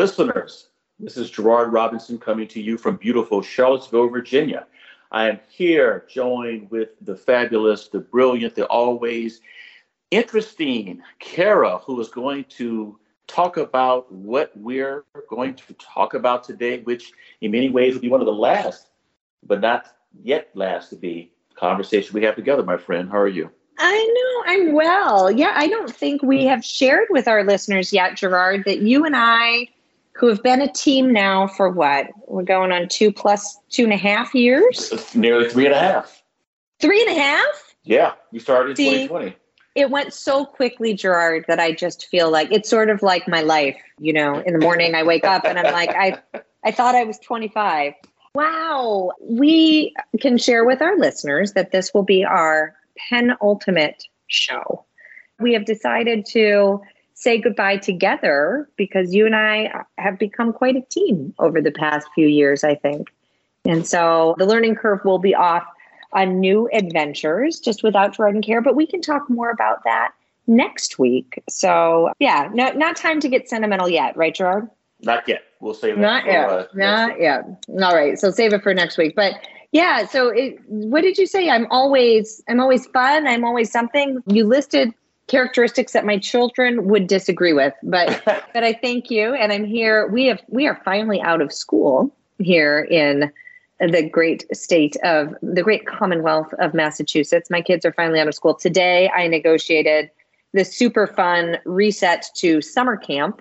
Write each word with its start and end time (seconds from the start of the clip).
listeners. 0.00 0.68
This 0.98 1.18
is 1.18 1.30
Gerard 1.30 1.74
Robinson 1.74 2.16
coming 2.16 2.48
to 2.48 2.60
you 2.62 2.78
from 2.78 2.96
beautiful 2.96 3.42
Charlottesville, 3.42 4.08
Virginia. 4.08 4.66
I 5.12 5.28
am 5.28 5.40
here 5.50 6.06
joined 6.08 6.70
with 6.70 6.88
the 7.02 7.14
fabulous, 7.14 7.88
the 7.88 7.98
brilliant, 8.00 8.54
the 8.54 8.64
always 8.68 9.42
interesting 10.10 11.02
Kara, 11.18 11.76
who 11.84 12.00
is 12.00 12.08
going 12.08 12.44
to 12.56 12.98
talk 13.26 13.58
about 13.58 14.10
what 14.10 14.52
we're 14.56 15.04
going 15.28 15.54
to 15.56 15.74
talk 15.74 16.14
about 16.14 16.44
today, 16.44 16.80
which 16.80 17.12
in 17.42 17.50
many 17.50 17.68
ways 17.68 17.92
will 17.92 18.00
be 18.00 18.08
one 18.08 18.20
of 18.20 18.26
the 18.26 18.32
last, 18.32 18.86
but 19.42 19.60
not 19.60 19.84
yet 20.22 20.48
last 20.54 20.88
to 20.88 20.96
be 20.96 21.30
conversation 21.56 22.14
we 22.14 22.24
have 22.24 22.36
together, 22.36 22.62
my 22.62 22.78
friend. 22.78 23.10
How 23.10 23.18
are 23.18 23.28
you? 23.28 23.50
I 23.78 24.14
know 24.46 24.54
I'm 24.54 24.72
well. 24.72 25.30
Yeah, 25.30 25.52
I 25.54 25.68
don't 25.68 25.94
think 25.94 26.22
we 26.22 26.46
have 26.46 26.64
shared 26.64 27.08
with 27.10 27.28
our 27.28 27.44
listeners 27.44 27.92
yet, 27.92 28.16
Gerard, 28.16 28.64
that 28.64 28.80
you 28.80 29.04
and 29.04 29.14
I, 29.14 29.68
who 30.20 30.26
have 30.26 30.42
been 30.42 30.60
a 30.60 30.70
team 30.70 31.10
now 31.10 31.46
for 31.46 31.70
what? 31.70 32.08
We're 32.28 32.42
going 32.42 32.72
on 32.72 32.88
two 32.88 33.10
plus 33.10 33.58
two 33.70 33.84
and 33.84 33.92
a 33.92 33.96
half 33.96 34.34
years? 34.34 34.92
It's 34.92 35.14
nearly 35.14 35.48
three 35.48 35.64
and 35.64 35.74
a 35.74 35.78
half. 35.78 36.22
Three 36.78 37.00
and 37.00 37.16
a 37.16 37.20
half? 37.20 37.74
Yeah, 37.84 38.12
we 38.30 38.38
started 38.38 38.70
in 38.70 38.76
See, 38.76 38.90
2020. 39.08 39.36
It 39.76 39.90
went 39.90 40.12
so 40.12 40.44
quickly, 40.44 40.92
Gerard, 40.92 41.46
that 41.48 41.58
I 41.58 41.72
just 41.72 42.06
feel 42.06 42.30
like 42.30 42.52
it's 42.52 42.68
sort 42.68 42.90
of 42.90 43.02
like 43.02 43.26
my 43.28 43.40
life. 43.40 43.80
You 43.98 44.12
know, 44.12 44.40
in 44.40 44.52
the 44.52 44.58
morning 44.58 44.94
I 44.94 45.02
wake 45.04 45.24
up 45.24 45.46
and 45.46 45.58
I'm 45.58 45.72
like, 45.72 45.90
I 45.90 46.18
I 46.64 46.70
thought 46.70 46.94
I 46.94 47.04
was 47.04 47.18
25. 47.20 47.94
Wow. 48.34 49.12
We 49.22 49.94
can 50.20 50.36
share 50.36 50.66
with 50.66 50.82
our 50.82 50.98
listeners 50.98 51.54
that 51.54 51.72
this 51.72 51.94
will 51.94 52.02
be 52.02 52.26
our 52.26 52.76
penultimate 53.08 54.04
show. 54.26 54.84
We 55.38 55.54
have 55.54 55.64
decided 55.64 56.26
to 56.32 56.82
say 57.20 57.38
goodbye 57.38 57.76
together 57.76 58.66
because 58.76 59.14
you 59.14 59.26
and 59.26 59.36
I 59.36 59.84
have 59.98 60.18
become 60.18 60.54
quite 60.54 60.74
a 60.74 60.80
team 60.80 61.34
over 61.38 61.60
the 61.60 61.70
past 61.70 62.08
few 62.14 62.26
years, 62.26 62.64
I 62.64 62.74
think. 62.74 63.08
And 63.66 63.86
so 63.86 64.34
the 64.38 64.46
learning 64.46 64.76
curve 64.76 65.04
will 65.04 65.18
be 65.18 65.34
off 65.34 65.64
on 66.14 66.40
new 66.40 66.66
adventures 66.72 67.60
just 67.60 67.82
without 67.82 68.16
Jordan 68.16 68.40
Care, 68.40 68.62
but 68.62 68.74
we 68.74 68.86
can 68.86 69.02
talk 69.02 69.28
more 69.28 69.50
about 69.50 69.84
that 69.84 70.12
next 70.46 70.98
week. 70.98 71.42
So 71.46 72.10
yeah, 72.20 72.48
no, 72.54 72.70
not 72.70 72.96
time 72.96 73.20
to 73.20 73.28
get 73.28 73.50
sentimental 73.50 73.90
yet, 73.90 74.16
right, 74.16 74.34
Gerard? 74.34 74.70
Not 75.02 75.28
yet. 75.28 75.42
We'll 75.60 75.74
save 75.74 75.98
it. 75.98 76.00
Not 76.00 76.24
for, 76.24 76.30
yet. 76.30 76.48
Uh, 76.48 76.66
not 76.72 77.20
yet. 77.20 77.44
All 77.68 77.94
right. 77.94 78.18
So 78.18 78.30
save 78.30 78.54
it 78.54 78.62
for 78.62 78.72
next 78.72 78.96
week. 78.96 79.14
But 79.14 79.34
yeah. 79.72 80.06
So 80.06 80.30
it, 80.30 80.58
what 80.66 81.02
did 81.02 81.18
you 81.18 81.26
say? 81.26 81.50
I'm 81.50 81.66
always 81.70 82.42
I'm 82.48 82.60
always 82.60 82.86
fun. 82.86 83.26
I'm 83.26 83.44
always 83.44 83.70
something. 83.70 84.22
You 84.26 84.46
listed 84.46 84.94
characteristics 85.30 85.92
that 85.92 86.04
my 86.04 86.18
children 86.18 86.86
would 86.86 87.06
disagree 87.06 87.52
with, 87.52 87.72
but 87.82 88.22
but 88.24 88.64
I 88.64 88.72
thank 88.72 89.10
you. 89.10 89.34
And 89.34 89.52
I'm 89.52 89.64
here. 89.64 90.08
We 90.08 90.26
have 90.26 90.42
we 90.48 90.66
are 90.66 90.80
finally 90.84 91.20
out 91.20 91.40
of 91.40 91.52
school 91.52 92.14
here 92.38 92.80
in 92.90 93.32
the 93.78 94.08
great 94.08 94.44
state 94.54 94.96
of 95.04 95.34
the 95.42 95.62
great 95.62 95.86
Commonwealth 95.86 96.52
of 96.58 96.74
Massachusetts. 96.74 97.48
My 97.48 97.62
kids 97.62 97.84
are 97.84 97.92
finally 97.92 98.20
out 98.20 98.28
of 98.28 98.34
school 98.34 98.54
today. 98.54 99.08
I 99.10 99.26
negotiated 99.26 100.10
the 100.52 100.64
super 100.64 101.06
fun 101.06 101.58
reset 101.64 102.28
to 102.36 102.60
summer 102.60 102.96
camp 102.96 103.40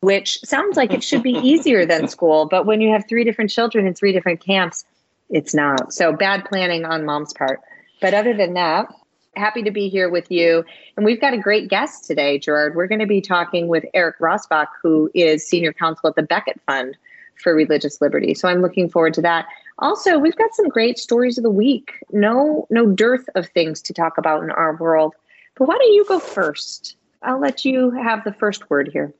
which 0.00 0.40
sounds 0.40 0.78
like 0.78 0.92
it 0.92 1.04
should 1.04 1.22
be 1.22 1.32
easier 1.42 1.86
than 1.86 2.08
school. 2.08 2.46
But 2.46 2.66
when 2.66 2.80
you 2.80 2.90
have 2.90 3.06
three 3.08 3.24
different 3.24 3.50
children 3.50 3.86
in 3.86 3.94
three 3.94 4.12
different 4.12 4.40
camps, 4.40 4.84
it's 5.28 5.54
not. 5.54 5.92
So 5.92 6.12
bad 6.12 6.44
planning 6.46 6.84
on 6.84 7.04
mom's 7.04 7.32
part. 7.32 7.60
But 8.00 8.14
other 8.14 8.34
than 8.34 8.54
that, 8.54 8.92
happy 9.36 9.62
to 9.62 9.70
be 9.70 9.88
here 9.88 10.08
with 10.08 10.30
you. 10.30 10.64
And 10.96 11.06
we've 11.06 11.20
got 11.20 11.34
a 11.34 11.38
great 11.38 11.68
guest 11.68 12.04
today, 12.04 12.38
Gerard. 12.38 12.74
We're 12.74 12.86
going 12.86 13.00
to 13.00 13.06
be 13.06 13.20
talking 13.20 13.68
with 13.68 13.84
Eric 13.94 14.18
Rassbach, 14.18 14.66
who 14.82 15.10
is 15.14 15.46
senior 15.46 15.72
counsel 15.72 16.08
at 16.08 16.16
the 16.16 16.22
Becket 16.22 16.60
Fund 16.66 16.96
for 17.36 17.54
Religious 17.54 18.00
Liberty. 18.00 18.34
So 18.34 18.48
I'm 18.48 18.60
looking 18.60 18.88
forward 18.88 19.14
to 19.14 19.22
that. 19.22 19.46
Also, 19.78 20.18
we've 20.18 20.36
got 20.36 20.54
some 20.54 20.68
great 20.68 20.98
stories 20.98 21.38
of 21.38 21.44
the 21.44 21.50
week. 21.50 21.94
No, 22.12 22.66
no 22.70 22.86
dearth 22.86 23.28
of 23.34 23.48
things 23.48 23.80
to 23.82 23.94
talk 23.94 24.18
about 24.18 24.42
in 24.42 24.50
our 24.50 24.76
world. 24.76 25.14
But 25.56 25.68
why 25.68 25.78
don't 25.78 25.92
you 25.92 26.04
go 26.06 26.18
first? 26.18 26.96
I'll 27.22 27.40
let 27.40 27.64
you 27.64 27.90
have 27.90 28.24
the 28.24 28.32
first 28.32 28.68
word 28.68 28.90
here. 28.92 29.14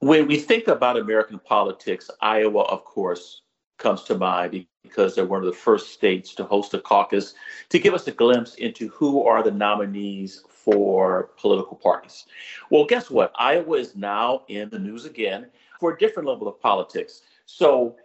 When 0.00 0.26
we 0.26 0.38
think 0.38 0.66
about 0.66 0.98
American 0.98 1.38
politics, 1.38 2.10
Iowa, 2.20 2.62
of 2.62 2.84
course, 2.84 3.42
comes 3.78 4.02
to 4.04 4.16
mind 4.16 4.66
because 4.82 5.14
they're 5.14 5.26
one 5.26 5.40
of 5.40 5.46
the 5.46 5.52
first 5.52 5.92
states 5.92 6.34
to 6.34 6.44
host 6.44 6.74
a 6.74 6.78
caucus 6.78 7.34
to 7.68 7.78
give 7.78 7.94
us 7.94 8.06
a 8.06 8.12
glimpse 8.12 8.54
into 8.56 8.88
who 8.88 9.24
are 9.24 9.42
the 9.42 9.50
nominees 9.50 10.42
for 10.48 11.30
political 11.36 11.76
parties. 11.76 12.26
Well, 12.70 12.84
guess 12.84 13.10
what? 13.10 13.32
Iowa 13.38 13.78
is 13.78 13.96
now 13.96 14.42
in 14.48 14.68
the 14.70 14.78
news 14.78 15.04
again 15.04 15.46
for 15.80 15.92
a 15.92 15.98
different 15.98 16.28
level 16.28 16.48
of 16.48 16.60
politics. 16.60 17.22
So 17.46 17.96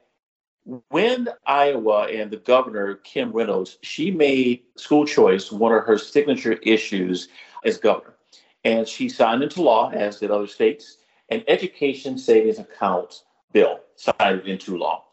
when 0.89 1.29
Iowa 1.45 2.07
and 2.07 2.29
the 2.29 2.38
governor, 2.38 2.95
Kim 2.95 3.31
Reynolds, 3.31 3.77
she 3.81 4.11
made 4.11 4.63
school 4.75 5.05
choice 5.05 5.51
one 5.51 5.71
of 5.71 5.85
her 5.85 5.97
signature 5.97 6.53
issues 6.53 7.29
as 7.63 7.77
governor. 7.77 8.15
And 8.63 8.88
she 8.88 9.07
signed 9.07 9.44
into 9.44 9.61
law, 9.61 9.91
as 9.91 10.19
did 10.19 10.31
other 10.31 10.47
states, 10.47 10.97
an 11.29 11.44
education 11.47 12.17
savings 12.17 12.59
account 12.59 13.23
bill 13.53 13.79
signed 13.95 14.41
into 14.45 14.77
law. 14.77 15.05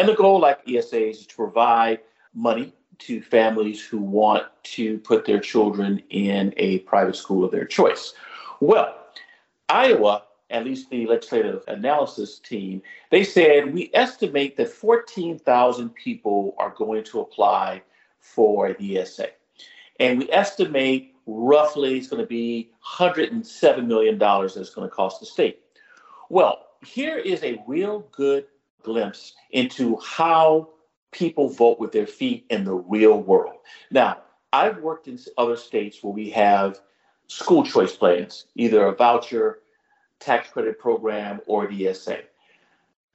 And 0.00 0.08
the 0.08 0.14
goal, 0.14 0.40
like 0.40 0.64
ESAs, 0.64 1.10
is 1.10 1.26
to 1.26 1.36
provide 1.36 2.00
money 2.32 2.72
to 3.00 3.20
families 3.20 3.84
who 3.84 3.98
want 3.98 4.44
to 4.62 4.96
put 5.00 5.26
their 5.26 5.38
children 5.38 6.02
in 6.08 6.54
a 6.56 6.78
private 6.78 7.16
school 7.16 7.44
of 7.44 7.50
their 7.50 7.66
choice. 7.66 8.14
Well, 8.60 8.96
Iowa, 9.68 10.22
at 10.48 10.64
least 10.64 10.88
the 10.88 11.06
legislative 11.06 11.64
analysis 11.68 12.38
team, 12.38 12.80
they 13.10 13.24
said 13.24 13.74
we 13.74 13.90
estimate 13.92 14.56
that 14.56 14.70
14,000 14.70 15.94
people 15.94 16.54
are 16.56 16.70
going 16.70 17.04
to 17.04 17.20
apply 17.20 17.82
for 18.20 18.72
the 18.72 19.00
ESA. 19.00 19.26
And 19.98 20.18
we 20.18 20.32
estimate 20.32 21.14
roughly 21.26 21.98
it's 21.98 22.08
going 22.08 22.22
to 22.22 22.26
be 22.26 22.70
$107 22.90 23.86
million 23.86 24.18
that's 24.18 24.70
going 24.70 24.88
to 24.88 24.96
cost 24.96 25.20
the 25.20 25.26
state. 25.26 25.60
Well, 26.30 26.68
here 26.86 27.18
is 27.18 27.42
a 27.42 27.62
real 27.66 28.08
good 28.12 28.46
glimpse 28.82 29.34
into 29.50 29.96
how 29.98 30.68
people 31.12 31.48
vote 31.48 31.80
with 31.80 31.92
their 31.92 32.06
feet 32.06 32.44
in 32.50 32.64
the 32.64 32.74
real 32.74 33.20
world. 33.20 33.56
Now, 33.90 34.18
I've 34.52 34.78
worked 34.78 35.08
in 35.08 35.18
other 35.38 35.56
states 35.56 36.02
where 36.02 36.12
we 36.12 36.28
have 36.30 36.80
school 37.28 37.64
choice 37.64 37.96
plans, 37.96 38.44
either 38.56 38.84
a 38.86 38.94
voucher, 38.94 39.60
tax 40.18 40.50
credit 40.50 40.78
program, 40.78 41.40
or 41.46 41.70
ESA. 41.70 42.18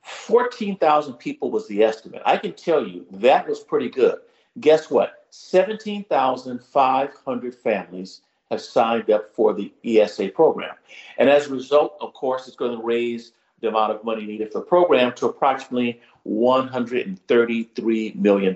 14,000 0.02 1.14
people 1.16 1.52
was 1.52 1.68
the 1.68 1.84
estimate. 1.84 2.22
I 2.26 2.38
can 2.38 2.53
tell 2.53 2.88
you 2.88 3.06
that 3.12 3.47
was 3.47 3.59
pretty 3.59 3.90
good. 3.90 4.20
Guess 4.59 4.90
what? 4.90 5.26
17,500 5.32 7.56
families 7.56 8.22
have 8.52 8.62
signed 8.62 9.09
up 9.09 9.34
for 9.34 9.53
the 9.53 9.74
ESA 9.84 10.30
program. 10.30 10.76
And 11.18 11.30
as 11.30 11.47
a 11.47 11.53
result, 11.53 11.97
of 12.00 12.14
course, 12.14 12.47
it's 12.47 12.56
going 12.56 12.78
to 12.78 12.84
raise 12.84 13.34
the 13.66 13.70
amount 13.70 13.92
of 13.92 14.03
money 14.03 14.26
needed 14.26 14.52
for 14.52 14.59
the 14.59 14.66
program 14.66 15.12
to 15.14 15.26
approximately 15.26 16.00
$133 16.28 18.16
million. 18.16 18.56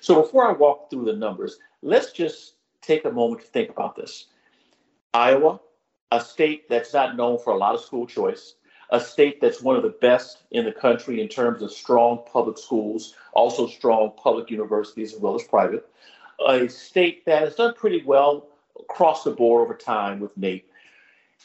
So 0.00 0.22
before 0.22 0.48
I 0.48 0.52
walk 0.52 0.90
through 0.90 1.04
the 1.04 1.12
numbers, 1.12 1.58
let's 1.82 2.12
just 2.12 2.54
take 2.80 3.04
a 3.04 3.12
moment 3.12 3.42
to 3.42 3.46
think 3.46 3.70
about 3.70 3.94
this. 3.94 4.26
Iowa, 5.12 5.60
a 6.12 6.20
state 6.20 6.68
that's 6.68 6.94
not 6.94 7.16
known 7.16 7.38
for 7.38 7.52
a 7.52 7.56
lot 7.56 7.74
of 7.74 7.82
school 7.82 8.06
choice, 8.06 8.54
a 8.90 8.98
state 8.98 9.40
that's 9.40 9.60
one 9.60 9.76
of 9.76 9.82
the 9.82 9.90
best 10.00 10.44
in 10.50 10.64
the 10.64 10.72
country 10.72 11.20
in 11.20 11.28
terms 11.28 11.60
of 11.60 11.70
strong 11.70 12.24
public 12.30 12.56
schools, 12.56 13.14
also 13.34 13.66
strong 13.66 14.12
public 14.16 14.50
universities 14.50 15.12
as 15.14 15.20
well 15.20 15.34
as 15.34 15.42
private, 15.42 15.86
a 16.46 16.68
state 16.68 17.26
that 17.26 17.42
has 17.42 17.56
done 17.56 17.74
pretty 17.74 18.02
well 18.04 18.46
across 18.80 19.24
the 19.24 19.30
board 19.30 19.62
over 19.64 19.74
time 19.74 20.20
with 20.20 20.38
NAEP. 20.38 20.62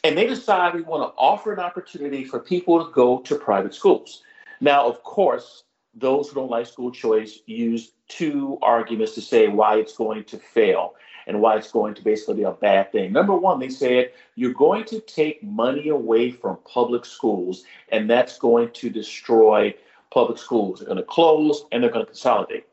And 0.03 0.17
they 0.17 0.27
decide 0.27 0.73
we 0.73 0.81
want 0.81 1.03
to 1.03 1.17
offer 1.17 1.53
an 1.53 1.59
opportunity 1.59 2.25
for 2.25 2.39
people 2.39 2.83
to 2.83 2.91
go 2.91 3.19
to 3.19 3.35
private 3.35 3.73
schools. 3.73 4.23
Now, 4.59 4.87
of 4.87 5.01
course, 5.03 5.63
those 5.95 6.27
who 6.27 6.35
don't 6.35 6.49
like 6.49 6.65
school 6.67 6.91
choice 6.91 7.39
use 7.45 7.91
two 8.09 8.57
arguments 8.61 9.13
to 9.15 9.21
say 9.21 9.47
why 9.47 9.77
it's 9.77 9.95
going 9.95 10.25
to 10.25 10.37
fail 10.37 10.95
and 11.25 11.39
why 11.39 11.55
it's 11.55 11.71
going 11.71 11.93
to 11.93 12.01
basically 12.01 12.35
be 12.35 12.43
a 12.43 12.51
bad 12.51 12.91
thing. 12.91 13.13
Number 13.13 13.33
one, 13.33 13.59
they 13.59 13.69
said 13.69 14.11
you're 14.35 14.53
going 14.53 14.83
to 14.85 14.99
take 14.99 15.41
money 15.41 15.87
away 15.89 16.31
from 16.31 16.57
public 16.65 17.05
schools, 17.05 17.63
and 17.89 18.09
that's 18.09 18.37
going 18.37 18.71
to 18.71 18.89
destroy 18.89 19.73
public 20.11 20.37
schools. 20.37 20.79
They're 20.79 20.87
going 20.87 20.97
to 20.97 21.03
close 21.03 21.65
and 21.71 21.81
they're 21.81 21.91
going 21.91 22.05
to 22.05 22.11
consolidate. 22.11 22.65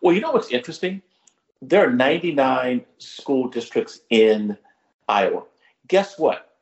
Well, 0.00 0.14
you 0.14 0.20
know 0.20 0.32
what's 0.32 0.50
interesting? 0.50 1.02
There 1.62 1.86
are 1.86 1.92
99 1.92 2.84
school 2.98 3.48
districts 3.48 4.00
in 4.10 4.56
Iowa. 5.08 5.44
Guess 5.88 6.18
what? 6.18 6.53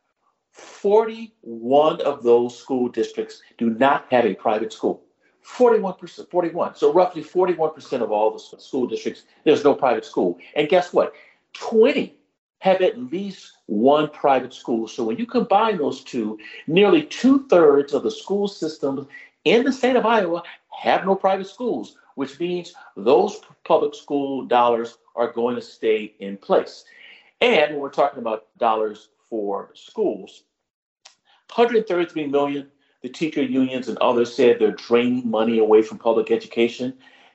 41 0.52 2.00
of 2.02 2.22
those 2.22 2.58
school 2.58 2.88
districts 2.88 3.42
do 3.58 3.70
not 3.70 4.06
have 4.10 4.26
a 4.26 4.34
private 4.34 4.72
school. 4.72 5.02
41%, 5.44 6.30
41. 6.30 6.76
So 6.76 6.92
roughly 6.92 7.24
41% 7.24 8.02
of 8.02 8.12
all 8.12 8.30
the 8.30 8.38
school 8.38 8.86
districts, 8.86 9.24
there's 9.44 9.64
no 9.64 9.74
private 9.74 10.04
school. 10.04 10.38
And 10.54 10.68
guess 10.68 10.92
what? 10.92 11.14
20 11.54 12.16
have 12.60 12.80
at 12.80 12.98
least 12.98 13.52
one 13.66 14.08
private 14.10 14.54
school. 14.54 14.86
So 14.86 15.02
when 15.02 15.16
you 15.16 15.26
combine 15.26 15.78
those 15.78 16.04
two, 16.04 16.38
nearly 16.66 17.02
two 17.02 17.48
thirds 17.48 17.92
of 17.92 18.04
the 18.04 18.10
school 18.10 18.46
systems 18.46 19.06
in 19.44 19.64
the 19.64 19.72
state 19.72 19.96
of 19.96 20.06
Iowa 20.06 20.42
have 20.70 21.04
no 21.04 21.16
private 21.16 21.48
schools, 21.48 21.96
which 22.14 22.38
means 22.38 22.74
those 22.96 23.40
public 23.64 23.94
school 23.94 24.44
dollars 24.44 24.98
are 25.16 25.32
going 25.32 25.56
to 25.56 25.62
stay 25.62 26.14
in 26.20 26.36
place. 26.36 26.84
And 27.40 27.72
when 27.72 27.80
we're 27.80 27.90
talking 27.90 28.20
about 28.20 28.46
dollars 28.58 29.08
for 29.32 29.70
schools. 29.72 30.44
133 31.54 32.26
million, 32.26 32.68
the 33.00 33.08
teacher 33.08 33.42
unions 33.42 33.88
and 33.88 33.96
others 33.96 34.36
said 34.36 34.58
they're 34.58 34.72
draining 34.72 35.26
money 35.30 35.58
away 35.58 35.80
from 35.80 35.96
public 35.96 36.30
education. 36.30 36.92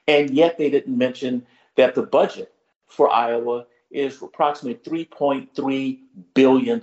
And 0.07 0.29
yet 0.29 0.59
they 0.59 0.69
didn't 0.69 0.95
mention 0.95 1.43
that 1.75 1.95
the 1.95 2.03
budget 2.03 2.53
for 2.85 3.09
Iowa 3.09 3.65
is 3.89 4.21
approximately 4.21 5.07
$3.3 5.07 5.99
billion. 6.35 6.81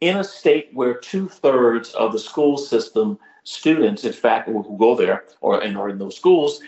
In 0.00 0.16
a 0.18 0.24
state 0.24 0.70
where 0.72 0.94
two 0.94 1.28
thirds 1.28 1.92
of 1.94 2.12
the 2.12 2.18
school 2.20 2.58
system 2.58 3.18
students, 3.42 4.04
in 4.04 4.12
fact, 4.12 4.48
who 4.48 4.76
go 4.78 4.94
there 4.94 5.24
or 5.40 5.64
in, 5.64 5.74
or 5.74 5.88
in 5.88 5.98
those 5.98 6.14
schools, 6.14 6.60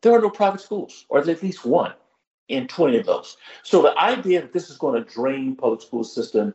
there 0.00 0.12
are 0.12 0.20
no 0.20 0.28
private 0.28 0.60
schools, 0.60 1.06
or 1.08 1.20
at 1.20 1.40
least 1.40 1.64
one 1.64 1.94
in 2.48 2.66
20 2.66 2.98
of 2.98 3.06
those. 3.06 3.36
So 3.62 3.80
the 3.80 3.96
idea 3.98 4.40
that 4.40 4.52
this 4.52 4.70
is 4.70 4.76
going 4.76 5.02
to 5.02 5.08
drain 5.08 5.54
public 5.54 5.80
school 5.80 6.02
system 6.02 6.52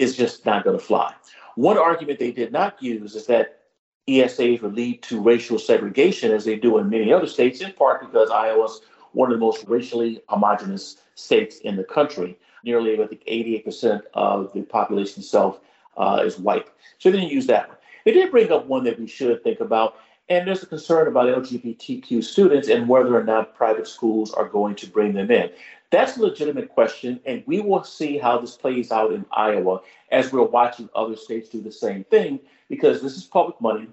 is 0.00 0.16
just 0.16 0.46
not 0.46 0.64
going 0.64 0.78
to 0.78 0.84
fly. 0.84 1.14
One 1.56 1.78
argument 1.78 2.18
they 2.18 2.32
did 2.32 2.52
not 2.52 2.82
use 2.82 3.14
is 3.14 3.26
that 3.26 3.60
ESAs 4.08 4.62
would 4.62 4.74
lead 4.74 5.02
to 5.04 5.20
racial 5.20 5.58
segregation, 5.58 6.32
as 6.32 6.44
they 6.44 6.56
do 6.56 6.78
in 6.78 6.88
many 6.88 7.12
other 7.12 7.26
states, 7.26 7.60
in 7.60 7.72
part 7.74 8.00
because 8.00 8.30
Iowa's 8.30 8.80
one 9.12 9.30
of 9.30 9.38
the 9.38 9.44
most 9.44 9.64
racially 9.66 10.22
homogenous 10.28 10.96
states 11.14 11.58
in 11.58 11.76
the 11.76 11.84
country. 11.84 12.38
Nearly, 12.64 13.00
I 13.00 13.06
think, 13.06 13.24
88% 13.24 14.02
of 14.14 14.52
the 14.52 14.62
population 14.62 15.20
itself 15.20 15.60
uh, 15.96 16.22
is 16.24 16.38
white. 16.38 16.68
So 16.98 17.10
they 17.10 17.18
didn't 17.18 17.32
use 17.32 17.46
that 17.46 17.68
one. 17.68 17.76
They 18.04 18.12
did 18.12 18.30
bring 18.30 18.50
up 18.50 18.66
one 18.66 18.84
that 18.84 18.98
we 18.98 19.06
should 19.06 19.42
think 19.42 19.60
about, 19.60 19.96
and 20.28 20.46
there's 20.46 20.62
a 20.62 20.66
concern 20.66 21.08
about 21.08 21.26
LGBTQ 21.26 22.24
students 22.24 22.68
and 22.68 22.88
whether 22.88 23.16
or 23.16 23.24
not 23.24 23.54
private 23.54 23.86
schools 23.86 24.32
are 24.32 24.48
going 24.48 24.76
to 24.76 24.86
bring 24.86 25.12
them 25.12 25.30
in. 25.30 25.50
That's 25.90 26.16
a 26.16 26.22
legitimate 26.22 26.68
question, 26.68 27.20
and 27.26 27.42
we 27.46 27.60
will 27.60 27.82
see 27.82 28.16
how 28.16 28.38
this 28.38 28.56
plays 28.56 28.92
out 28.92 29.12
in 29.12 29.26
Iowa 29.32 29.80
as 30.12 30.32
we're 30.32 30.42
watching 30.42 30.88
other 30.94 31.16
states 31.16 31.48
do 31.48 31.60
the 31.60 31.72
same 31.72 32.04
thing, 32.04 32.38
because 32.68 33.02
this 33.02 33.16
is 33.16 33.24
public 33.24 33.60
money. 33.60 33.88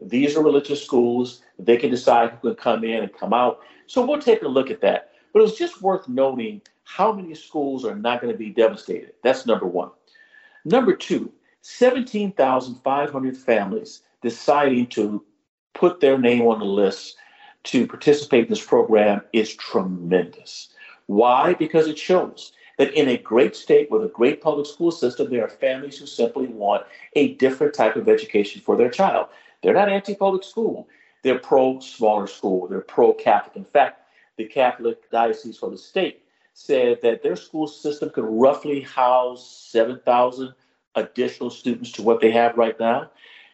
These 0.00 0.36
are 0.36 0.42
religious 0.42 0.82
schools. 0.82 1.42
They 1.58 1.76
can 1.76 1.90
decide 1.90 2.30
who 2.30 2.54
can 2.54 2.56
come 2.56 2.84
in 2.84 3.02
and 3.02 3.12
come 3.12 3.34
out. 3.34 3.60
So 3.86 4.04
we'll 4.04 4.20
take 4.20 4.42
a 4.42 4.48
look 4.48 4.70
at 4.70 4.80
that. 4.80 5.12
But 5.32 5.40
it 5.40 5.42
was 5.42 5.58
just 5.58 5.82
worth 5.82 6.08
noting 6.08 6.62
how 6.84 7.12
many 7.12 7.34
schools 7.34 7.84
are 7.84 7.94
not 7.94 8.22
going 8.22 8.32
to 8.32 8.38
be 8.38 8.50
devastated. 8.50 9.12
That's 9.22 9.46
number 9.46 9.66
one. 9.66 9.90
Number 10.64 10.94
two, 10.94 11.32
17,500 11.60 13.36
families 13.36 14.02
deciding 14.22 14.86
to 14.88 15.24
put 15.74 16.00
their 16.00 16.18
name 16.18 16.42
on 16.42 16.58
the 16.58 16.64
list 16.64 17.16
to 17.64 17.86
participate 17.86 18.44
in 18.44 18.50
this 18.50 18.64
program 18.64 19.22
is 19.32 19.54
tremendous. 19.54 20.71
Why? 21.12 21.52
Because 21.52 21.88
it 21.88 21.98
shows 21.98 22.52
that 22.78 22.94
in 22.94 23.08
a 23.08 23.18
great 23.18 23.54
state 23.54 23.90
with 23.90 24.02
a 24.02 24.08
great 24.08 24.40
public 24.40 24.64
school 24.66 24.90
system, 24.90 25.28
there 25.28 25.44
are 25.44 25.48
families 25.48 25.98
who 25.98 26.06
simply 26.06 26.46
want 26.46 26.86
a 27.14 27.34
different 27.34 27.74
type 27.74 27.96
of 27.96 28.08
education 28.08 28.62
for 28.62 28.76
their 28.76 28.88
child. 28.88 29.26
They're 29.62 29.74
not 29.74 29.90
anti 29.90 30.14
public 30.14 30.42
school, 30.42 30.88
they're 31.22 31.38
pro 31.38 31.80
smaller 31.80 32.26
school, 32.26 32.66
they're 32.66 32.80
pro 32.80 33.12
Catholic. 33.12 33.56
In 33.56 33.66
fact, 33.66 34.08
the 34.38 34.46
Catholic 34.46 35.10
Diocese 35.10 35.58
for 35.58 35.68
the 35.68 35.76
state 35.76 36.22
said 36.54 36.98
that 37.02 37.22
their 37.22 37.36
school 37.36 37.66
system 37.66 38.08
could 38.08 38.24
roughly 38.24 38.80
house 38.80 39.46
7,000 39.70 40.54
additional 40.94 41.50
students 41.50 41.92
to 41.92 42.02
what 42.02 42.22
they 42.22 42.30
have 42.30 42.56
right 42.56 42.80
now. 42.80 43.10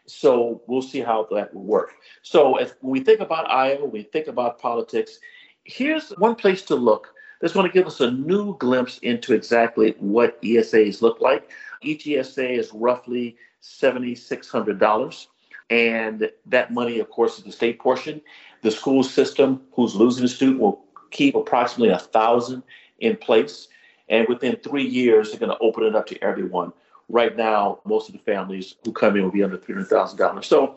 So 0.06 0.62
we'll 0.68 0.80
see 0.80 1.00
how 1.00 1.26
that 1.32 1.52
will 1.52 1.64
work. 1.64 1.94
So 2.22 2.56
if, 2.58 2.74
we 2.82 3.00
think 3.00 3.18
about 3.18 3.50
Iowa, 3.50 3.84
we 3.84 4.04
think 4.04 4.28
about 4.28 4.60
politics, 4.60 5.18
here's 5.64 6.10
one 6.10 6.36
place 6.36 6.62
to 6.62 6.76
look 6.76 7.14
that's 7.40 7.52
going 7.52 7.66
to 7.66 7.72
give 7.72 7.86
us 7.86 8.00
a 8.00 8.10
new 8.10 8.56
glimpse 8.58 8.98
into 8.98 9.34
exactly 9.34 9.94
what 9.98 10.40
ESAs 10.42 11.02
look 11.02 11.20
like. 11.20 11.50
Each 11.82 12.06
ESA 12.06 12.50
is 12.50 12.70
roughly 12.72 13.36
$7,600. 13.62 15.26
And 15.70 16.30
that 16.46 16.72
money, 16.72 16.98
of 16.98 17.10
course, 17.10 17.38
is 17.38 17.44
the 17.44 17.52
state 17.52 17.78
portion. 17.78 18.20
The 18.62 18.70
school 18.70 19.02
system, 19.02 19.62
who's 19.72 19.94
losing 19.94 20.24
a 20.24 20.28
student, 20.28 20.60
will 20.60 20.84
keep 21.10 21.34
approximately 21.34 21.94
a 21.94 21.98
thousand 21.98 22.62
in 23.00 23.16
place. 23.16 23.68
And 24.08 24.26
within 24.28 24.56
three 24.56 24.86
years, 24.86 25.30
they're 25.30 25.40
going 25.40 25.52
to 25.52 25.58
open 25.58 25.84
it 25.84 25.94
up 25.94 26.06
to 26.06 26.22
everyone. 26.24 26.72
Right 27.10 27.36
now, 27.36 27.80
most 27.84 28.08
of 28.08 28.14
the 28.14 28.20
families 28.20 28.76
who 28.84 28.92
come 28.92 29.16
in 29.16 29.22
will 29.22 29.30
be 29.30 29.42
under 29.42 29.58
$300,000. 29.58 30.44
So 30.44 30.76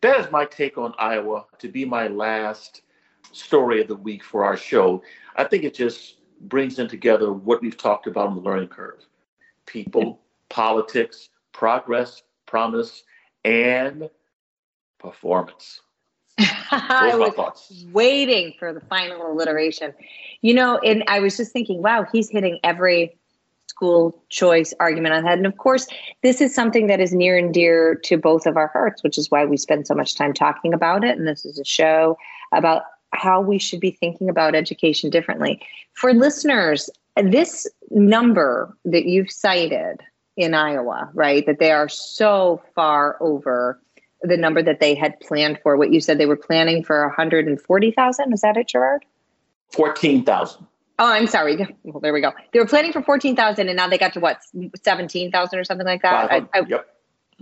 that 0.00 0.20
is 0.20 0.30
my 0.30 0.44
take 0.44 0.76
on 0.76 0.94
Iowa. 0.98 1.46
To 1.58 1.68
be 1.68 1.84
my 1.84 2.08
last 2.08 2.82
story 3.34 3.80
of 3.80 3.88
the 3.88 3.96
week 3.96 4.22
for 4.22 4.44
our 4.44 4.56
show, 4.56 5.02
I 5.36 5.44
think 5.44 5.64
it 5.64 5.74
just 5.74 6.16
brings 6.40 6.78
in 6.78 6.88
together 6.88 7.32
what 7.32 7.62
we've 7.62 7.76
talked 7.76 8.06
about 8.06 8.28
on 8.28 8.36
the 8.36 8.42
learning 8.42 8.68
curve 8.68 9.04
people, 9.66 10.20
politics, 10.48 11.30
progress, 11.52 12.22
promise, 12.46 13.04
and 13.44 14.08
performance. 14.98 15.80
I 16.70 17.14
was 17.16 17.34
thoughts. 17.34 17.84
waiting 17.92 18.54
for 18.58 18.72
the 18.72 18.80
final 18.80 19.30
alliteration. 19.32 19.94
You 20.42 20.54
know, 20.54 20.78
and 20.78 21.04
I 21.06 21.20
was 21.20 21.36
just 21.36 21.52
thinking, 21.52 21.82
wow, 21.82 22.06
he's 22.10 22.28
hitting 22.28 22.58
every 22.64 23.16
school 23.68 24.22
choice 24.28 24.74
argument 24.78 25.14
on 25.14 25.24
that. 25.24 25.38
And 25.38 25.46
of 25.46 25.56
course, 25.56 25.86
this 26.22 26.40
is 26.40 26.54
something 26.54 26.86
that 26.86 27.00
is 27.00 27.12
near 27.12 27.36
and 27.36 27.52
dear 27.52 27.94
to 28.04 28.16
both 28.16 28.46
of 28.46 28.56
our 28.56 28.68
hearts, 28.68 29.02
which 29.02 29.18
is 29.18 29.30
why 29.30 29.44
we 29.44 29.56
spend 29.56 29.86
so 29.86 29.94
much 29.94 30.14
time 30.14 30.32
talking 30.32 30.72
about 30.72 31.04
it. 31.04 31.18
And 31.18 31.26
this 31.26 31.44
is 31.44 31.58
a 31.58 31.64
show 31.64 32.16
about 32.52 32.82
how 33.14 33.40
we 33.40 33.58
should 33.58 33.80
be 33.80 33.90
thinking 33.90 34.28
about 34.28 34.54
education 34.54 35.10
differently. 35.10 35.60
For 35.94 36.12
listeners, 36.12 36.90
this 37.16 37.66
number 37.90 38.76
that 38.84 39.06
you've 39.06 39.30
cited 39.30 40.00
in 40.36 40.54
Iowa, 40.54 41.10
right, 41.14 41.46
that 41.46 41.58
they 41.58 41.70
are 41.70 41.88
so 41.88 42.62
far 42.74 43.16
over 43.20 43.80
the 44.22 44.36
number 44.36 44.62
that 44.62 44.80
they 44.80 44.94
had 44.94 45.18
planned 45.20 45.60
for. 45.62 45.76
What 45.76 45.92
you 45.92 46.00
said 46.00 46.18
they 46.18 46.26
were 46.26 46.36
planning 46.36 46.82
for 46.82 47.06
140,000. 47.06 48.32
Is 48.32 48.40
that 48.40 48.56
it, 48.56 48.68
Gerard? 48.68 49.04
14,000. 49.72 50.66
Oh, 50.98 51.12
I'm 51.12 51.26
sorry. 51.26 51.56
Well, 51.82 52.00
there 52.00 52.12
we 52.12 52.20
go. 52.20 52.32
They 52.52 52.58
were 52.58 52.66
planning 52.66 52.92
for 52.92 53.02
14,000 53.02 53.68
and 53.68 53.76
now 53.76 53.88
they 53.88 53.98
got 53.98 54.12
to 54.14 54.20
what, 54.20 54.38
17,000 54.82 55.58
or 55.58 55.64
something 55.64 55.86
like 55.86 56.02
that? 56.02 56.30
I, 56.30 56.46
I, 56.54 56.62
yep. 56.68 56.86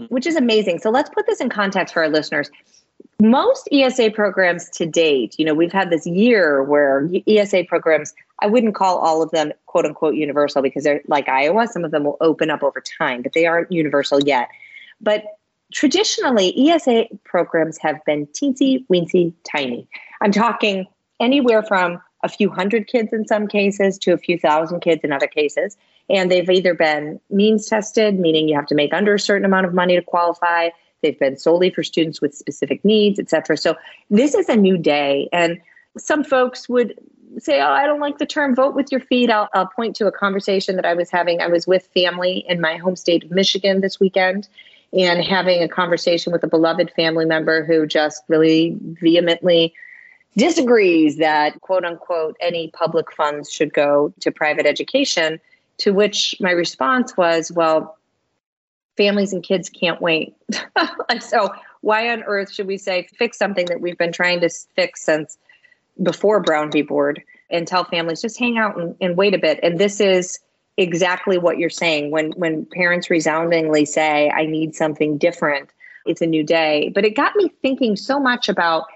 Which 0.09 0.27
is 0.27 0.37
amazing. 0.37 0.79
So 0.79 0.91
let's 0.91 1.11
put 1.11 1.27
this 1.27 1.41
in 1.41 1.51
context 1.51 1.93
for 1.93 2.03
our 2.03 2.09
listeners. 2.09 2.51
Most 3.23 3.69
ESA 3.71 4.11
programs 4.11 4.69
to 4.71 4.85
date, 4.85 5.37
you 5.39 5.45
know, 5.45 5.55
we've 5.55 5.73
had 5.73 5.91
this 5.91 6.05
year 6.09 6.65
where 6.65 7.09
ESA 7.29 7.63
programs, 7.69 8.13
I 8.41 8.49
wouldn't 8.49 8.75
call 8.75 8.99
all 8.99 9.23
of 9.23 9.31
them 9.31 9.53
quote 9.67 9.87
unquote 9.87 10.17
universal 10.17 10.61
because 10.61 10.83
they're 10.83 11.03
like 11.07 11.29
Iowa. 11.29 11.69
Some 11.69 11.85
of 11.85 11.93
them 11.93 12.03
will 12.03 12.17
open 12.21 12.51
up 12.51 12.65
over 12.65 12.81
time, 12.81 13.23
but 13.23 13.33
they 13.33 13.47
aren't 13.47 13.71
universal 13.71 14.21
yet. 14.21 14.49
But 15.01 15.23
traditionally, 15.73 16.69
ESA 16.69 17.05
programs 17.23 17.79
have 17.79 18.05
been 18.05 18.27
teensy, 18.27 18.85
weensy, 18.89 19.33
tiny. 19.49 19.87
I'm 20.21 20.33
talking 20.33 20.89
anywhere 21.21 21.63
from 21.63 22.03
a 22.25 22.29
few 22.29 22.51
hundred 22.51 22.89
kids 22.89 23.13
in 23.13 23.29
some 23.29 23.47
cases 23.47 23.99
to 23.99 24.13
a 24.13 24.19
few 24.19 24.37
thousand 24.37 24.81
kids 24.81 25.03
in 25.05 25.13
other 25.13 25.29
cases. 25.29 25.77
And 26.11 26.29
they've 26.29 26.51
either 26.51 26.75
been 26.75 27.21
means 27.31 27.69
tested, 27.69 28.19
meaning 28.19 28.49
you 28.49 28.57
have 28.57 28.67
to 28.67 28.75
make 28.75 28.93
under 28.93 29.15
a 29.15 29.21
certain 29.21 29.45
amount 29.45 29.67
of 29.67 29.75
money 29.75 29.95
to 29.95 30.03
qualify. 30.03 30.71
They've 31.03 31.19
been 31.19 31.37
solely 31.37 31.71
for 31.71 31.83
students 31.83 32.21
with 32.21 32.35
specific 32.35 32.85
needs, 32.85 33.19
et 33.19 33.29
cetera. 33.29 33.57
So 33.57 33.77
this 34.11 34.35
is 34.35 34.49
a 34.49 34.57
new 34.57 34.79
day. 34.79 35.29
And 35.33 35.61
some 35.99 36.25
folks 36.25 36.69
would 36.69 36.99
say, 37.39 37.61
Oh, 37.61 37.71
I 37.71 37.87
don't 37.87 38.01
like 38.01 38.19
the 38.19 38.27
term 38.27 38.55
vote 38.55 38.75
with 38.75 38.91
your 38.91 39.01
feet. 39.01 39.31
I'll, 39.31 39.49
I'll 39.55 39.67
point 39.67 39.97
to 39.97 40.07
a 40.07 40.13
conversation 40.13 40.77
that 40.77 40.85
I 40.85 40.95
was 40.95 41.11
having. 41.11 41.41
I 41.41 41.49
was 41.49 41.67
with 41.67 41.89
family 41.95 42.45
in 42.49 42.61
my 42.61 42.77
home 42.77 42.97
state 42.97 43.25
of 43.25 43.31
Michigan 43.31 43.81
this 43.81 44.01
weekend 44.01 44.49
and 44.93 45.25
having 45.25 45.63
a 45.63 45.69
conversation 45.69 46.33
with 46.33 46.43
a 46.43 46.47
beloved 46.47 46.91
family 46.95 47.25
member 47.25 47.65
who 47.65 47.87
just 47.87 48.23
really 48.29 48.77
vehemently 48.81 49.75
disagrees 50.37 51.19
that 51.19 51.61
quote 51.61 51.85
unquote 51.85 52.37
any 52.41 52.69
public 52.71 53.13
funds 53.13 53.51
should 53.51 53.73
go 53.73 54.13
to 54.21 54.31
private 54.31 54.67
education 54.67 55.41
to 55.79 55.93
which 55.93 56.35
my 56.41 56.51
response 56.51 57.17
was 57.17 57.53
well 57.53 57.99
families 58.97 59.33
and 59.33 59.43
kids 59.43 59.69
can't 59.69 60.01
wait. 60.01 60.35
So 61.21 61.51
why 61.83 62.11
on 62.11 62.23
earth 62.23 62.51
should 62.51 62.67
we 62.67 62.79
say 62.79 63.07
fix 63.19 63.37
something 63.37 63.67
that 63.67 63.81
we've 63.81 63.99
been 63.99 64.13
trying 64.13 64.41
to 64.41 64.49
fix 64.75 65.03
since 65.03 65.37
before 66.03 66.41
brown 66.41 66.71
v. 66.73 66.81
Board 66.81 67.23
and 67.51 67.67
tell 67.67 67.85
families 67.85 68.23
just 68.23 68.39
hang 68.39 68.57
out 68.57 68.81
and, 68.81 68.97
and 69.01 69.17
wait 69.17 69.35
a 69.35 69.39
bit. 69.39 69.61
And 69.63 69.79
this 69.79 70.01
is 70.01 70.39
exactly 70.79 71.37
what 71.37 71.59
you're 71.59 71.71
saying. 71.71 72.11
When 72.11 72.31
when 72.33 72.65
parents 72.65 73.11
resoundingly 73.11 73.85
say 73.85 74.31
i 74.31 74.47
need 74.47 74.75
something 74.75 75.19
different. 75.19 75.69
It's 76.07 76.23
a 76.23 76.27
new 76.27 76.43
day. 76.43 76.91
But 76.95 77.05
it 77.05 77.15
got 77.15 77.37
me 77.37 77.53
thinking 77.61 77.95
so 77.95 78.19
much 78.19 78.49
about 78.49 78.87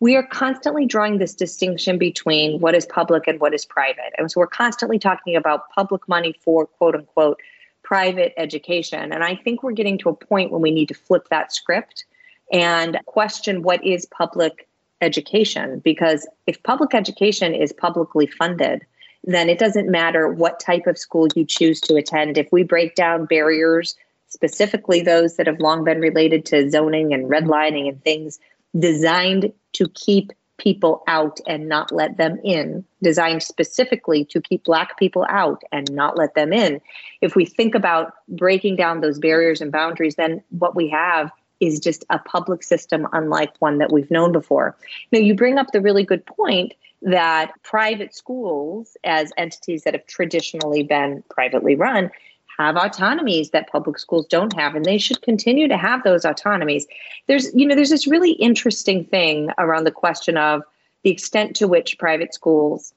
we 0.00 0.16
are 0.16 0.26
constantly 0.26 0.86
drawing 0.86 1.18
this 1.18 1.34
distinction 1.34 1.98
between 1.98 2.60
what 2.60 2.74
is 2.74 2.86
public 2.86 3.26
and 3.26 3.40
what 3.40 3.54
is 3.54 3.64
private. 3.64 4.12
And 4.18 4.30
so 4.30 4.40
we're 4.40 4.46
constantly 4.46 4.98
talking 4.98 5.36
about 5.36 5.70
public 5.70 6.06
money 6.08 6.34
for 6.40 6.66
quote 6.66 6.94
unquote 6.94 7.40
private 7.86 8.34
education. 8.36 9.12
And 9.12 9.22
I 9.22 9.36
think 9.36 9.62
we're 9.62 9.70
getting 9.70 9.96
to 9.98 10.08
a 10.08 10.14
point 10.14 10.50
when 10.50 10.60
we 10.60 10.72
need 10.72 10.88
to 10.88 10.94
flip 10.94 11.28
that 11.30 11.52
script 11.52 12.04
and 12.52 12.98
question 13.06 13.62
what 13.62 13.84
is 13.86 14.06
public 14.06 14.66
education. 15.00 15.78
Because 15.84 16.26
if 16.48 16.60
public 16.64 16.94
education 16.94 17.54
is 17.54 17.72
publicly 17.72 18.26
funded, 18.26 18.84
then 19.22 19.48
it 19.48 19.60
doesn't 19.60 19.88
matter 19.88 20.28
what 20.28 20.58
type 20.58 20.88
of 20.88 20.98
school 20.98 21.28
you 21.36 21.44
choose 21.44 21.80
to 21.82 21.94
attend. 21.94 22.36
If 22.36 22.48
we 22.50 22.64
break 22.64 22.96
down 22.96 23.26
barriers, 23.26 23.94
specifically 24.26 25.00
those 25.00 25.36
that 25.36 25.46
have 25.46 25.60
long 25.60 25.84
been 25.84 26.00
related 26.00 26.44
to 26.46 26.68
zoning 26.68 27.14
and 27.14 27.30
redlining 27.30 27.88
and 27.88 28.02
things 28.02 28.40
designed 28.76 29.52
to 29.74 29.88
keep 29.90 30.32
people 30.58 31.02
out 31.06 31.38
and 31.46 31.68
not 31.68 31.92
let 31.92 32.16
them 32.16 32.38
in, 32.42 32.84
designed 33.02 33.42
specifically 33.42 34.24
to 34.24 34.40
keep 34.40 34.64
Black 34.64 34.98
people 34.98 35.26
out 35.28 35.62
and 35.72 35.90
not 35.92 36.16
let 36.16 36.34
them 36.34 36.52
in. 36.52 36.80
If 37.20 37.36
we 37.36 37.44
think 37.44 37.74
about 37.74 38.14
breaking 38.28 38.76
down 38.76 39.00
those 39.00 39.18
barriers 39.18 39.60
and 39.60 39.70
boundaries, 39.70 40.16
then 40.16 40.42
what 40.50 40.74
we 40.74 40.88
have 40.88 41.30
is 41.60 41.80
just 41.80 42.04
a 42.10 42.18
public 42.18 42.62
system 42.62 43.06
unlike 43.12 43.52
one 43.60 43.78
that 43.78 43.92
we've 43.92 44.10
known 44.10 44.32
before. 44.32 44.76
Now, 45.12 45.18
you 45.18 45.34
bring 45.34 45.58
up 45.58 45.72
the 45.72 45.80
really 45.80 46.04
good 46.04 46.24
point 46.26 46.74
that 47.02 47.52
private 47.62 48.14
schools, 48.14 48.96
as 49.04 49.32
entities 49.36 49.84
that 49.84 49.94
have 49.94 50.06
traditionally 50.06 50.82
been 50.82 51.22
privately 51.30 51.74
run, 51.74 52.10
have 52.58 52.76
autonomies 52.76 53.50
that 53.50 53.70
public 53.70 53.98
schools 53.98 54.26
don't 54.26 54.54
have 54.54 54.74
and 54.74 54.84
they 54.84 54.98
should 54.98 55.20
continue 55.22 55.68
to 55.68 55.76
have 55.76 56.02
those 56.02 56.24
autonomies. 56.24 56.86
There's 57.26 57.54
you 57.54 57.66
know 57.66 57.74
there's 57.74 57.90
this 57.90 58.06
really 58.06 58.32
interesting 58.32 59.04
thing 59.04 59.50
around 59.58 59.84
the 59.84 59.90
question 59.90 60.36
of 60.36 60.62
the 61.04 61.10
extent 61.10 61.54
to 61.56 61.68
which 61.68 61.98
private 61.98 62.34
schools 62.34 62.92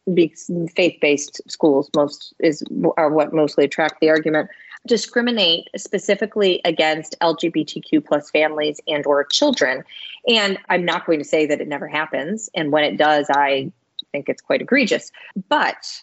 faith-based 0.76 1.42
schools 1.48 1.90
most 1.96 2.34
is 2.40 2.64
are 2.98 3.10
what 3.10 3.34
mostly 3.34 3.66
attract 3.66 4.00
the 4.02 4.10
argument 4.10 4.50
discriminate 4.88 5.68
specifically 5.76 6.62
against 6.64 7.16
lgbtq 7.22 8.06
plus 8.06 8.32
families 8.32 8.80
and 8.88 9.06
or 9.06 9.26
children. 9.26 9.84
And 10.28 10.58
i'm 10.70 10.86
not 10.86 11.06
going 11.06 11.20
to 11.20 11.26
say 11.26 11.46
that 11.46 11.62
it 11.62 11.68
never 11.68 11.88
happens 11.88 12.50
and 12.56 12.72
when 12.72 12.84
it 12.84 12.98
does 12.98 13.28
i 13.30 13.72
think 14.12 14.30
it's 14.30 14.42
quite 14.42 14.62
egregious. 14.62 15.12
But 15.50 16.02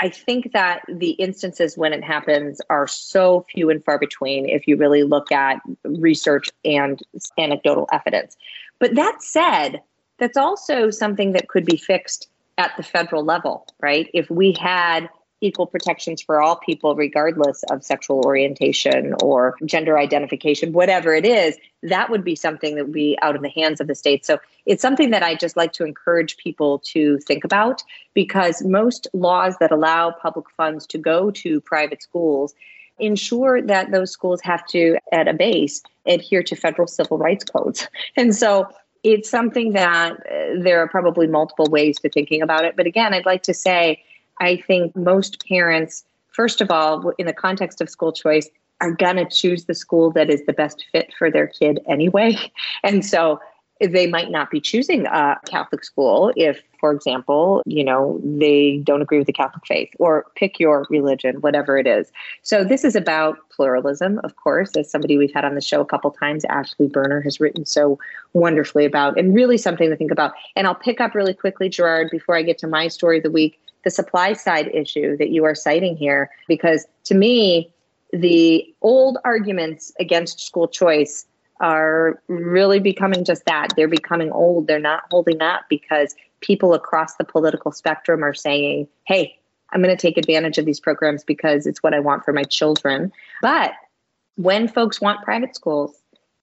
I 0.00 0.08
think 0.08 0.52
that 0.52 0.82
the 0.88 1.10
instances 1.12 1.76
when 1.76 1.92
it 1.92 2.04
happens 2.04 2.60
are 2.70 2.86
so 2.86 3.44
few 3.52 3.68
and 3.68 3.84
far 3.84 3.98
between 3.98 4.48
if 4.48 4.68
you 4.68 4.76
really 4.76 5.02
look 5.02 5.32
at 5.32 5.60
research 5.84 6.50
and 6.64 7.00
anecdotal 7.38 7.88
evidence. 7.92 8.36
But 8.78 8.94
that 8.94 9.22
said, 9.22 9.82
that's 10.18 10.36
also 10.36 10.90
something 10.90 11.32
that 11.32 11.48
could 11.48 11.64
be 11.64 11.76
fixed 11.76 12.28
at 12.58 12.76
the 12.76 12.82
federal 12.82 13.24
level, 13.24 13.66
right? 13.80 14.08
If 14.14 14.30
we 14.30 14.54
had 14.60 15.08
equal 15.40 15.66
protections 15.66 16.20
for 16.20 16.40
all 16.40 16.56
people, 16.56 16.96
regardless 16.96 17.62
of 17.70 17.84
sexual 17.84 18.24
orientation 18.24 19.14
or 19.22 19.56
gender 19.64 19.98
identification, 19.98 20.72
whatever 20.72 21.14
it 21.14 21.24
is, 21.24 21.56
that 21.82 22.10
would 22.10 22.24
be 22.24 22.34
something 22.34 22.74
that 22.74 22.84
would 22.84 22.92
be 22.92 23.16
out 23.22 23.36
of 23.36 23.42
the 23.42 23.48
hands 23.48 23.80
of 23.80 23.86
the 23.86 23.94
state. 23.94 24.26
So 24.26 24.38
it's 24.66 24.82
something 24.82 25.10
that 25.10 25.22
I 25.22 25.34
just 25.34 25.56
like 25.56 25.72
to 25.74 25.84
encourage 25.84 26.36
people 26.36 26.80
to 26.86 27.18
think 27.18 27.44
about 27.44 27.82
because 28.14 28.64
most 28.64 29.06
laws 29.12 29.56
that 29.58 29.70
allow 29.70 30.10
public 30.10 30.50
funds 30.56 30.86
to 30.88 30.98
go 30.98 31.30
to 31.30 31.60
private 31.60 32.02
schools 32.02 32.54
ensure 32.98 33.62
that 33.62 33.92
those 33.92 34.10
schools 34.10 34.40
have 34.42 34.66
to, 34.66 34.98
at 35.12 35.28
a 35.28 35.32
base, 35.34 35.82
adhere 36.06 36.42
to 36.42 36.56
federal 36.56 36.88
civil 36.88 37.16
rights 37.16 37.44
codes. 37.44 37.88
And 38.16 38.34
so 38.34 38.66
it's 39.04 39.30
something 39.30 39.72
that 39.72 40.12
uh, 40.12 40.60
there 40.60 40.80
are 40.80 40.88
probably 40.88 41.28
multiple 41.28 41.66
ways 41.66 41.98
to 42.00 42.08
thinking 42.08 42.42
about 42.42 42.64
it. 42.64 42.74
But 42.76 42.86
again, 42.86 43.14
I'd 43.14 43.26
like 43.26 43.44
to 43.44 43.54
say, 43.54 44.02
I 44.40 44.56
think 44.56 44.94
most 44.96 45.44
parents, 45.48 46.04
first 46.32 46.60
of 46.60 46.70
all, 46.70 47.12
in 47.18 47.26
the 47.26 47.32
context 47.32 47.80
of 47.80 47.90
school 47.90 48.12
choice, 48.12 48.48
are 48.80 48.92
going 48.92 49.16
to 49.16 49.26
choose 49.26 49.64
the 49.64 49.74
school 49.74 50.10
that 50.12 50.30
is 50.30 50.44
the 50.46 50.52
best 50.52 50.84
fit 50.92 51.12
for 51.18 51.30
their 51.30 51.46
kid 51.46 51.80
anyway. 51.88 52.36
And 52.84 53.04
so 53.04 53.40
they 53.80 54.06
might 54.06 54.30
not 54.30 54.50
be 54.50 54.60
choosing 54.60 55.06
a 55.06 55.36
Catholic 55.48 55.84
school 55.84 56.32
if, 56.36 56.62
for 56.80 56.92
example, 56.92 57.62
you 57.64 57.84
know, 57.84 58.20
they 58.24 58.78
don't 58.78 59.02
agree 59.02 59.18
with 59.18 59.26
the 59.26 59.32
Catholic 59.32 59.64
faith 59.66 59.90
or 59.98 60.26
pick 60.34 60.58
your 60.58 60.86
religion, 60.90 61.36
whatever 61.40 61.78
it 61.78 61.86
is. 61.86 62.10
So 62.42 62.64
this 62.64 62.84
is 62.84 62.96
about 62.96 63.38
pluralism, 63.50 64.20
of 64.24 64.36
course, 64.36 64.76
as 64.76 64.90
somebody 64.90 65.16
we've 65.16 65.32
had 65.32 65.44
on 65.44 65.54
the 65.54 65.60
show 65.60 65.80
a 65.80 65.86
couple 65.86 66.10
times, 66.10 66.44
Ashley 66.46 66.88
Berner 66.88 67.20
has 67.20 67.40
written 67.40 67.64
so 67.64 67.98
wonderfully 68.32 68.84
about, 68.84 69.18
and 69.18 69.34
really 69.34 69.58
something 69.58 69.90
to 69.90 69.96
think 69.96 70.10
about. 70.10 70.32
And 70.56 70.66
I'll 70.66 70.74
pick 70.74 71.00
up 71.00 71.14
really 71.14 71.34
quickly, 71.34 71.68
Gerard, 71.68 72.08
before 72.10 72.36
I 72.36 72.42
get 72.42 72.58
to 72.58 72.66
my 72.66 72.88
story 72.88 73.18
of 73.18 73.22
the 73.22 73.30
week 73.30 73.60
the 73.88 73.92
supply 73.92 74.34
side 74.34 74.68
issue 74.74 75.16
that 75.16 75.30
you 75.30 75.46
are 75.46 75.54
citing 75.54 75.96
here, 75.96 76.30
because 76.46 76.86
to 77.04 77.14
me, 77.14 77.72
the 78.12 78.62
old 78.82 79.16
arguments 79.24 79.92
against 79.98 80.40
school 80.40 80.68
choice 80.68 81.24
are 81.60 82.22
really 82.28 82.80
becoming 82.80 83.24
just 83.24 83.46
that. 83.46 83.68
They're 83.76 83.88
becoming 83.88 84.30
old. 84.30 84.66
They're 84.66 84.78
not 84.78 85.04
holding 85.10 85.40
up 85.40 85.62
because 85.70 86.14
people 86.40 86.74
across 86.74 87.16
the 87.16 87.24
political 87.24 87.72
spectrum 87.72 88.22
are 88.22 88.34
saying, 88.34 88.88
hey, 89.06 89.38
I'm 89.70 89.82
going 89.82 89.96
to 89.96 90.00
take 90.00 90.18
advantage 90.18 90.58
of 90.58 90.66
these 90.66 90.80
programs 90.80 91.24
because 91.24 91.66
it's 91.66 91.82
what 91.82 91.94
I 91.94 92.00
want 92.00 92.26
for 92.26 92.34
my 92.34 92.44
children. 92.44 93.10
But 93.40 93.72
when 94.36 94.68
folks 94.68 95.00
want 95.00 95.24
private 95.24 95.54
schools 95.54 95.96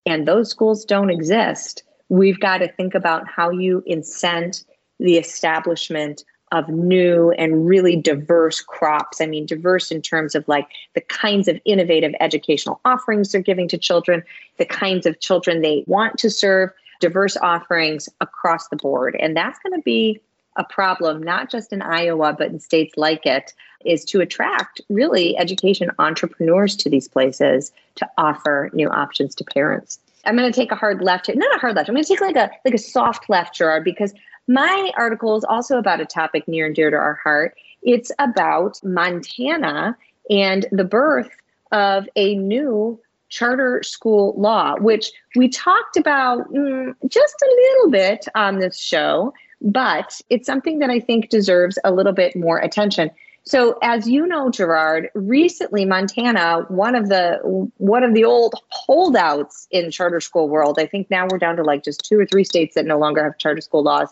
and 0.08 0.28
those 0.28 0.50
schools 0.50 0.84
don't 0.84 1.12
exist, 1.12 1.84
we've 2.10 2.40
got 2.40 2.58
to 2.58 2.72
think 2.72 2.96
about 2.96 3.28
how 3.28 3.52
you 3.52 3.84
incent 3.88 4.64
the 5.00 5.18
establishment 5.18 6.24
of 6.52 6.70
new 6.70 7.32
and 7.32 7.68
really 7.68 7.96
diverse 7.96 8.62
crops. 8.62 9.20
I 9.20 9.26
mean, 9.26 9.46
diverse 9.46 9.92
in 9.92 10.02
terms 10.02 10.36
of 10.36 10.48
like 10.48 10.68
the 10.94 11.02
kinds 11.02 11.48
of 11.48 11.60
innovative 11.66 12.14
educational 12.20 12.80
offerings 12.86 13.32
they're 13.32 13.42
giving 13.42 13.68
to 13.70 13.78
children, 13.78 14.24
the 14.58 14.66
kinds 14.66 15.06
of 15.06 15.20
children 15.20 15.62
they 15.62 15.84
want 15.88 16.18
to 16.20 16.30
serve, 16.30 16.70
diverse 17.00 17.36
offerings 17.38 18.08
across 18.22 18.68
the 18.70 18.76
board. 18.76 19.16
And 19.20 19.36
that's 19.36 19.60
going 19.60 19.74
to 19.74 19.84
be 19.84 20.22
a 20.56 20.64
problem, 20.64 21.22
not 21.22 21.50
just 21.50 21.74
in 21.74 21.82
Iowa, 21.82 22.34
but 22.38 22.48
in 22.48 22.60
states 22.60 22.96
like 22.96 23.26
it, 23.26 23.54
is 23.84 24.06
to 24.06 24.22
attract 24.22 24.82
really 24.90 25.38
education 25.38 25.92
entrepreneurs 26.00 26.76
to 26.78 26.90
these 26.90 27.08
places 27.08 27.72
to 27.96 28.10
offer 28.18 28.70
new 28.74 28.90
options 28.90 29.36
to 29.36 29.44
parents. 29.44 30.00
I'm 30.26 30.36
going 30.36 30.52
to 30.52 30.60
take 30.60 30.72
a 30.72 30.76
hard 30.76 31.02
left, 31.02 31.30
not 31.36 31.56
a 31.56 31.60
hard 31.60 31.76
left. 31.76 31.90
I'm 31.90 31.96
going 31.96 32.04
to 32.04 32.10
take 32.10 32.22
like 32.22 32.36
a 32.36 32.50
like 32.64 32.74
a 32.74 32.80
soft 32.80 33.30
left, 33.30 33.56
Gerard, 33.56 33.84
because 33.84 34.14
my 34.48 34.92
article 34.98 35.36
is 35.36 35.44
also 35.44 35.78
about 35.78 36.02
a 36.02 36.06
topic 36.06 36.48
near 36.48 36.68
and 36.68 36.76
dear 36.76 36.92
to 36.92 36.98
our 36.98 37.20
heart. 37.24 37.58
It's 37.82 38.12
about 38.20 38.80
Montana 38.84 39.98
and 40.30 40.66
the 40.72 40.84
birth 40.84 41.30
of 41.72 42.08
a 42.16 42.36
new 42.36 43.00
charter 43.30 43.82
school 43.84 44.34
law, 44.38 44.76
which 44.78 45.12
we 45.36 45.50
talked 45.50 45.98
about 45.98 46.52
mm, 46.54 46.94
just 47.08 47.36
a 47.42 47.56
little 47.56 47.92
bit 47.92 48.26
on 48.36 48.60
this 48.60 48.78
show, 48.78 49.34
but 49.62 50.22
it's 50.30 50.46
something 50.46 50.80
that 50.80 50.90
I 50.90 51.00
think 51.00 51.30
deserves 51.30 51.78
a 51.84 51.92
little 51.92 52.14
bit 52.14 52.36
more 52.36 52.60
attention. 52.60 53.10
So, 53.48 53.78
as 53.84 54.08
you 54.10 54.26
know, 54.26 54.50
Gerard, 54.50 55.10
recently 55.14 55.86
Montana, 55.86 56.66
one 56.68 56.96
of 56.96 57.10
the 57.10 57.38
one 57.78 58.04
of 58.04 58.16
the 58.16 58.26
old 58.26 58.56
holdouts 58.70 59.68
in 59.70 59.92
charter 59.92 60.20
school 60.20 60.50
world. 60.50 60.80
I 60.80 60.88
think 60.88 61.12
now 61.12 61.28
we're 61.30 61.38
down 61.38 61.56
to 61.58 61.64
like 61.64 61.84
just 61.84 62.04
two 62.04 62.20
or 62.20 62.26
three 62.26 62.44
states 62.44 62.74
that 62.74 62.86
no 62.86 62.98
longer 62.98 63.24
have 63.24 63.38
charter 63.38 63.62
school 63.62 63.84
laws. 63.84 64.10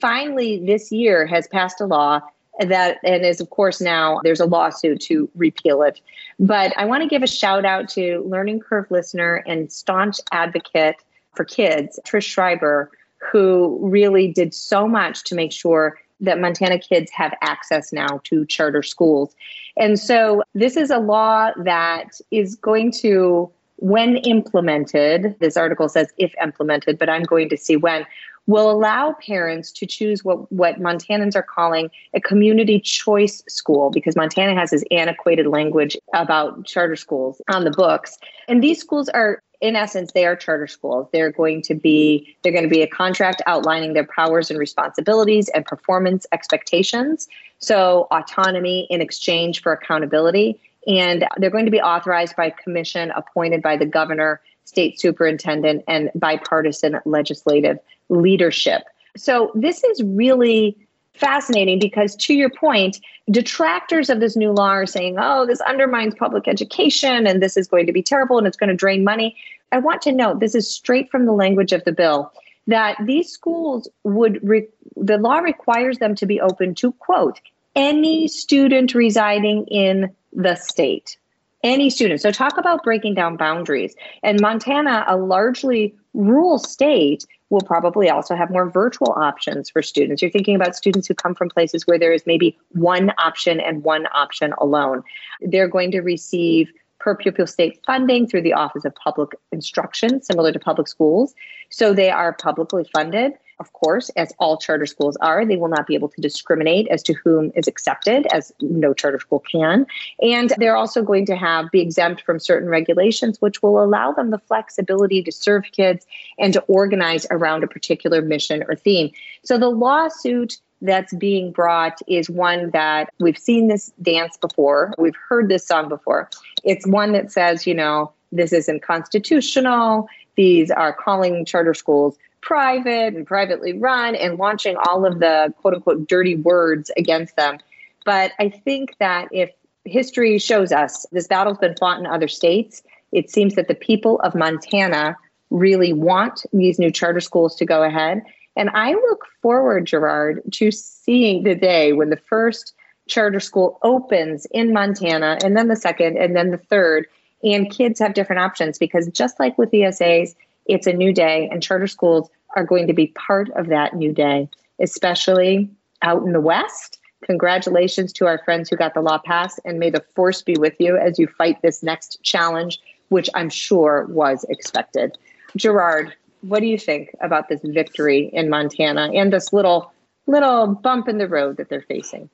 Finally, 0.00 0.64
this 0.64 0.90
year 0.90 1.26
has 1.26 1.46
passed 1.48 1.80
a 1.80 1.84
law 1.84 2.20
that 2.58 2.98
and 3.04 3.24
is 3.24 3.40
of 3.40 3.50
course 3.50 3.80
now 3.80 4.20
there's 4.24 4.40
a 4.40 4.46
lawsuit 4.46 5.00
to 5.00 5.30
repeal 5.34 5.82
it. 5.82 6.00
But 6.38 6.72
I 6.78 6.86
want 6.86 7.02
to 7.02 7.08
give 7.08 7.22
a 7.22 7.26
shout 7.26 7.66
out 7.66 7.86
to 7.90 8.24
Learning 8.26 8.60
Curve 8.60 8.90
listener 8.90 9.44
and 9.46 9.70
staunch 9.70 10.18
advocate 10.32 10.96
for 11.34 11.44
kids, 11.44 12.00
Trish 12.06 12.24
Schreiber, 12.24 12.90
who 13.30 13.78
really 13.82 14.32
did 14.32 14.54
so 14.54 14.88
much 14.88 15.24
to 15.24 15.34
make 15.34 15.52
sure 15.52 15.98
that 16.20 16.40
Montana 16.40 16.78
kids 16.78 17.10
have 17.12 17.34
access 17.42 17.92
now 17.92 18.20
to 18.24 18.44
charter 18.46 18.82
schools. 18.82 19.34
And 19.76 19.98
so 19.98 20.42
this 20.54 20.76
is 20.76 20.90
a 20.90 20.98
law 20.98 21.50
that 21.64 22.20
is 22.30 22.56
going 22.56 22.92
to, 22.92 23.50
when 23.76 24.16
implemented, 24.18 25.36
this 25.40 25.56
article 25.56 25.88
says 25.88 26.08
if 26.18 26.34
implemented, 26.42 26.98
but 26.98 27.08
I'm 27.08 27.22
going 27.22 27.48
to 27.48 27.56
see 27.56 27.76
when, 27.76 28.06
will 28.46 28.70
allow 28.70 29.12
parents 29.24 29.70
to 29.70 29.86
choose 29.86 30.24
what, 30.24 30.50
what 30.50 30.80
Montanans 30.80 31.36
are 31.36 31.42
calling 31.42 31.90
a 32.14 32.20
community 32.20 32.80
choice 32.80 33.42
school 33.48 33.90
because 33.90 34.16
Montana 34.16 34.58
has 34.58 34.70
this 34.70 34.82
antiquated 34.90 35.46
language 35.46 35.96
about 36.14 36.64
charter 36.66 36.96
schools 36.96 37.40
on 37.48 37.64
the 37.64 37.70
books. 37.70 38.18
And 38.48 38.62
these 38.62 38.80
schools 38.80 39.08
are 39.10 39.42
in 39.60 39.76
essence, 39.76 40.12
they 40.12 40.24
are 40.24 40.36
charter 40.36 40.66
schools. 40.66 41.08
They're 41.12 41.30
going 41.30 41.62
to 41.62 41.74
be 41.74 42.34
they're 42.42 42.52
going 42.52 42.64
to 42.64 42.70
be 42.70 42.82
a 42.82 42.86
contract 42.86 43.42
outlining 43.46 43.92
their 43.92 44.06
powers 44.06 44.50
and 44.50 44.58
responsibilities 44.58 45.48
and 45.50 45.64
performance 45.64 46.26
expectations. 46.32 47.28
So 47.58 48.08
autonomy 48.10 48.86
in 48.90 49.00
exchange 49.00 49.62
for 49.62 49.72
accountability. 49.72 50.58
And 50.86 51.26
they're 51.36 51.50
going 51.50 51.66
to 51.66 51.70
be 51.70 51.80
authorized 51.80 52.36
by 52.36 52.50
commission 52.50 53.10
appointed 53.10 53.60
by 53.62 53.76
the 53.76 53.84
governor, 53.84 54.40
state 54.64 54.98
superintendent, 54.98 55.84
and 55.86 56.10
bipartisan 56.14 57.00
legislative 57.04 57.78
leadership. 58.08 58.84
So 59.16 59.52
this 59.54 59.84
is 59.84 60.02
really 60.02 60.76
fascinating 61.14 61.78
because 61.78 62.16
to 62.16 62.34
your 62.34 62.50
point 62.50 62.98
detractors 63.30 64.08
of 64.08 64.20
this 64.20 64.36
new 64.36 64.52
law 64.52 64.70
are 64.70 64.86
saying 64.86 65.16
oh 65.18 65.44
this 65.46 65.60
undermines 65.62 66.14
public 66.14 66.48
education 66.48 67.26
and 67.26 67.42
this 67.42 67.56
is 67.56 67.68
going 67.68 67.86
to 67.86 67.92
be 67.92 68.02
terrible 68.02 68.38
and 68.38 68.46
it's 68.46 68.56
going 68.56 68.70
to 68.70 68.76
drain 68.76 69.04
money. 69.04 69.36
I 69.72 69.78
want 69.78 70.02
to 70.02 70.12
note 70.12 70.40
this 70.40 70.54
is 70.54 70.72
straight 70.72 71.10
from 71.10 71.26
the 71.26 71.32
language 71.32 71.72
of 71.72 71.84
the 71.84 71.92
bill 71.92 72.32
that 72.66 72.96
these 73.04 73.30
schools 73.30 73.88
would 74.04 74.40
re- 74.42 74.68
the 74.96 75.18
law 75.18 75.38
requires 75.38 75.98
them 75.98 76.14
to 76.16 76.26
be 76.26 76.40
open 76.40 76.74
to 76.76 76.92
quote 76.92 77.40
any 77.76 78.28
student 78.28 78.94
residing 78.94 79.66
in 79.66 80.14
the 80.32 80.54
state. 80.56 81.16
Any 81.62 81.90
student. 81.90 82.20
So 82.20 82.30
talk 82.30 82.56
about 82.56 82.82
breaking 82.82 83.14
down 83.14 83.36
boundaries. 83.36 83.94
And 84.22 84.40
montana 84.40 85.04
a 85.06 85.16
largely 85.16 85.94
rural 86.14 86.58
state 86.58 87.26
will 87.50 87.60
probably 87.60 88.08
also 88.08 88.34
have 88.34 88.50
more 88.50 88.70
virtual 88.70 89.12
options 89.16 89.68
for 89.68 89.82
students. 89.82 90.22
You're 90.22 90.30
thinking 90.30 90.54
about 90.54 90.76
students 90.76 91.06
who 91.08 91.14
come 91.14 91.34
from 91.34 91.50
places 91.50 91.86
where 91.86 91.98
there 91.98 92.12
is 92.12 92.24
maybe 92.26 92.56
one 92.70 93.12
option 93.18 93.60
and 93.60 93.82
one 93.84 94.06
option 94.14 94.54
alone. 94.58 95.02
They're 95.40 95.68
going 95.68 95.90
to 95.90 96.00
receive 96.00 96.72
per 97.00 97.16
pupil 97.16 97.46
state 97.46 97.80
funding 97.86 98.26
through 98.26 98.42
the 98.42 98.52
Office 98.52 98.84
of 98.84 98.94
Public 98.94 99.30
Instruction, 99.52 100.22
similar 100.22 100.52
to 100.52 100.58
public 100.58 100.86
schools. 100.86 101.34
So 101.70 101.92
they 101.92 102.10
are 102.10 102.34
publicly 102.34 102.84
funded 102.94 103.32
of 103.60 103.72
course, 103.74 104.08
as 104.16 104.32
all 104.38 104.56
charter 104.56 104.86
schools 104.86 105.16
are, 105.20 105.44
they 105.44 105.56
will 105.56 105.68
not 105.68 105.86
be 105.86 105.94
able 105.94 106.08
to 106.08 106.20
discriminate 106.20 106.88
as 106.88 107.02
to 107.04 107.12
whom 107.12 107.52
is 107.54 107.68
accepted, 107.68 108.26
as 108.32 108.52
no 108.60 108.94
charter 108.94 109.20
school 109.20 109.40
can. 109.40 109.86
And 110.20 110.52
they're 110.56 110.76
also 110.76 111.02
going 111.02 111.26
to 111.26 111.36
have 111.36 111.70
be 111.70 111.80
exempt 111.80 112.22
from 112.22 112.40
certain 112.40 112.68
regulations, 112.68 113.40
which 113.40 113.62
will 113.62 113.82
allow 113.82 114.12
them 114.12 114.30
the 114.30 114.38
flexibility 114.38 115.22
to 115.22 115.30
serve 115.30 115.64
kids 115.70 116.06
and 116.38 116.54
to 116.54 116.60
organize 116.62 117.26
around 117.30 117.62
a 117.62 117.68
particular 117.68 118.22
mission 118.22 118.64
or 118.66 118.74
theme. 118.74 119.12
So 119.44 119.58
the 119.58 119.68
lawsuit 119.68 120.56
that's 120.80 121.12
being 121.14 121.52
brought 121.52 121.98
is 122.08 122.30
one 122.30 122.70
that 122.70 123.12
we've 123.20 123.38
seen 123.38 123.68
this 123.68 123.92
dance 124.00 124.38
before. 124.38 124.94
We've 124.96 125.16
heard 125.28 125.50
this 125.50 125.66
song 125.66 125.90
before. 125.90 126.30
It's 126.64 126.86
one 126.86 127.12
that 127.12 127.30
says, 127.30 127.66
you 127.66 127.74
know, 127.74 128.12
this 128.32 128.54
isn't 128.54 128.82
constitutional. 128.82 130.08
These 130.36 130.70
are 130.70 130.94
calling 130.94 131.44
charter 131.44 131.74
schools 131.74 132.16
private 132.42 133.14
and 133.14 133.26
privately 133.26 133.72
run 133.72 134.14
and 134.14 134.38
launching 134.38 134.76
all 134.86 135.04
of 135.06 135.20
the 135.20 135.52
quote 135.60 135.74
unquote 135.74 136.08
dirty 136.08 136.36
words 136.36 136.90
against 136.96 137.36
them. 137.36 137.58
But 138.04 138.32
I 138.38 138.48
think 138.48 138.96
that 138.98 139.28
if 139.30 139.50
history 139.84 140.38
shows 140.38 140.72
us 140.72 141.06
this 141.12 141.26
battle's 141.26 141.58
been 141.58 141.76
fought 141.76 141.98
in 141.98 142.06
other 142.06 142.28
states, 142.28 142.82
it 143.12 143.30
seems 143.30 143.54
that 143.54 143.68
the 143.68 143.74
people 143.74 144.20
of 144.20 144.34
Montana 144.34 145.16
really 145.50 145.92
want 145.92 146.44
these 146.52 146.78
new 146.78 146.90
charter 146.90 147.20
schools 147.20 147.56
to 147.56 147.66
go 147.66 147.82
ahead. 147.82 148.22
And 148.56 148.70
I 148.70 148.92
look 148.92 149.26
forward, 149.42 149.86
Gerard, 149.86 150.42
to 150.52 150.70
seeing 150.70 151.42
the 151.42 151.54
day 151.54 151.92
when 151.92 152.10
the 152.10 152.16
first 152.16 152.74
charter 153.08 153.40
school 153.40 153.78
opens 153.82 154.46
in 154.52 154.72
Montana, 154.72 155.38
and 155.42 155.56
then 155.56 155.68
the 155.68 155.76
second, 155.76 156.16
and 156.16 156.36
then 156.36 156.50
the 156.50 156.58
third. 156.58 157.06
And 157.42 157.70
kids 157.70 157.98
have 158.00 158.14
different 158.14 158.42
options 158.42 158.78
because 158.78 159.08
just 159.08 159.40
like 159.40 159.56
with 159.56 159.70
ESAs, 159.70 160.34
it's 160.70 160.86
a 160.86 160.92
new 160.92 161.12
day, 161.12 161.48
and 161.50 161.62
charter 161.62 161.86
schools 161.86 162.30
are 162.56 162.64
going 162.64 162.86
to 162.86 162.92
be 162.92 163.08
part 163.08 163.50
of 163.50 163.68
that 163.68 163.94
new 163.94 164.12
day, 164.12 164.48
especially 164.78 165.68
out 166.02 166.22
in 166.22 166.32
the 166.32 166.40
West. 166.40 166.98
Congratulations 167.24 168.12
to 168.14 168.26
our 168.26 168.38
friends 168.44 168.70
who 168.70 168.76
got 168.76 168.94
the 168.94 169.00
law 169.00 169.18
passed, 169.18 169.60
and 169.64 169.78
may 169.78 169.90
the 169.90 170.04
force 170.14 170.42
be 170.42 170.56
with 170.58 170.74
you 170.78 170.96
as 170.96 171.18
you 171.18 171.26
fight 171.26 171.60
this 171.62 171.82
next 171.82 172.22
challenge, 172.22 172.80
which 173.08 173.28
I'm 173.34 173.50
sure 173.50 174.06
was 174.08 174.44
expected. 174.48 175.18
Gerard, 175.56 176.14
what 176.42 176.60
do 176.60 176.66
you 176.66 176.78
think 176.78 177.14
about 177.20 177.48
this 177.48 177.60
victory 177.62 178.30
in 178.32 178.48
Montana 178.48 179.10
and 179.12 179.32
this 179.32 179.52
little 179.52 179.92
little 180.26 180.68
bump 180.68 181.08
in 181.08 181.18
the 181.18 181.28
road 181.28 181.56
that 181.56 181.68
they're 181.68 181.82
facing? 181.82 182.30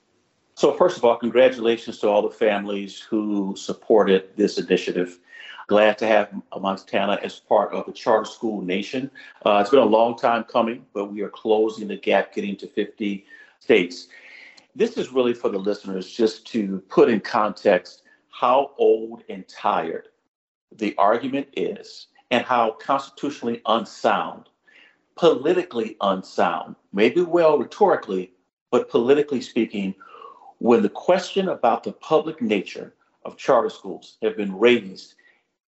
So, 0.55 0.73
first 0.73 0.97
of 0.97 1.05
all, 1.05 1.17
congratulations 1.17 1.99
to 1.99 2.09
all 2.09 2.23
the 2.23 2.31
families 2.31 3.01
who 3.01 3.55
supported 3.57 4.37
this 4.37 4.59
initiative. 4.59 5.19
Glad 5.69 5.99
to 5.99 6.07
have 6.07 6.31
Montana 6.61 7.19
as 7.25 7.41
part 7.41 7.73
of 7.73 7.87
the 7.87 7.93
charter 7.93 8.25
school 8.25 8.63
nation. 8.63 9.11
Uh, 9.45 9.59
it's 9.61 9.71
been 9.71 9.81
a 9.81 9.85
long 9.85 10.17
time 10.17 10.45
coming, 10.45 10.87
but 10.95 11.07
we 11.07 11.23
are 11.23 11.29
closing 11.29 11.89
the 11.89 11.97
gap, 11.97 12.33
getting 12.33 12.57
to 12.59 12.69
50 12.69 13.27
states. 13.59 14.07
This 14.77 14.97
is 14.97 15.13
really 15.13 15.35
for 15.35 15.49
the 15.49 15.59
listeners 15.59 16.09
just 16.09 16.47
to 16.49 16.81
put 16.89 17.11
in 17.11 17.19
context 17.19 18.03
how 18.31 18.73
old 18.79 19.25
and 19.29 19.47
tired 19.49 20.09
the 20.71 20.95
argument 20.99 21.49
is 21.57 22.09
and 22.31 22.45
how 22.45 22.73
constitutionally 22.73 23.61
unsound, 23.67 24.49
politically 25.17 25.97
unsound, 26.01 26.77
maybe 26.93 27.23
well 27.23 27.59
rhetorically, 27.59 28.31
but 28.71 28.89
politically 28.89 29.41
speaking, 29.41 29.97
when 30.59 30.83
the 30.83 30.89
question 30.89 31.49
about 31.49 31.83
the 31.83 31.93
public 31.93 32.41
nature 32.41 32.95
of 33.25 33.37
charter 33.37 33.71
schools 33.71 34.17
have 34.23 34.37
been 34.37 34.57
raised 34.57 35.15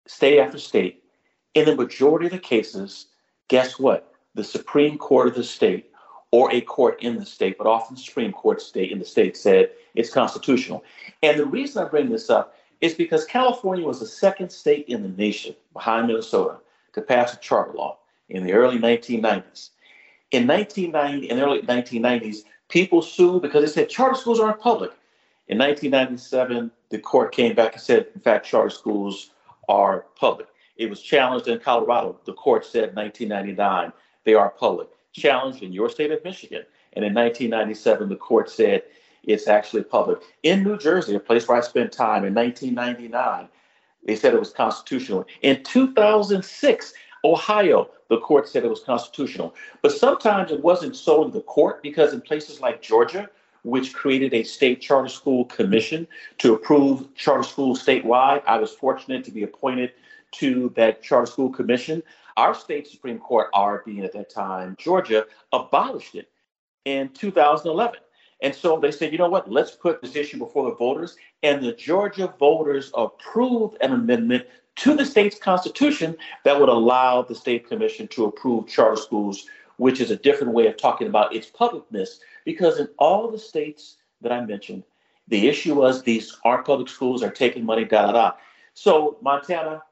state 0.06 0.38
after 0.38 0.58
state. 0.58 1.02
In 1.54 1.64
the 1.64 1.76
majority 1.76 2.26
of 2.26 2.32
the 2.32 2.38
cases, 2.38 3.06
guess 3.48 3.78
what? 3.78 4.12
The 4.34 4.44
Supreme 4.44 4.98
Court 4.98 5.28
of 5.28 5.34
the 5.34 5.44
state 5.44 5.90
or 6.30 6.52
a 6.52 6.60
court 6.60 7.02
in 7.02 7.16
the 7.16 7.24
state, 7.24 7.56
but 7.56 7.66
often 7.66 7.96
Supreme 7.96 8.32
Court 8.32 8.60
state 8.60 8.90
in 8.90 8.98
the 8.98 9.04
state 9.04 9.36
said 9.36 9.70
it's 9.94 10.12
constitutional. 10.12 10.84
And 11.22 11.38
the 11.38 11.46
reason 11.46 11.82
I 11.82 11.88
bring 11.88 12.10
this 12.10 12.28
up 12.28 12.54
is 12.80 12.94
because 12.94 13.24
California 13.24 13.86
was 13.86 14.00
the 14.00 14.06
second 14.06 14.50
state 14.50 14.86
in 14.88 15.02
the 15.02 15.08
nation 15.08 15.54
behind 15.72 16.08
Minnesota 16.08 16.58
to 16.92 17.00
pass 17.00 17.32
a 17.32 17.38
charter 17.38 17.72
law 17.72 17.98
in 18.28 18.44
the 18.44 18.52
early 18.52 18.78
1990s. 18.78 19.70
In 20.32 20.46
1990, 20.46 21.30
in 21.30 21.36
the 21.36 21.44
early 21.44 21.62
1990s, 21.62 22.38
people 22.68 23.00
sued 23.00 23.42
because 23.42 23.64
they 23.64 23.70
said 23.70 23.88
charter 23.88 24.16
schools 24.16 24.40
aren't 24.40 24.60
public. 24.60 24.90
In 25.48 25.58
1997, 25.58 26.70
the 26.90 26.98
court 26.98 27.32
came 27.32 27.54
back 27.54 27.74
and 27.74 27.80
said, 27.80 28.08
in 28.14 28.20
fact, 28.20 28.44
charter 28.44 28.70
schools 28.70 29.30
are 29.68 30.06
public. 30.18 30.48
It 30.76 30.90
was 30.90 31.02
challenged 31.02 31.48
in 31.48 31.58
Colorado. 31.58 32.20
The 32.24 32.34
court 32.34 32.64
said 32.64 32.94
1999 32.94 33.92
they 34.26 34.34
are 34.34 34.50
public. 34.50 34.88
Challenged 35.12 35.62
in 35.62 35.72
your 35.72 35.88
state 35.88 36.10
of 36.10 36.22
Michigan. 36.22 36.64
And 36.92 37.04
in 37.04 37.14
1997, 37.14 38.08
the 38.10 38.16
court 38.16 38.50
said 38.50 38.82
it's 39.22 39.48
actually 39.48 39.84
public. 39.84 40.18
In 40.42 40.62
New 40.62 40.76
Jersey, 40.76 41.14
a 41.14 41.20
place 41.20 41.48
where 41.48 41.56
I 41.56 41.60
spent 41.60 41.92
time 41.92 42.24
in 42.24 42.34
1999, 42.34 43.48
they 44.04 44.16
said 44.16 44.34
it 44.34 44.40
was 44.40 44.52
constitutional. 44.52 45.24
In 45.42 45.62
2006, 45.62 46.92
Ohio, 47.24 47.90
the 48.08 48.20
court 48.20 48.48
said 48.48 48.64
it 48.64 48.70
was 48.70 48.82
constitutional. 48.82 49.54
But 49.80 49.92
sometimes 49.92 50.50
it 50.50 50.62
wasn't 50.62 50.96
solely 50.96 51.30
the 51.30 51.40
court 51.40 51.82
because 51.82 52.12
in 52.12 52.20
places 52.20 52.60
like 52.60 52.82
Georgia, 52.82 53.28
which 53.66 53.92
created 53.92 54.32
a 54.32 54.44
state 54.44 54.80
charter 54.80 55.08
school 55.08 55.44
commission 55.46 56.06
to 56.38 56.54
approve 56.54 57.12
charter 57.16 57.42
schools 57.42 57.84
statewide. 57.84 58.40
I 58.46 58.58
was 58.58 58.70
fortunate 58.70 59.24
to 59.24 59.32
be 59.32 59.42
appointed 59.42 59.90
to 60.32 60.72
that 60.76 61.02
charter 61.02 61.26
school 61.26 61.50
commission. 61.50 62.00
Our 62.36 62.54
state 62.54 62.86
Supreme 62.86 63.18
Court, 63.18 63.48
our 63.54 63.82
being 63.84 64.04
at 64.04 64.12
that 64.12 64.30
time, 64.30 64.76
Georgia, 64.78 65.26
abolished 65.52 66.14
it 66.14 66.30
in 66.84 67.08
2011. 67.08 67.98
And 68.40 68.54
so 68.54 68.78
they 68.78 68.92
said, 68.92 69.10
you 69.10 69.18
know 69.18 69.28
what, 69.28 69.50
let's 69.50 69.72
put 69.72 70.00
this 70.00 70.14
issue 70.14 70.38
before 70.38 70.70
the 70.70 70.76
voters. 70.76 71.16
And 71.42 71.60
the 71.60 71.72
Georgia 71.72 72.32
voters 72.38 72.92
approved 72.94 73.78
an 73.80 73.92
amendment 73.92 74.46
to 74.76 74.94
the 74.94 75.04
state's 75.04 75.38
constitution 75.40 76.16
that 76.44 76.60
would 76.60 76.68
allow 76.68 77.22
the 77.22 77.34
state 77.34 77.68
commission 77.68 78.06
to 78.08 78.26
approve 78.26 78.68
charter 78.68 79.00
schools, 79.00 79.46
which 79.76 80.00
is 80.00 80.10
a 80.10 80.16
different 80.16 80.52
way 80.52 80.66
of 80.66 80.76
talking 80.76 81.06
about 81.06 81.34
its 81.34 81.50
publicness 81.50 82.20
because 82.44 82.78
in 82.78 82.88
all 82.98 83.30
the 83.30 83.38
states 83.38 83.96
that 84.20 84.32
I 84.32 84.44
mentioned, 84.44 84.82
the 85.28 85.48
issue 85.48 85.74
was 85.74 86.02
these 86.02 86.36
aren't 86.44 86.66
public 86.66 86.88
schools, 86.88 87.22
are 87.22 87.30
taking 87.30 87.64
money, 87.64 87.84
da 87.84 88.06
da 88.06 88.12
da. 88.12 88.32
So, 88.74 89.18
Montana, 89.22 89.82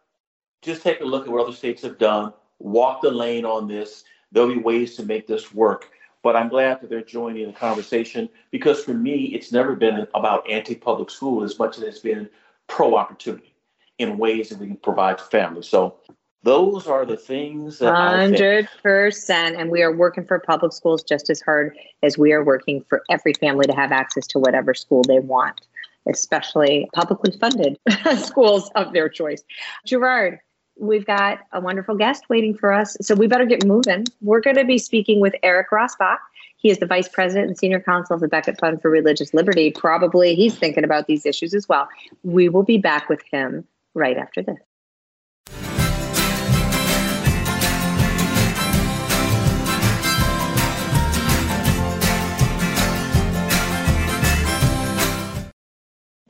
just 0.63 0.83
take 0.83 1.01
a 1.01 1.05
look 1.05 1.27
at 1.27 1.33
what 1.33 1.43
other 1.43 1.57
states 1.57 1.83
have 1.83 1.99
done, 1.99 2.33
walk 2.59 3.03
the 3.03 3.11
lane 3.11 3.45
on 3.45 3.67
this. 3.69 4.05
There'll 4.33 4.53
be 4.55 4.59
ways 4.59 4.97
to 4.97 5.05
make 5.05 5.27
this 5.27 5.53
work. 5.53 5.91
But 6.23 6.37
I'm 6.37 6.49
glad 6.49 6.81
that 6.81 6.89
they're 6.89 7.03
joining 7.03 7.47
the 7.47 7.53
conversation 7.53 8.31
because 8.51 8.83
for 8.83 8.95
me, 8.95 9.27
it's 9.27 9.53
never 9.53 9.77
been 9.77 10.07
about 10.15 10.49
anti 10.49 10.75
public 10.75 11.11
school 11.11 11.45
as 11.45 11.59
much 11.59 11.77
as 11.77 11.83
it's 11.83 11.99
been 11.99 12.31
pro 12.67 12.97
opportunity 12.97 13.55
in 13.99 14.17
ways 14.17 14.49
that 14.49 14.59
we 14.59 14.67
can 14.67 14.77
provide 14.77 15.19
to 15.19 15.25
families. 15.25 15.69
So 15.69 15.97
those 16.45 16.87
are 16.87 17.07
the 17.07 17.17
things 17.17 17.79
that 17.79 17.95
hundred 17.95 18.69
percent, 18.83 19.57
and 19.57 19.71
we 19.71 19.83
are 19.83 19.95
working 19.95 20.27
for 20.27 20.39
public 20.39 20.73
schools 20.73 21.03
just 21.03 21.31
as 21.31 21.41
hard 21.41 21.77
as 22.03 22.19
we 22.19 22.33
are 22.33 22.45
working 22.45 22.85
for 22.87 23.03
every 23.11 23.33
family 23.33 23.67
to 23.67 23.75
have 23.75 23.91
access 23.91 24.27
to 24.29 24.39
whatever 24.39 24.75
school 24.75 25.03
they 25.03 25.21
want, 25.21 25.63
especially 26.07 26.89
publicly 26.95 27.37
funded 27.39 27.79
schools 28.19 28.71
of 28.75 28.93
their 28.93 29.09
choice. 29.09 29.43
Gerard, 29.87 30.39
we've 30.79 31.07
got 31.07 31.41
a 31.53 31.61
wonderful 31.61 31.97
guest 31.97 32.25
waiting 32.29 32.55
for 32.55 32.73
us, 32.73 32.95
so 33.01 33.15
we 33.15 33.27
better 33.27 33.47
get 33.47 33.65
moving. 33.65 34.05
We're 34.21 34.43
going 34.43 34.57
to 34.57 34.65
be 34.65 34.79
speaking 34.79 35.21
with 35.21 35.35
Eric 35.43 35.71
Rassbach. 35.71 36.19
He 36.59 36.71
is 36.71 36.79
the 36.79 36.87
vice 36.87 37.09
president 37.09 37.49
and 37.49 37.59
senior 37.59 37.81
counsel 37.81 38.15
of 38.15 38.21
the 38.21 38.29
Becket 38.29 38.59
Fund 38.61 38.83
for 38.83 38.91
Religious 38.91 39.33
Liberty. 39.33 39.71
Probably 39.71 40.35
he's 40.35 40.57
thinking 40.59 40.85
about 40.85 41.07
these 41.07 41.25
issues 41.25 41.55
as 41.55 41.69
well. 41.71 41.89
We 42.23 42.51
will 42.51 42.63
be 42.63 42.79
back 42.79 43.09
with 43.09 43.23
him 43.31 43.67
right 43.95 44.19
after 44.19 44.43
this. 44.43 44.59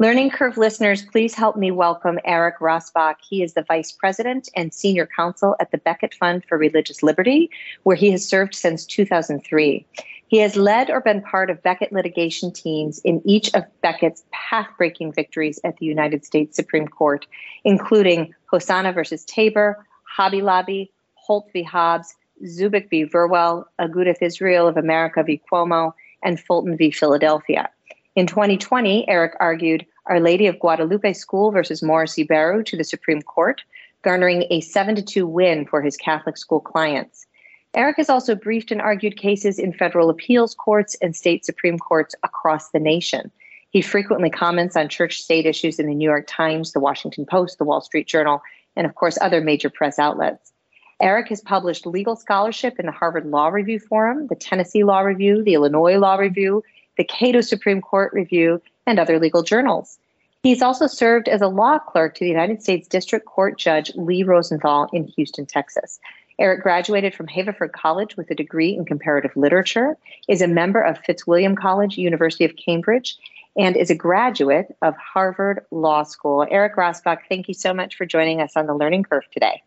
Learning 0.01 0.29
Curve 0.29 0.59
listeners, 0.59 1.03
please 1.03 1.35
help 1.35 1.57
me 1.57 1.71
welcome 1.71 2.19
Eric 2.25 2.59
Rassbach. 2.59 3.15
He 3.23 3.45
is 3.45 3.55
the 3.55 3.63
Vice 3.63 3.93
President 3.93 4.49
and 4.57 4.75
Senior 4.75 5.09
Counsel 5.15 5.55
at 5.61 5.71
the 5.71 5.79
Becket 5.79 6.13
Fund 6.15 6.45
for 6.49 6.59
Religious 6.59 7.01
Liberty, 7.01 7.49
where 7.85 7.95
he 7.95 8.11
has 8.11 8.29
served 8.29 8.57
since 8.57 8.85
2003. 8.87 9.87
He 10.27 10.39
has 10.39 10.57
led 10.57 10.91
or 10.91 11.01
been 11.01 11.23
part 11.23 11.49
of 11.49 11.63
Becket 11.63 11.93
litigation 11.93 12.53
teams 12.53 12.99
in 13.05 13.23
each 13.25 13.55
of 13.55 13.63
Becket's 13.83 14.25
path 14.33 14.67
breaking 14.77 15.13
victories 15.13 15.61
at 15.63 15.77
the 15.77 15.87
United 15.87 16.25
States 16.25 16.57
Supreme 16.57 16.89
Court, 16.89 17.25
including 17.63 18.35
Hosanna 18.47 18.93
versus 18.93 19.25
Tabor, 19.25 19.87
Hobby 20.09 20.43
Lobby, 20.43 20.91
Holt 21.15 21.49
v. 21.53 21.63
Hobbs, 21.63 22.17
Zubik 22.45 22.91
v. 22.91 23.05
Burwell, 23.05 23.69
Agudath 23.81 24.23
Israel 24.23 24.67
of 24.67 24.77
America 24.77 25.23
v. 25.23 25.41
Cuomo, 25.49 25.93
and 26.25 26.41
Fulton 26.41 26.77
v. 26.77 26.91
Philadelphia. 26.91 27.71
In 28.17 28.29
2020, 28.29 29.09
Eric 29.09 29.33
argued 29.41 29.85
Our 30.07 30.21
Lady 30.21 30.47
of 30.47 30.61
Guadalupe 30.61 31.15
School 31.15 31.51
versus 31.51 31.83
Morrissey-Berru 31.83 32.63
to 32.63 32.77
the 32.77 32.85
Supreme 32.85 33.21
Court, 33.23 33.61
garnering 34.03 34.45
a 34.51 34.61
7 34.61 34.95
to 34.95 35.03
2 35.03 35.27
win 35.27 35.67
for 35.67 35.83
his 35.83 35.97
Catholic 35.97 36.37
school 36.37 36.61
clients. 36.61 37.27
Eric 37.75 37.97
has 37.97 38.09
also 38.09 38.37
briefed 38.37 38.71
and 38.71 38.81
argued 38.81 39.17
cases 39.17 39.59
in 39.59 39.73
federal 39.73 40.11
appeals 40.11 40.55
courts 40.55 40.95
and 41.03 41.17
state 41.17 41.45
Supreme 41.45 41.77
Courts 41.77 42.15
across 42.23 42.71
the 42.71 42.79
nation. 42.79 43.33
He 43.71 43.83
frequently 43.83 44.31
comments 44.31 44.77
on 44.77 44.89
church 44.89 45.21
state 45.21 45.45
issues 45.45 45.81
in 45.81 45.89
the 45.89 45.95
New 45.95 46.09
York 46.09 46.27
Times, 46.29 46.71
the 46.71 46.79
Washington 46.79 47.27
Post, 47.27 47.59
the 47.59 47.65
Wall 47.65 47.81
Street 47.81 48.07
Journal, 48.07 48.43
and 48.77 48.87
of 48.87 48.95
course, 48.95 49.19
other 49.21 49.41
major 49.41 49.71
press 49.71 49.99
outlets. 49.99 50.53
Eric 51.01 51.31
has 51.31 51.41
published 51.41 51.85
legal 51.85 52.15
scholarship 52.15 52.79
in 52.79 52.87
the 52.87 52.93
Harvard 52.93 53.27
Law 53.27 53.49
Review 53.49 53.81
Forum, 53.81 54.29
the 54.29 54.37
Tennessee 54.37 54.85
Law 54.85 55.01
Review, 55.01 55.43
the 55.43 55.55
Illinois 55.55 55.99
Law 55.99 56.15
Review, 56.15 56.63
the 56.97 57.05
Cato 57.05 57.41
Supreme 57.41 57.81
Court 57.81 58.13
Review, 58.13 58.61
and 58.87 58.99
other 58.99 59.19
legal 59.19 59.43
journals. 59.43 59.99
He's 60.43 60.61
also 60.61 60.87
served 60.87 61.29
as 61.29 61.41
a 61.41 61.49
law 61.49 61.79
clerk 61.79 62.15
to 62.17 62.21
the 62.21 62.29
United 62.29 62.63
States 62.63 62.87
District 62.87 63.25
Court 63.25 63.57
Judge 63.59 63.91
Lee 63.95 64.23
Rosenthal 64.23 64.89
in 64.93 65.07
Houston, 65.17 65.47
Texas. 65.47 65.99
Eric 66.39 66.63
graduated 66.63 67.15
from 67.15 67.29
Haverford 67.29 67.73
College 67.73 68.17
with 68.17 68.31
a 68.31 68.35
degree 68.35 68.77
in 68.77 68.85
comparative 68.85 69.31
literature, 69.37 69.97
is 70.29 70.43
a 70.43 70.49
member 70.49 70.83
of 70.83 70.99
Fitzwilliam 70.99 71.57
College, 71.57 71.97
University 71.97 72.45
of 72.45 72.57
Cambridge, 72.57 73.17
and 73.57 73.77
is 73.77 73.89
a 73.89 73.95
graduate 73.95 74.77
of 74.83 74.95
Harvard 74.97 75.65
Law 75.71 76.03
School. 76.03 76.47
Eric 76.51 76.77
Rassbach, 76.77 77.21
thank 77.29 77.49
you 77.49 77.55
so 77.55 77.73
much 77.73 77.97
for 77.97 78.05
joining 78.05 78.41
us 78.41 78.57
on 78.57 78.67
the 78.67 78.75
Learning 78.75 79.05
Curve 79.05 79.25
today. 79.33 79.63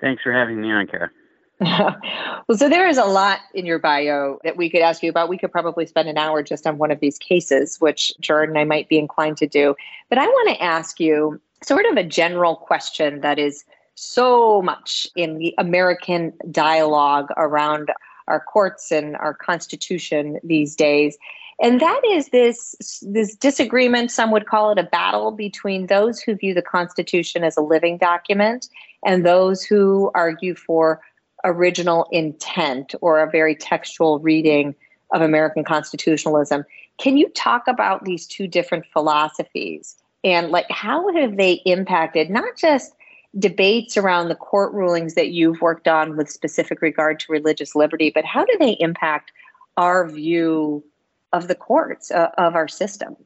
Thanks 0.00 0.22
for 0.22 0.32
having 0.32 0.60
me 0.60 0.70
on, 0.70 0.86
Kara. 0.86 1.10
well, 2.48 2.56
so 2.56 2.70
there 2.70 2.88
is 2.88 2.96
a 2.96 3.04
lot 3.04 3.40
in 3.52 3.66
your 3.66 3.78
bio 3.78 4.38
that 4.44 4.56
we 4.56 4.70
could 4.70 4.80
ask 4.80 5.02
you 5.02 5.10
about. 5.10 5.28
We 5.28 5.36
could 5.36 5.52
probably 5.52 5.84
spend 5.84 6.08
an 6.08 6.16
hour 6.16 6.42
just 6.42 6.66
on 6.66 6.78
one 6.78 6.90
of 6.90 7.00
these 7.00 7.18
cases, 7.18 7.76
which 7.80 8.14
Gerard 8.18 8.48
and 8.48 8.58
I 8.58 8.64
might 8.64 8.88
be 8.88 8.98
inclined 8.98 9.36
to 9.38 9.46
do. 9.46 9.74
But 10.08 10.16
I 10.16 10.26
want 10.26 10.48
to 10.56 10.62
ask 10.62 10.98
you 10.98 11.38
sort 11.62 11.84
of 11.84 11.98
a 11.98 12.02
general 12.02 12.56
question 12.56 13.20
that 13.20 13.38
is 13.38 13.64
so 13.94 14.62
much 14.62 15.06
in 15.16 15.36
the 15.36 15.54
American 15.58 16.32
dialogue 16.50 17.28
around 17.36 17.90
our 18.26 18.40
courts 18.40 18.90
and 18.90 19.14
our 19.16 19.34
constitution 19.34 20.38
these 20.42 20.74
days. 20.74 21.18
And 21.62 21.78
that 21.80 22.00
is 22.08 22.30
this 22.30 23.02
this 23.06 23.36
disagreement, 23.36 24.10
some 24.10 24.30
would 24.30 24.46
call 24.46 24.72
it 24.72 24.78
a 24.78 24.84
battle 24.84 25.30
between 25.30 25.88
those 25.88 26.20
who 26.20 26.34
view 26.34 26.54
the 26.54 26.62
Constitution 26.62 27.44
as 27.44 27.58
a 27.58 27.60
living 27.60 27.98
document 27.98 28.70
and 29.04 29.26
those 29.26 29.62
who 29.62 30.10
argue 30.14 30.54
for 30.54 31.02
original 31.44 32.06
intent 32.10 32.94
or 33.00 33.20
a 33.20 33.30
very 33.30 33.54
textual 33.54 34.18
reading 34.18 34.74
of 35.12 35.22
American 35.22 35.64
constitutionalism. 35.64 36.64
Can 36.98 37.16
you 37.16 37.28
talk 37.30 37.66
about 37.66 38.04
these 38.04 38.26
two 38.26 38.46
different 38.46 38.84
philosophies 38.92 39.96
and 40.22 40.50
like 40.50 40.66
how 40.70 41.12
have 41.14 41.36
they 41.36 41.54
impacted 41.64 42.30
not 42.30 42.56
just 42.56 42.94
debates 43.38 43.96
around 43.96 44.28
the 44.28 44.34
court 44.34 44.72
rulings 44.72 45.14
that 45.14 45.30
you've 45.30 45.60
worked 45.60 45.88
on 45.88 46.16
with 46.16 46.28
specific 46.28 46.82
regard 46.82 47.20
to 47.20 47.32
religious 47.32 47.74
liberty, 47.74 48.10
but 48.12 48.24
how 48.24 48.44
do 48.44 48.56
they 48.58 48.72
impact 48.80 49.32
our 49.76 50.08
view 50.08 50.84
of 51.32 51.46
the 51.46 51.54
courts, 51.54 52.10
uh, 52.10 52.30
of 52.38 52.56
our 52.56 52.66
system? 52.66 53.16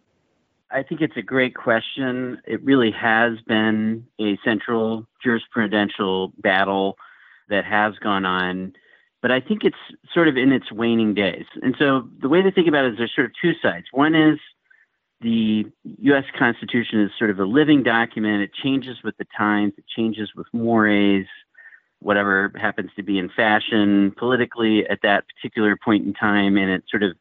I 0.70 0.82
think 0.82 1.00
it's 1.00 1.16
a 1.16 1.22
great 1.22 1.54
question. 1.54 2.40
It 2.46 2.62
really 2.62 2.90
has 2.90 3.38
been 3.46 4.06
a 4.20 4.36
central 4.44 5.06
jurisprudential 5.24 6.32
battle 6.38 6.98
that 7.48 7.64
has 7.64 7.94
gone 7.98 8.24
on, 8.24 8.72
but 9.22 9.30
I 9.30 9.40
think 9.40 9.64
it's 9.64 9.76
sort 10.12 10.28
of 10.28 10.36
in 10.36 10.52
its 10.52 10.70
waning 10.70 11.14
days. 11.14 11.46
And 11.62 11.74
so 11.78 12.08
the 12.20 12.28
way 12.28 12.42
to 12.42 12.50
think 12.50 12.68
about 12.68 12.84
it 12.84 12.92
is 12.92 12.98
there's 12.98 13.14
sort 13.14 13.26
of 13.26 13.32
two 13.40 13.52
sides. 13.62 13.86
One 13.92 14.14
is 14.14 14.38
the 15.20 15.64
U.S. 16.00 16.24
Constitution 16.38 17.00
is 17.00 17.10
sort 17.18 17.30
of 17.30 17.38
a 17.38 17.44
living 17.44 17.82
document. 17.82 18.42
It 18.42 18.52
changes 18.52 18.98
with 19.02 19.16
the 19.16 19.26
times, 19.36 19.72
it 19.78 19.84
changes 19.86 20.30
with 20.36 20.46
mores, 20.52 21.26
whatever 22.00 22.52
happens 22.60 22.90
to 22.96 23.02
be 23.02 23.18
in 23.18 23.30
fashion 23.30 24.12
politically 24.18 24.86
at 24.86 25.00
that 25.02 25.24
particular 25.34 25.76
point 25.82 26.04
in 26.04 26.12
time, 26.12 26.58
and 26.58 26.70
it 26.70 26.84
sort 26.90 27.02
of 27.02 27.16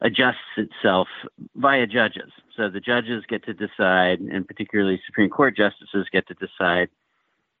adjusts 0.00 0.38
itself 0.56 1.08
via 1.56 1.86
judges. 1.86 2.30
So 2.56 2.68
the 2.70 2.80
judges 2.80 3.24
get 3.28 3.44
to 3.46 3.54
decide, 3.54 4.20
and 4.20 4.46
particularly 4.46 5.00
Supreme 5.04 5.30
Court 5.30 5.56
justices 5.56 6.06
get 6.12 6.28
to 6.28 6.34
decide 6.34 6.88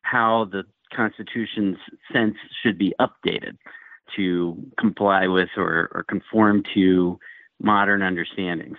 how 0.02 0.44
the 0.44 0.64
Constitution's 0.94 1.78
sense 2.12 2.36
should 2.62 2.78
be 2.78 2.94
updated 3.00 3.56
to 4.16 4.56
comply 4.78 5.26
with 5.26 5.50
or, 5.56 5.88
or 5.92 6.04
conform 6.08 6.62
to 6.74 7.18
modern 7.60 8.02
understandings. 8.02 8.78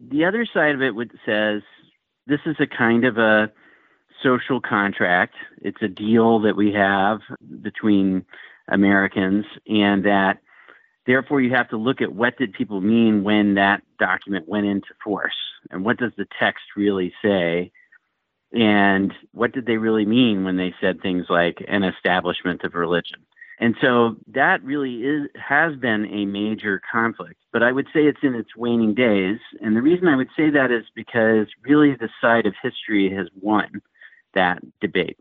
The 0.00 0.24
other 0.24 0.46
side 0.46 0.74
of 0.74 0.82
it 0.82 0.94
would, 0.94 1.12
says 1.26 1.62
this 2.26 2.40
is 2.46 2.56
a 2.60 2.66
kind 2.66 3.04
of 3.04 3.18
a 3.18 3.52
social 4.22 4.60
contract. 4.60 5.34
It's 5.60 5.82
a 5.82 5.88
deal 5.88 6.40
that 6.40 6.56
we 6.56 6.72
have 6.72 7.20
between 7.60 8.24
Americans, 8.68 9.44
and 9.66 10.04
that 10.04 10.38
therefore 11.06 11.40
you 11.40 11.54
have 11.54 11.68
to 11.70 11.76
look 11.76 12.00
at 12.00 12.14
what 12.14 12.38
did 12.38 12.52
people 12.52 12.80
mean 12.80 13.24
when 13.24 13.54
that 13.54 13.82
document 13.98 14.48
went 14.48 14.66
into 14.66 14.88
force, 15.02 15.34
and 15.70 15.84
what 15.84 15.98
does 15.98 16.12
the 16.16 16.26
text 16.38 16.64
really 16.76 17.12
say, 17.22 17.72
and 18.52 19.12
what 19.32 19.52
did 19.52 19.66
they 19.66 19.76
really 19.76 20.04
mean 20.04 20.44
when 20.44 20.56
they 20.56 20.74
said 20.80 21.00
things 21.00 21.26
like 21.28 21.64
an 21.68 21.84
establishment 21.84 22.64
of 22.64 22.74
religion. 22.74 23.20
And 23.58 23.76
so 23.80 24.16
that 24.28 24.62
really 24.64 25.02
is 25.02 25.28
has 25.36 25.76
been 25.76 26.06
a 26.06 26.26
major 26.26 26.82
conflict. 26.90 27.40
But 27.52 27.62
I 27.62 27.70
would 27.70 27.86
say 27.94 28.00
it's 28.06 28.22
in 28.22 28.34
its 28.34 28.56
waning 28.56 28.92
days. 28.94 29.38
And 29.60 29.76
the 29.76 29.82
reason 29.82 30.08
I 30.08 30.16
would 30.16 30.30
say 30.36 30.50
that 30.50 30.72
is 30.72 30.84
because 30.96 31.46
really 31.62 31.94
the 31.94 32.08
side 32.20 32.46
of 32.46 32.54
history 32.60 33.14
has 33.14 33.28
won 33.40 33.80
that 34.34 34.62
debate. 34.80 35.16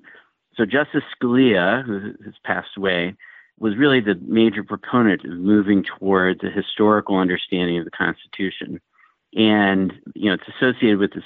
So 0.56 0.66
Justice 0.66 1.04
Scalia, 1.16 1.86
who 1.86 2.14
has 2.26 2.34
passed 2.44 2.76
away, 2.78 3.16
was 3.60 3.78
really 3.78 4.02
the 4.02 4.20
major 4.26 4.64
proponent 4.64 5.24
of 5.24 5.38
moving 5.38 5.84
towards 5.84 6.44
a 6.44 6.50
historical 6.50 7.18
understanding 7.18 7.78
of 7.78 7.86
the 7.86 7.92
Constitution. 7.92 8.82
And, 9.34 9.94
you 10.14 10.30
know, 10.30 10.34
it's 10.34 10.56
associated 10.58 11.00
with 11.00 11.14
this 11.14 11.24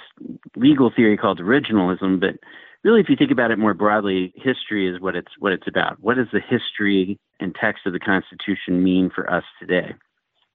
legal 0.56 0.92
theory 0.96 1.18
called 1.18 1.40
originalism, 1.40 2.20
but 2.20 2.36
really, 2.84 3.02
if 3.02 3.10
you 3.10 3.16
think 3.16 3.32
about 3.32 3.52
it 3.52 3.58
more 3.58 3.74
broadly, 3.74 4.32
history 4.36 4.88
is 4.88 5.02
what 5.02 5.16
it's 5.16 5.32
what 5.40 5.52
it's 5.52 5.68
about. 5.68 5.98
What 6.02 6.18
does 6.18 6.28
the 6.32 6.40
history 6.40 7.20
and 7.40 7.56
text 7.56 7.86
of 7.86 7.94
the 7.94 8.00
Constitution 8.00 8.84
mean 8.84 9.10
for 9.14 9.30
us 9.30 9.44
today? 9.60 9.96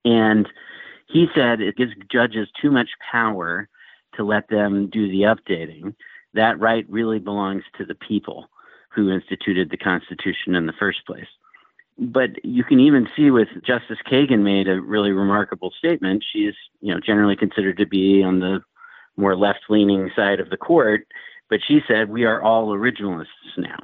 And 0.05 0.49
he 1.09 1.27
said 1.35 1.61
it 1.61 1.77
gives 1.77 1.93
judges 2.11 2.49
too 2.61 2.71
much 2.71 2.91
power 3.11 3.69
to 4.15 4.25
let 4.25 4.49
them 4.49 4.89
do 4.89 5.11
the 5.11 5.23
updating. 5.23 5.95
That 6.35 6.61
right 6.61 6.87
really 6.89 7.19
belongs 7.19 7.65
to 7.79 7.85
the 7.85 7.97
people 7.97 8.47
who 8.95 9.11
instituted 9.11 9.71
the 9.71 9.77
Constitution 9.77 10.55
in 10.55 10.67
the 10.67 10.73
first 10.79 11.05
place. 11.07 11.27
But 12.03 12.43
you 12.43 12.65
can 12.65 12.81
even 12.81 13.07
see 13.15 13.31
with 13.31 13.49
Justice 13.63 13.99
Kagan 14.11 14.43
made 14.43 14.69
a 14.69 14.81
really 14.81 15.13
remarkable 15.13 15.71
statement. 15.77 16.25
She 16.33 16.41
is, 16.41 16.55
you 16.81 16.95
know, 16.95 16.99
generally 16.99 17.37
considered 17.37 17.77
to 17.77 17.87
be 17.87 18.23
on 18.23 18.41
the 18.41 18.61
more 19.17 19.37
left-leaning 19.37 20.11
side 20.17 20.41
of 20.41 20.49
the 20.49 20.57
court, 20.57 21.07
but 21.51 21.61
she 21.67 21.81
said, 21.87 22.09
we 22.09 22.25
are 22.25 22.41
all 22.41 22.69
originalists 22.69 23.27
now. 23.59 23.77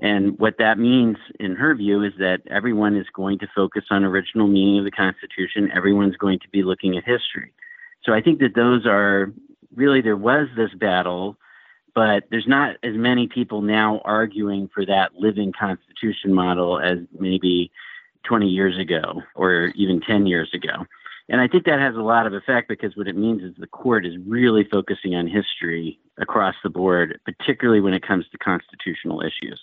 And 0.00 0.36
what 0.40 0.58
that 0.58 0.78
means, 0.78 1.16
in 1.38 1.54
her 1.54 1.76
view, 1.76 2.02
is 2.02 2.12
that 2.18 2.40
everyone 2.50 2.96
is 2.96 3.06
going 3.14 3.38
to 3.38 3.46
focus 3.54 3.84
on 3.90 4.02
original 4.02 4.48
meaning 4.48 4.80
of 4.80 4.84
the 4.84 4.90
Constitution. 4.90 5.70
Everyone's 5.72 6.16
going 6.16 6.40
to 6.40 6.48
be 6.48 6.64
looking 6.64 6.96
at 6.96 7.04
history. 7.04 7.52
So 8.02 8.12
I 8.12 8.20
think 8.20 8.40
that 8.40 8.56
those 8.56 8.84
are 8.84 9.32
really, 9.76 10.00
there 10.00 10.16
was 10.16 10.48
this 10.56 10.74
battle, 10.74 11.36
but 11.94 12.24
there's 12.30 12.48
not 12.48 12.76
as 12.82 12.94
many 12.94 13.28
people 13.28 13.62
now 13.62 14.00
arguing 14.04 14.68
for 14.74 14.84
that 14.86 15.14
living 15.14 15.52
Constitution 15.58 16.34
model 16.34 16.80
as 16.80 16.98
maybe 17.18 17.70
20 18.24 18.48
years 18.48 18.78
ago 18.78 19.22
or 19.34 19.72
even 19.76 20.00
10 20.00 20.26
years 20.26 20.50
ago. 20.54 20.86
And 21.28 21.40
I 21.40 21.48
think 21.48 21.64
that 21.64 21.78
has 21.78 21.94
a 21.94 22.02
lot 22.02 22.26
of 22.26 22.34
effect 22.34 22.68
because 22.68 22.96
what 22.96 23.08
it 23.08 23.16
means 23.16 23.42
is 23.42 23.54
the 23.58 23.66
court 23.66 24.04
is 24.04 24.14
really 24.26 24.64
focusing 24.64 25.14
on 25.14 25.26
history 25.26 25.98
across 26.18 26.54
the 26.62 26.68
board, 26.68 27.18
particularly 27.24 27.80
when 27.80 27.94
it 27.94 28.06
comes 28.06 28.26
to 28.30 28.38
constitutional 28.38 29.22
issues. 29.22 29.60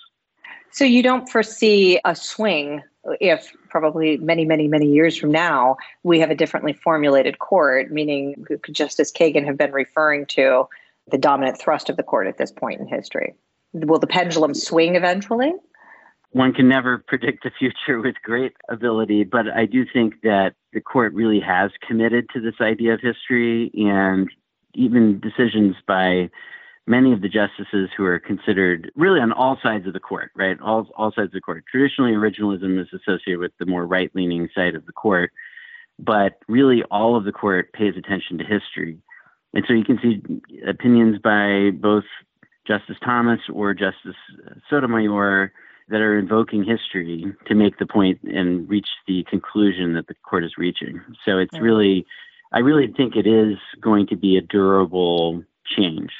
So 0.72 0.86
you 0.86 1.04
don't 1.04 1.30
foresee 1.30 2.00
a 2.06 2.16
swing 2.16 2.82
if 3.20 3.52
probably 3.70 4.18
many, 4.18 4.46
many, 4.46 4.68
many 4.68 4.88
years 4.88 5.18
from 5.18 5.32
now, 5.32 5.76
we 6.04 6.20
have 6.20 6.32
a 6.32 6.36
differently 6.36 6.74
formulated 6.74 7.40
court, 7.40 7.92
meaning 7.92 8.46
Justice 8.72 9.12
Kagan 9.12 9.46
have 9.46 9.58
been 9.58 9.72
referring 9.72 10.26
to 10.28 10.68
the 11.10 11.18
dominant 11.18 11.60
thrust 11.60 11.90
of 11.90 11.98
the 11.98 12.04
court 12.04 12.28
at 12.28 12.38
this 12.38 12.52
point 12.52 12.80
in 12.80 12.88
history. 12.88 13.36
Will 13.74 14.00
the 14.00 14.08
pendulum 14.08 14.54
swing 14.54 14.96
eventually? 14.96 15.54
One 16.32 16.54
can 16.54 16.70
never 16.70 17.04
predict 17.08 17.44
the 17.44 17.52
future 17.58 18.00
with 18.00 18.16
great 18.24 18.54
ability, 18.70 19.26
but 19.26 19.50
I 19.50 19.66
do 19.66 19.86
think 19.92 20.22
that 20.24 20.54
the 20.72 20.80
court 20.80 21.14
really 21.14 21.42
has 21.42 21.72
committed 21.86 22.28
to 22.34 22.40
this 22.40 22.56
idea 22.62 22.94
of 22.94 23.02
history 23.02 23.72
and 23.74 24.30
even 24.74 25.20
decisions 25.20 25.76
by 25.86 26.30
many 26.88 27.12
of 27.12 27.22
the 27.22 27.28
justices 27.30 27.90
who 27.96 28.06
are 28.06 28.20
considered 28.20 28.92
really 28.96 29.20
on 29.20 29.34
all 29.34 29.58
sides 29.62 29.86
of 29.88 29.94
the 29.94 30.00
court, 30.00 30.32
right? 30.36 30.58
All, 30.62 30.88
all 30.96 31.12
sides 31.12 31.28
of 31.28 31.34
the 31.34 31.42
court. 31.42 31.66
Traditionally, 31.70 32.14
originalism 32.14 32.80
is 32.80 32.88
associated 32.94 33.40
with 33.40 33.52
the 33.60 33.66
more 33.66 33.86
right 33.86 34.10
leaning 34.16 34.48
side 34.56 34.76
of 34.76 34.86
the 34.86 34.94
court, 34.94 35.32
but 36.00 36.40
really 36.48 36.84
all 36.90 37.16
of 37.16 37.26
the 37.26 37.32
court 37.32 37.74
pays 37.74 37.96
attention 37.98 38.38
to 38.38 38.46
history. 38.46 38.98
And 39.54 39.66
so 39.68 39.74
you 39.74 39.84
can 39.84 40.00
see 40.02 40.22
opinions 40.68 41.18
by 41.22 41.72
both 41.74 42.06
Justice 42.68 42.98
Thomas 43.04 43.40
or 43.52 43.74
Justice 43.74 44.16
Sotomayor 44.70 45.52
that 45.90 46.00
are 46.00 46.18
invoking 46.18 46.64
history 46.64 47.26
to 47.48 47.56
make 47.56 47.78
the 47.78 47.86
point 47.86 48.20
and 48.24 48.70
reach 48.70 48.88
the 49.08 49.26
conclusion 49.30 49.94
that 49.96 50.08
the 50.08 50.16
court 50.24 50.46
is 50.46 50.54
reaching. 50.58 51.02
So 51.26 51.38
it's 51.38 51.60
really, 51.60 52.06
I 52.54 52.60
really 52.60 52.88
think 52.88 53.16
it 53.16 53.28
is 53.28 53.58
going 53.82 54.08
to 54.08 54.16
be 54.16 54.38
a 54.38 54.42
durable 54.42 55.44
change. 55.66 56.12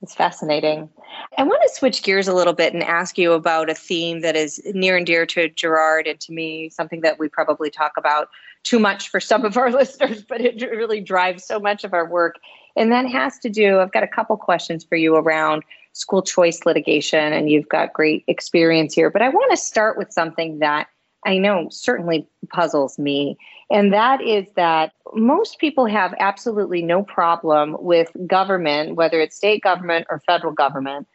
It's 0.00 0.14
fascinating. 0.14 0.88
I 1.36 1.42
want 1.42 1.60
to 1.62 1.74
switch 1.74 2.04
gears 2.04 2.28
a 2.28 2.34
little 2.34 2.52
bit 2.52 2.72
and 2.72 2.84
ask 2.84 3.18
you 3.18 3.32
about 3.32 3.68
a 3.68 3.74
theme 3.74 4.20
that 4.20 4.36
is 4.36 4.60
near 4.72 4.96
and 4.96 5.04
dear 5.04 5.26
to 5.26 5.48
Gerard 5.48 6.06
and 6.06 6.20
to 6.20 6.32
me, 6.32 6.68
something 6.68 7.00
that 7.00 7.18
we 7.18 7.28
probably 7.28 7.68
talk 7.68 7.92
about 7.96 8.28
too 8.62 8.78
much 8.78 9.08
for 9.08 9.18
some 9.18 9.44
of 9.44 9.56
our 9.56 9.70
listeners, 9.72 10.22
but 10.22 10.40
it 10.40 10.60
really 10.70 11.00
drives 11.00 11.44
so 11.44 11.58
much 11.58 11.82
of 11.82 11.94
our 11.94 12.08
work. 12.08 12.36
And 12.76 12.92
that 12.92 13.06
has 13.06 13.38
to 13.40 13.50
do, 13.50 13.80
I've 13.80 13.92
got 13.92 14.04
a 14.04 14.08
couple 14.08 14.36
questions 14.36 14.84
for 14.84 14.94
you 14.94 15.16
around 15.16 15.64
school 15.94 16.22
choice 16.22 16.64
litigation, 16.64 17.32
and 17.32 17.50
you've 17.50 17.68
got 17.68 17.92
great 17.92 18.22
experience 18.28 18.94
here. 18.94 19.10
But 19.10 19.22
I 19.22 19.30
want 19.30 19.50
to 19.50 19.56
start 19.56 19.98
with 19.98 20.12
something 20.12 20.60
that 20.60 20.86
I 21.26 21.38
know 21.38 21.68
certainly 21.70 22.26
puzzles 22.50 22.98
me. 22.98 23.36
And 23.70 23.92
that 23.92 24.20
is 24.22 24.46
that 24.56 24.92
most 25.14 25.58
people 25.58 25.86
have 25.86 26.14
absolutely 26.18 26.82
no 26.82 27.02
problem 27.02 27.76
with 27.80 28.10
government, 28.26 28.94
whether 28.94 29.20
it's 29.20 29.36
state 29.36 29.62
government 29.62 30.06
or 30.10 30.20
federal 30.20 30.52
government, 30.52 31.06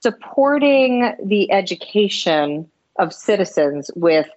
supporting 0.00 1.14
the 1.24 1.50
education 1.50 2.70
of 2.98 3.12
citizens 3.12 3.90
with 3.96 4.28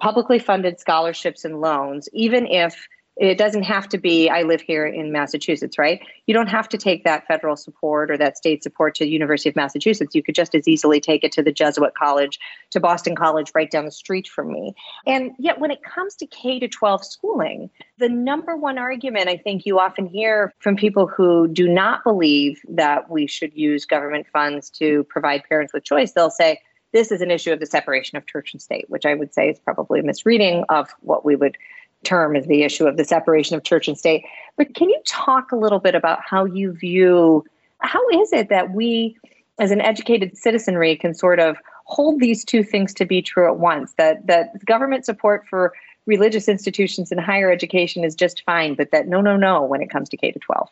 publicly 0.00 0.38
funded 0.38 0.80
scholarships 0.80 1.44
and 1.44 1.60
loans, 1.60 2.08
even 2.12 2.46
if 2.46 2.86
it 3.16 3.38
doesn't 3.38 3.62
have 3.62 3.88
to 3.88 3.98
be 3.98 4.28
i 4.28 4.42
live 4.42 4.60
here 4.60 4.86
in 4.86 5.12
massachusetts 5.12 5.78
right? 5.78 6.00
You 6.26 6.34
don't 6.34 6.48
have 6.48 6.68
to 6.70 6.78
take 6.78 7.04
that 7.04 7.26
federal 7.26 7.56
support 7.56 8.10
or 8.10 8.16
that 8.16 8.36
state 8.36 8.62
support 8.62 8.94
to 8.96 9.04
the 9.04 9.10
university 9.10 9.48
of 9.48 9.56
massachusetts. 9.56 10.14
You 10.14 10.22
could 10.22 10.34
just 10.34 10.54
as 10.54 10.66
easily 10.66 11.00
take 11.00 11.22
it 11.24 11.32
to 11.32 11.42
the 11.42 11.52
jesuit 11.52 11.94
college 11.94 12.38
to 12.70 12.80
boston 12.80 13.14
college 13.14 13.52
right 13.54 13.70
down 13.70 13.84
the 13.84 13.92
street 13.92 14.26
from 14.26 14.52
me. 14.52 14.74
And 15.06 15.32
yet 15.38 15.60
when 15.60 15.70
it 15.70 15.82
comes 15.82 16.14
to 16.16 16.26
k 16.26 16.58
to 16.58 16.68
12 16.68 17.04
schooling 17.04 17.70
the 17.98 18.08
number 18.08 18.56
one 18.56 18.78
argument 18.78 19.28
i 19.28 19.36
think 19.36 19.66
you 19.66 19.78
often 19.78 20.06
hear 20.06 20.52
from 20.58 20.76
people 20.76 21.06
who 21.06 21.48
do 21.48 21.68
not 21.68 22.02
believe 22.04 22.60
that 22.68 23.10
we 23.10 23.26
should 23.26 23.54
use 23.54 23.84
government 23.84 24.26
funds 24.32 24.70
to 24.70 25.04
provide 25.04 25.42
parents 25.48 25.72
with 25.72 25.84
choice 25.84 26.12
they'll 26.12 26.30
say 26.30 26.60
this 26.92 27.10
is 27.10 27.20
an 27.20 27.30
issue 27.30 27.52
of 27.52 27.60
the 27.60 27.66
separation 27.66 28.16
of 28.16 28.26
church 28.26 28.52
and 28.52 28.60
state 28.60 28.86
which 28.88 29.06
i 29.06 29.14
would 29.14 29.32
say 29.32 29.50
is 29.50 29.58
probably 29.60 30.00
a 30.00 30.02
misreading 30.02 30.64
of 30.68 30.90
what 31.00 31.24
we 31.24 31.36
would 31.36 31.56
term 32.04 32.36
is 32.36 32.46
the 32.46 32.62
issue 32.62 32.86
of 32.86 32.96
the 32.96 33.04
separation 33.04 33.56
of 33.56 33.64
church 33.64 33.88
and 33.88 33.98
state. 33.98 34.24
But 34.56 34.74
can 34.74 34.88
you 34.88 35.00
talk 35.06 35.52
a 35.52 35.56
little 35.56 35.80
bit 35.80 35.94
about 35.94 36.20
how 36.24 36.44
you 36.44 36.72
view 36.72 37.44
how 37.80 38.00
is 38.10 38.32
it 38.32 38.48
that 38.48 38.72
we 38.72 39.16
as 39.58 39.70
an 39.70 39.80
educated 39.80 40.36
citizenry 40.36 40.96
can 40.96 41.14
sort 41.14 41.38
of 41.38 41.56
hold 41.84 42.18
these 42.18 42.44
two 42.44 42.64
things 42.64 42.94
to 42.94 43.04
be 43.04 43.20
true 43.20 43.46
at 43.46 43.58
once? 43.58 43.94
That 43.98 44.26
that 44.26 44.64
government 44.64 45.04
support 45.04 45.46
for 45.48 45.72
religious 46.06 46.48
institutions 46.48 47.10
and 47.10 47.20
higher 47.20 47.50
education 47.50 48.04
is 48.04 48.14
just 48.14 48.42
fine 48.44 48.74
but 48.74 48.90
that 48.90 49.08
no 49.08 49.20
no 49.20 49.36
no 49.36 49.62
when 49.62 49.80
it 49.80 49.90
comes 49.90 50.08
to 50.08 50.16
K 50.16 50.30
to 50.32 50.38
12 50.38 50.68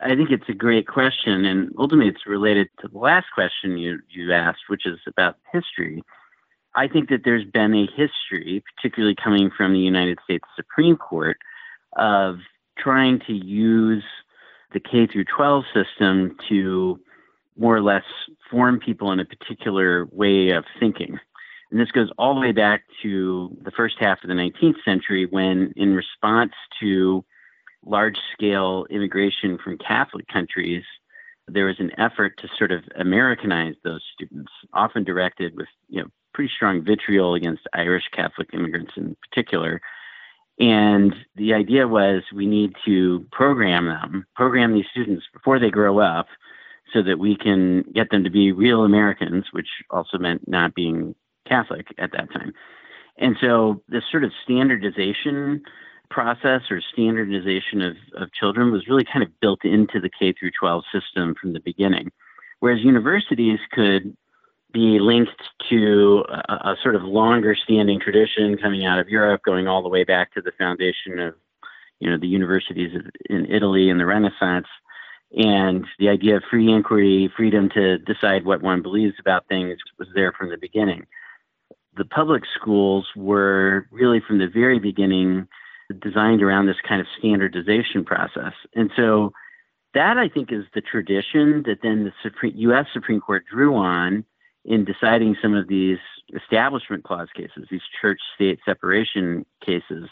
I 0.00 0.14
think 0.16 0.30
it's 0.30 0.48
a 0.48 0.54
great 0.54 0.86
question 0.86 1.44
and 1.44 1.72
ultimately 1.78 2.10
it's 2.10 2.26
related 2.26 2.68
to 2.80 2.88
the 2.88 2.98
last 2.98 3.26
question 3.34 3.76
you 3.76 4.00
you 4.08 4.32
asked 4.32 4.68
which 4.68 4.86
is 4.86 4.98
about 5.06 5.36
history 5.52 6.02
I 6.74 6.88
think 6.88 7.08
that 7.10 7.20
there's 7.24 7.44
been 7.44 7.74
a 7.74 7.86
history, 7.86 8.62
particularly 8.76 9.14
coming 9.22 9.50
from 9.56 9.72
the 9.72 9.78
United 9.78 10.18
States 10.24 10.44
Supreme 10.56 10.96
Court, 10.96 11.36
of 11.96 12.38
trying 12.78 13.20
to 13.26 13.32
use 13.32 14.04
the 14.72 14.80
K 14.80 15.06
through 15.06 15.24
12 15.24 15.64
system 15.72 16.36
to 16.48 16.98
more 17.56 17.76
or 17.76 17.82
less 17.82 18.02
form 18.50 18.80
people 18.80 19.12
in 19.12 19.20
a 19.20 19.24
particular 19.24 20.06
way 20.10 20.50
of 20.50 20.64
thinking. 20.80 21.18
And 21.70 21.80
this 21.80 21.92
goes 21.92 22.10
all 22.18 22.34
the 22.34 22.40
way 22.40 22.52
back 22.52 22.82
to 23.02 23.56
the 23.62 23.70
first 23.70 23.96
half 24.00 24.18
of 24.22 24.28
the 24.28 24.34
19th 24.34 24.82
century 24.84 25.26
when, 25.26 25.72
in 25.76 25.94
response 25.94 26.52
to 26.80 27.24
large 27.86 28.16
scale 28.32 28.86
immigration 28.90 29.58
from 29.62 29.78
Catholic 29.78 30.26
countries, 30.28 30.84
there 31.46 31.66
was 31.66 31.76
an 31.78 31.92
effort 31.98 32.38
to 32.38 32.48
sort 32.58 32.72
of 32.72 32.82
Americanize 32.96 33.74
those 33.84 34.02
students, 34.14 34.50
often 34.72 35.04
directed 35.04 35.54
with 35.56 35.68
you 35.88 36.02
know 36.02 36.08
pretty 36.34 36.52
strong 36.54 36.84
vitriol 36.84 37.34
against 37.34 37.62
Irish 37.72 38.04
Catholic 38.12 38.48
immigrants 38.52 38.92
in 38.96 39.16
particular. 39.28 39.80
And 40.58 41.14
the 41.36 41.54
idea 41.54 41.88
was 41.88 42.22
we 42.32 42.46
need 42.46 42.74
to 42.84 43.26
program 43.32 43.86
them, 43.86 44.26
program 44.36 44.74
these 44.74 44.84
students 44.90 45.24
before 45.32 45.58
they 45.58 45.70
grow 45.70 45.98
up 46.00 46.26
so 46.92 47.02
that 47.02 47.18
we 47.18 47.36
can 47.36 47.82
get 47.94 48.10
them 48.10 48.22
to 48.24 48.30
be 48.30 48.52
real 48.52 48.84
Americans, 48.84 49.46
which 49.52 49.68
also 49.90 50.18
meant 50.18 50.46
not 50.46 50.74
being 50.74 51.14
Catholic 51.48 51.86
at 51.98 52.12
that 52.12 52.32
time. 52.32 52.52
And 53.18 53.36
so 53.40 53.82
this 53.88 54.04
sort 54.10 54.24
of 54.24 54.32
standardization 54.44 55.62
process 56.10 56.62
or 56.70 56.80
standardization 56.92 57.82
of, 57.82 57.96
of 58.16 58.32
children 58.32 58.70
was 58.70 58.86
really 58.86 59.04
kind 59.04 59.22
of 59.22 59.40
built 59.40 59.64
into 59.64 60.00
the 60.00 60.10
K 60.10 60.32
through 60.32 60.50
12 60.58 60.84
system 60.92 61.34
from 61.40 61.52
the 61.52 61.60
beginning. 61.60 62.10
Whereas 62.60 62.80
universities 62.80 63.58
could 63.72 64.16
be 64.74 64.98
linked 64.98 65.40
to 65.70 66.24
a, 66.28 66.52
a, 66.52 66.76
sort 66.82 66.96
of 66.96 67.02
longer 67.02 67.54
standing 67.54 68.00
tradition 68.00 68.58
coming 68.58 68.84
out 68.84 68.98
of 68.98 69.08
Europe, 69.08 69.40
going 69.44 69.66
all 69.68 69.82
the 69.82 69.88
way 69.88 70.04
back 70.04 70.34
to 70.34 70.42
the 70.42 70.50
foundation 70.58 71.18
of, 71.20 71.34
you 72.00 72.10
know, 72.10 72.18
the 72.18 72.26
universities 72.26 72.90
in 73.30 73.46
Italy 73.46 73.88
in 73.88 73.96
the 73.96 74.04
Renaissance. 74.04 74.66
And 75.32 75.86
the 75.98 76.08
idea 76.08 76.36
of 76.36 76.42
free 76.50 76.70
inquiry, 76.70 77.32
freedom 77.36 77.70
to 77.70 77.98
decide 77.98 78.44
what 78.44 78.62
one 78.62 78.82
believes 78.82 79.14
about 79.18 79.48
things 79.48 79.78
was 79.98 80.08
there 80.14 80.32
from 80.32 80.50
the 80.50 80.58
beginning. 80.58 81.06
The 81.96 82.04
public 82.04 82.42
schools 82.54 83.06
were 83.16 83.86
really 83.90 84.20
from 84.26 84.38
the 84.38 84.48
very 84.48 84.78
beginning 84.78 85.48
designed 86.02 86.42
around 86.42 86.66
this 86.66 86.80
kind 86.86 87.00
of 87.00 87.06
standardization 87.18 88.04
process. 88.04 88.52
And 88.74 88.90
so 88.96 89.32
that 89.94 90.18
I 90.18 90.28
think 90.28 90.52
is 90.52 90.64
the 90.74 90.80
tradition 90.80 91.62
that 91.66 91.78
then 91.82 92.04
the 92.04 92.12
Supreme, 92.22 92.54
U.S. 92.56 92.86
Supreme 92.92 93.20
Court 93.20 93.44
drew 93.50 93.76
on 93.76 94.24
in 94.64 94.84
deciding 94.84 95.36
some 95.40 95.54
of 95.54 95.68
these 95.68 95.98
establishment 96.34 97.04
clause 97.04 97.28
cases, 97.34 97.66
these 97.70 97.82
church 98.00 98.20
state 98.34 98.58
separation 98.64 99.44
cases, 99.64 100.08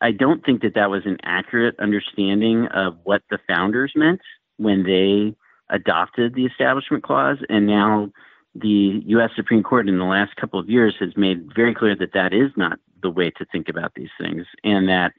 I 0.00 0.12
don't 0.12 0.44
think 0.44 0.62
that 0.62 0.74
that 0.74 0.90
was 0.90 1.02
an 1.06 1.18
accurate 1.24 1.74
understanding 1.80 2.66
of 2.68 2.98
what 3.02 3.22
the 3.30 3.38
founders 3.48 3.92
meant 3.96 4.20
when 4.56 4.84
they 4.84 5.34
adopted 5.74 6.34
the 6.34 6.46
establishment 6.46 7.02
clause. 7.02 7.38
And 7.48 7.66
now 7.66 8.10
the 8.54 9.02
U.S. 9.06 9.30
Supreme 9.34 9.62
Court 9.62 9.88
in 9.88 9.98
the 9.98 10.04
last 10.04 10.36
couple 10.36 10.60
of 10.60 10.68
years 10.68 10.94
has 11.00 11.16
made 11.16 11.52
very 11.54 11.74
clear 11.74 11.96
that 11.96 12.12
that 12.14 12.32
is 12.32 12.50
not 12.56 12.78
the 13.02 13.10
way 13.10 13.30
to 13.30 13.44
think 13.46 13.68
about 13.68 13.94
these 13.94 14.10
things 14.20 14.44
and 14.64 14.88
that 14.88 15.12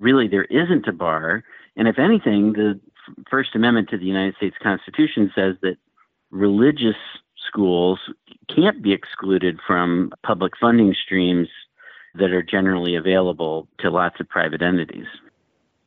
really 0.00 0.26
there 0.26 0.44
isn't 0.44 0.88
a 0.88 0.92
bar. 0.92 1.44
And 1.76 1.86
if 1.86 1.98
anything, 1.98 2.52
the 2.52 2.80
First 3.30 3.54
Amendment 3.54 3.88
to 3.90 3.98
the 3.98 4.04
United 4.04 4.36
States 4.36 4.56
Constitution 4.62 5.30
says 5.34 5.56
that 5.62 5.76
religious 6.30 6.96
schools 7.46 7.98
can't 8.54 8.82
be 8.82 8.92
excluded 8.92 9.58
from 9.66 10.12
public 10.22 10.52
funding 10.60 10.94
streams 10.94 11.48
that 12.14 12.30
are 12.30 12.42
generally 12.42 12.96
available 12.96 13.68
to 13.78 13.90
lots 13.90 14.20
of 14.20 14.28
private 14.28 14.62
entities. 14.62 15.06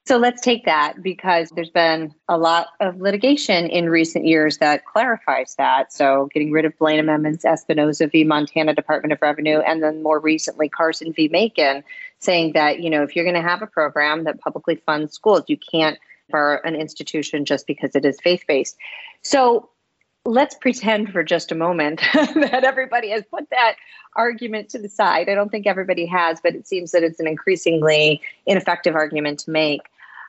So 0.05 0.17
let's 0.17 0.41
take 0.41 0.65
that 0.65 1.01
because 1.01 1.49
there's 1.51 1.69
been 1.69 2.13
a 2.27 2.37
lot 2.37 2.67
of 2.81 2.99
litigation 2.99 3.67
in 3.67 3.89
recent 3.89 4.25
years 4.25 4.57
that 4.57 4.85
clarifies 4.85 5.55
that. 5.55 5.93
So 5.93 6.27
getting 6.33 6.51
rid 6.51 6.65
of 6.65 6.77
Blaine 6.77 6.99
amendments, 6.99 7.45
Espinoza 7.45 8.11
v. 8.11 8.25
Montana 8.25 8.73
Department 8.73 9.13
of 9.13 9.21
Revenue, 9.21 9.59
and 9.59 9.81
then 9.81 10.03
more 10.03 10.19
recently 10.19 10.67
Carson 10.67 11.13
v. 11.13 11.29
Makin, 11.29 11.85
saying 12.19 12.51
that, 12.51 12.81
you 12.81 12.89
know, 12.89 13.01
if 13.01 13.15
you're 13.15 13.23
going 13.23 13.41
to 13.41 13.49
have 13.49 13.61
a 13.61 13.67
program 13.67 14.25
that 14.25 14.41
publicly 14.41 14.75
funds 14.85 15.13
schools, 15.13 15.43
you 15.47 15.57
can't 15.57 15.97
for 16.29 16.55
an 16.65 16.75
institution 16.75 17.45
just 17.45 17.65
because 17.65 17.95
it 17.95 18.03
is 18.03 18.19
faith 18.21 18.43
based. 18.45 18.75
So 19.21 19.69
let's 20.25 20.55
pretend 20.55 21.11
for 21.11 21.23
just 21.23 21.51
a 21.51 21.55
moment 21.55 22.01
that 22.13 22.63
everybody 22.63 23.09
has 23.09 23.23
put 23.29 23.49
that 23.49 23.75
argument 24.15 24.69
to 24.69 24.79
the 24.79 24.89
side. 24.89 25.27
I 25.27 25.35
don't 25.35 25.49
think 25.49 25.67
everybody 25.67 26.05
has, 26.05 26.39
but 26.41 26.55
it 26.55 26.67
seems 26.67 26.91
that 26.91 27.03
it's 27.03 27.19
an 27.19 27.27
increasingly 27.27 28.21
ineffective 28.45 28.95
argument 28.95 29.39
to 29.39 29.51
make. 29.51 29.81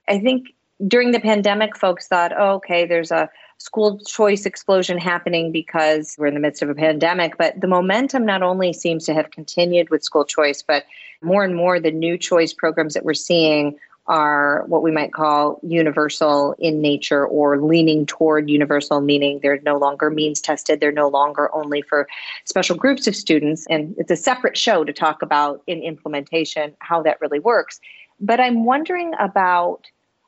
I 0.08 0.18
think 0.18 0.48
during 0.86 1.12
the 1.12 1.20
pandemic, 1.20 1.76
folks 1.76 2.08
thought, 2.08 2.32
oh, 2.36 2.54
okay, 2.54 2.86
there's 2.86 3.12
a 3.12 3.30
school 3.58 3.98
choice 4.00 4.46
explosion 4.46 4.98
happening 4.98 5.52
because 5.52 6.16
we're 6.18 6.26
in 6.26 6.34
the 6.34 6.40
midst 6.40 6.62
of 6.62 6.68
a 6.68 6.74
pandemic. 6.74 7.38
But 7.38 7.60
the 7.60 7.68
momentum 7.68 8.26
not 8.26 8.42
only 8.42 8.72
seems 8.72 9.06
to 9.06 9.14
have 9.14 9.30
continued 9.30 9.90
with 9.90 10.02
school 10.02 10.24
choice, 10.24 10.62
but 10.62 10.84
more 11.22 11.44
and 11.44 11.54
more 11.54 11.78
the 11.78 11.92
new 11.92 12.18
choice 12.18 12.52
programs 12.52 12.94
that 12.94 13.04
we're 13.04 13.14
seeing 13.14 13.78
are 14.06 14.64
what 14.66 14.82
we 14.82 14.90
might 14.90 15.12
call 15.12 15.58
universal 15.62 16.54
in 16.58 16.80
nature 16.80 17.26
or 17.26 17.60
leaning 17.60 18.04
toward 18.04 18.50
universal, 18.50 19.00
meaning 19.00 19.40
they're 19.42 19.60
no 19.62 19.78
longer 19.78 20.10
means 20.10 20.40
tested. 20.40 20.80
They're 20.80 20.92
no 20.92 21.08
longer 21.08 21.54
only 21.54 21.80
for 21.82 22.06
special 22.44 22.76
groups 22.76 23.06
of 23.06 23.16
students. 23.16 23.66
And 23.68 23.94
it's 23.98 24.10
a 24.10 24.16
separate 24.16 24.56
show 24.56 24.84
to 24.84 24.92
talk 24.92 25.22
about 25.22 25.62
in 25.66 25.82
implementation 25.82 26.74
how 26.80 27.02
that 27.02 27.20
really 27.20 27.40
works. 27.40 27.80
But 28.20 28.40
I'm 28.40 28.64
wondering 28.64 29.12
about 29.18 29.86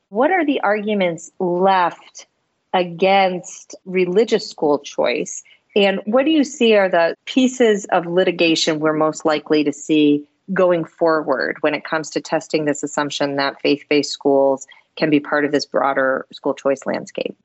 what 0.09 0.31
are 0.31 0.45
the 0.45 0.59
arguments 0.61 1.31
left 1.39 2.25
against 2.73 3.75
religious 3.85 4.49
school 4.49 4.79
choice? 4.79 5.43
And 5.75 5.99
what 6.05 6.25
do 6.25 6.31
you 6.31 6.43
see 6.43 6.75
are 6.75 6.89
the 6.89 7.15
pieces 7.25 7.85
of 7.91 8.05
litigation 8.05 8.79
we're 8.79 8.93
most 8.93 9.25
likely 9.25 9.63
to 9.63 9.73
see 9.73 10.27
going 10.53 10.85
forward 10.85 11.57
when 11.61 11.73
it 11.73 11.83
comes 11.83 12.09
to 12.11 12.21
testing 12.21 12.65
this 12.65 12.83
assumption 12.83 13.35
that 13.35 13.59
faith 13.61 13.83
based 13.89 14.11
schools 14.11 14.67
can 14.95 15.09
be 15.09 15.19
part 15.19 15.45
of 15.45 15.51
this 15.51 15.65
broader 15.65 16.25
school 16.31 16.53
choice 16.53 16.85
landscape? 16.85 17.35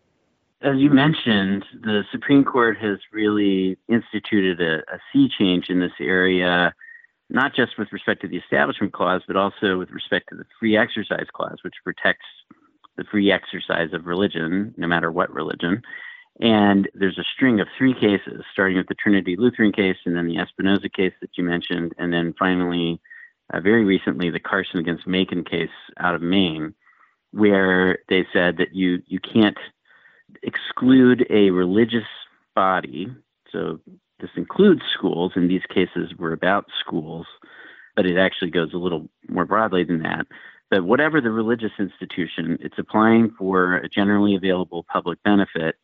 As 0.63 0.77
you 0.77 0.91
mentioned, 0.91 1.65
the 1.83 2.03
Supreme 2.13 2.45
Court 2.45 2.79
has 2.79 2.99
really 3.13 3.77
instituted 3.89 4.61
a, 4.61 4.79
a 4.95 4.99
sea 5.13 5.29
change 5.37 5.69
in 5.69 5.81
this 5.81 5.93
area, 6.01 6.73
not 7.29 7.55
just 7.55 7.79
with 7.79 7.93
respect 7.93 8.23
to 8.23 8.29
the 8.29 8.37
Establishment 8.37 8.93
Clause, 8.93 9.23
but 9.27 9.37
also 9.37 9.77
with 9.77 9.91
respect 9.91 10.29
to 10.29 10.37
the 10.37 10.45
Free 10.61 10.77
Exercise 10.77 11.27
Clause, 11.33 11.59
which 11.63 11.75
protects 11.83 12.27
the 12.97 13.05
free 13.11 13.33
exercise 13.33 13.93
of 13.93 14.07
religion, 14.07 14.73
no 14.77 14.87
matter 14.87 15.11
what 15.11 15.33
religion. 15.33 15.83
And 16.41 16.89
there's 16.95 17.19
a 17.19 17.25
string 17.35 17.61
of 17.61 17.69
three 17.77 17.95
cases, 17.95 18.43
starting 18.53 18.79
with 18.79 18.89
the 18.89 18.95
Trinity 18.95 19.37
Lutheran 19.37 19.73
case, 19.73 19.99
and 20.07 20.17
then 20.17 20.27
the 20.27 20.37
Espinoza 20.37 20.93
case 20.93 21.13
that 21.21 21.31
you 21.37 21.45
mentioned, 21.45 21.93
and 21.99 22.13
then 22.13 22.35
finally, 22.39 23.01
uh, 23.53 23.61
very 23.61 23.85
recently, 23.85 24.31
the 24.31 24.41
Carson 24.41 24.81
against 24.81 25.07
Makin 25.07 25.45
case 25.45 25.69
out 25.99 26.15
of 26.15 26.23
Maine, 26.23 26.75
where 27.33 27.99
they 28.09 28.27
said 28.33 28.57
that 28.57 28.75
you 28.75 29.03
you 29.07 29.21
can't 29.21 29.59
exclude 30.43 31.27
a 31.29 31.51
religious 31.51 32.09
body. 32.55 33.09
So 33.51 33.81
this 34.21 34.31
includes 34.37 34.83
schools. 34.95 35.33
In 35.37 35.49
these 35.49 35.67
cases, 35.69 36.15
were 36.19 36.33
about 36.33 36.67
schools, 36.81 37.27
but 37.95 38.07
it 38.07 38.17
actually 38.17 38.51
goes 38.51 38.73
a 38.73 38.79
little 38.79 39.09
more 39.29 39.45
broadly 39.45 39.85
than 39.85 40.03
that. 40.03 40.27
But 40.71 40.85
whatever 40.85 41.21
the 41.21 41.31
religious 41.31 41.73
institution, 41.79 42.57
it's 42.63 42.79
applying 42.79 43.33
for 43.39 43.75
a 43.75 43.89
generally 43.91 44.35
available 44.35 44.87
public 44.91 45.23
benefit 45.23 45.77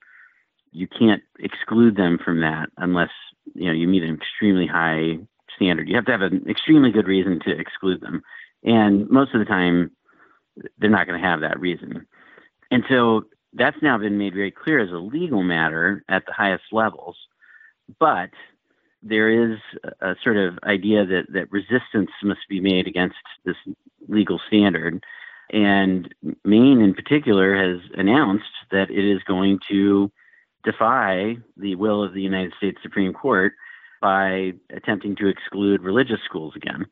you 0.72 0.86
can't 0.86 1.22
exclude 1.38 1.96
them 1.96 2.18
from 2.22 2.40
that 2.40 2.70
unless 2.76 3.10
you 3.54 3.66
know 3.66 3.72
you 3.72 3.88
meet 3.88 4.02
an 4.02 4.14
extremely 4.14 4.66
high 4.66 5.18
standard. 5.56 5.88
You 5.88 5.96
have 5.96 6.06
to 6.06 6.12
have 6.12 6.22
an 6.22 6.44
extremely 6.48 6.90
good 6.90 7.06
reason 7.06 7.40
to 7.44 7.58
exclude 7.58 8.00
them, 8.00 8.22
and 8.64 9.08
most 9.10 9.34
of 9.34 9.40
the 9.40 9.44
time, 9.44 9.90
they're 10.78 10.90
not 10.90 11.06
going 11.06 11.20
to 11.20 11.26
have 11.26 11.40
that 11.40 11.60
reason. 11.60 12.06
And 12.70 12.84
so 12.88 13.24
that's 13.54 13.80
now 13.82 13.98
been 13.98 14.18
made 14.18 14.34
very 14.34 14.50
clear 14.50 14.78
as 14.78 14.90
a 14.90 14.96
legal 14.96 15.42
matter 15.42 16.04
at 16.08 16.26
the 16.26 16.32
highest 16.32 16.64
levels. 16.72 17.16
But 17.98 18.30
there 19.02 19.52
is 19.52 19.58
a 20.00 20.14
sort 20.22 20.36
of 20.36 20.58
idea 20.64 21.06
that, 21.06 21.26
that 21.32 21.50
resistance 21.50 22.10
must 22.22 22.40
be 22.48 22.60
made 22.60 22.86
against 22.86 23.16
this 23.44 23.56
legal 24.08 24.40
standard. 24.46 25.02
And 25.50 26.14
Maine, 26.44 26.80
in 26.80 26.94
particular, 26.94 27.56
has 27.56 27.80
announced 27.96 28.44
that 28.70 28.90
it 28.90 29.04
is 29.04 29.22
going 29.22 29.60
to 29.70 30.10
defy 30.64 31.36
the 31.56 31.74
will 31.74 32.02
of 32.02 32.14
the 32.14 32.22
United 32.22 32.52
States 32.56 32.78
Supreme 32.82 33.12
Court 33.12 33.52
by 34.00 34.52
attempting 34.70 35.16
to 35.16 35.28
exclude 35.28 35.82
religious 35.82 36.20
schools 36.24 36.54
again. 36.56 36.86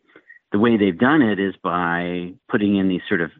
The 0.53 0.59
way 0.59 0.77
they've 0.77 0.99
done 0.99 1.23
it 1.23 1.39
is 1.39 1.55
by 1.63 2.35
putting 2.49 2.77
in 2.77 2.89
these 2.89 3.03
sort 3.09 3.21
of, 3.21 3.31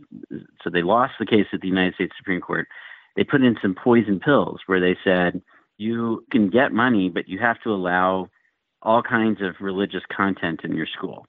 so 0.63 0.71
they 0.71 0.83
lost 0.83 1.15
the 1.19 1.27
case 1.27 1.47
at 1.53 1.61
the 1.61 1.69
United 1.69 1.95
States 1.95 2.13
Supreme 2.17 2.41
Court. 2.41 2.69
They 3.17 3.25
put 3.25 3.43
in 3.43 3.57
some 3.63 3.75
poison 3.75 4.21
pills 4.21 4.61
where 4.67 4.81
they 4.81 4.97
said, 5.03 5.41
you 5.79 6.25
can 6.31 6.51
get 6.51 6.73
money, 6.73 7.09
but 7.09 7.29
you 7.29 7.39
have 7.39 7.61
to 7.63 7.71
allow 7.71 8.29
all 8.83 9.03
kinds 9.03 9.41
of 9.43 9.55
religious 9.61 10.03
content 10.15 10.61
in 10.65 10.75
your 10.75 10.87
school. 10.87 11.27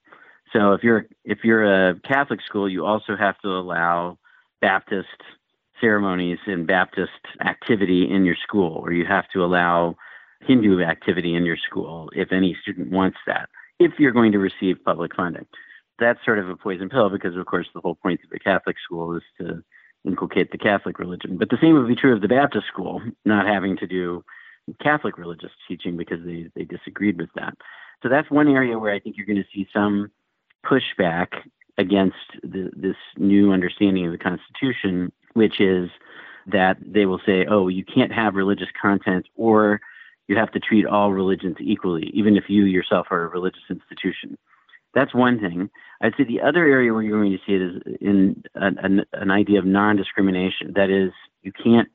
So 0.52 0.72
if 0.72 0.82
you're 0.82 1.06
if 1.24 1.38
you're 1.44 1.90
a 1.90 2.00
Catholic 2.00 2.40
school, 2.42 2.68
you 2.68 2.86
also 2.86 3.16
have 3.16 3.38
to 3.40 3.48
allow 3.48 4.18
Baptist 4.60 5.08
ceremonies 5.80 6.38
and 6.46 6.66
Baptist 6.66 7.10
activity 7.44 8.08
in 8.10 8.24
your 8.24 8.36
school, 8.42 8.80
or 8.84 8.92
you 8.92 9.04
have 9.06 9.28
to 9.32 9.44
allow 9.44 9.96
Hindu 10.42 10.82
activity 10.82 11.34
in 11.34 11.44
your 11.44 11.56
school 11.56 12.10
if 12.14 12.32
any 12.32 12.56
student 12.62 12.90
wants 12.90 13.18
that, 13.26 13.48
if 13.78 13.92
you're 13.98 14.12
going 14.12 14.32
to 14.32 14.38
receive 14.38 14.76
public 14.84 15.14
funding. 15.14 15.46
That's 15.98 16.24
sort 16.24 16.38
of 16.38 16.48
a 16.48 16.56
poison 16.56 16.88
pill 16.88 17.10
because, 17.10 17.36
of 17.36 17.44
course, 17.46 17.66
the 17.74 17.80
whole 17.80 17.96
point 17.96 18.20
of 18.22 18.30
the 18.30 18.38
Catholic 18.38 18.76
school 18.84 19.16
is 19.16 19.22
to 19.40 19.62
inculcate 20.04 20.52
the 20.52 20.58
Catholic 20.58 20.98
religion. 20.98 21.38
But 21.38 21.50
the 21.50 21.58
same 21.60 21.74
would 21.74 21.88
be 21.88 21.96
true 21.96 22.14
of 22.14 22.22
the 22.22 22.28
Baptist 22.28 22.66
school, 22.68 23.02
not 23.24 23.46
having 23.46 23.76
to 23.78 23.86
do 23.86 24.24
Catholic 24.80 25.18
religious 25.18 25.50
teaching 25.66 25.96
because 25.96 26.24
they, 26.24 26.50
they 26.54 26.64
disagreed 26.64 27.18
with 27.18 27.30
that. 27.34 27.54
So 28.02 28.08
that's 28.08 28.30
one 28.30 28.48
area 28.48 28.78
where 28.78 28.94
I 28.94 29.00
think 29.00 29.16
you're 29.16 29.26
going 29.26 29.42
to 29.42 29.48
see 29.52 29.66
some 29.72 30.10
pushback 30.64 31.28
against 31.78 32.16
the, 32.42 32.70
this 32.76 32.96
new 33.16 33.52
understanding 33.52 34.06
of 34.06 34.12
the 34.12 34.18
Constitution 34.18 35.12
which 35.38 35.60
is 35.60 35.88
that 36.46 36.76
they 36.84 37.06
will 37.06 37.20
say, 37.24 37.46
oh, 37.48 37.68
you 37.68 37.84
can't 37.84 38.12
have 38.12 38.34
religious 38.34 38.68
content 38.80 39.26
or 39.36 39.80
you 40.26 40.36
have 40.36 40.52
to 40.52 40.60
treat 40.60 40.86
all 40.86 41.12
religions 41.12 41.56
equally, 41.60 42.10
even 42.14 42.36
if 42.36 42.44
you 42.48 42.64
yourself 42.64 43.06
are 43.10 43.24
a 43.24 43.28
religious 43.28 43.62
institution. 43.70 44.36
That's 44.94 45.14
one 45.14 45.40
thing. 45.40 45.70
I'd 46.02 46.14
say 46.16 46.24
the 46.24 46.40
other 46.40 46.64
area 46.64 46.92
where 46.92 47.02
you're 47.02 47.18
going 47.18 47.32
to 47.32 47.38
see 47.46 47.54
it 47.54 47.62
is 47.62 47.98
in 48.00 48.42
an, 48.54 49.04
an, 49.12 49.30
idea 49.30 49.58
of 49.58 49.66
non 49.66 49.96
discrimination. 49.96 50.72
That 50.74 50.90
is, 50.90 51.12
you 51.42 51.52
can't 51.52 51.88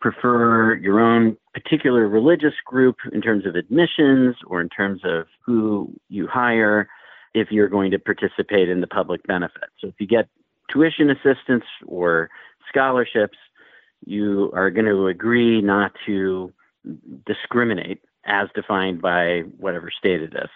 prefer 0.00 0.74
your 0.76 1.00
own 1.00 1.36
particular 1.52 2.08
religious 2.08 2.54
group 2.64 2.96
in 3.12 3.20
terms 3.20 3.44
of 3.46 3.54
admissions 3.54 4.36
or 4.46 4.60
in 4.60 4.68
terms 4.68 5.02
of 5.04 5.26
who 5.44 5.92
you 6.08 6.26
hire 6.26 6.88
if 7.34 7.48
you're 7.50 7.68
going 7.68 7.90
to 7.90 7.98
participate 7.98 8.68
in 8.68 8.80
the 8.80 8.86
public 8.86 9.22
benefit. 9.26 9.68
So 9.78 9.88
if 9.88 9.94
you 9.98 10.06
get 10.06 10.28
tuition 10.72 11.10
assistance 11.10 11.64
or 11.86 12.30
scholarships, 12.70 13.36
you 14.04 14.50
are 14.54 14.70
going 14.70 14.86
to 14.86 15.08
agree 15.08 15.60
not 15.60 15.92
to 16.06 16.52
discriminate 17.26 18.00
as 18.24 18.48
defined 18.54 19.02
by 19.02 19.40
whatever 19.58 19.90
state 19.90 20.22
it 20.22 20.34
is. 20.34 20.48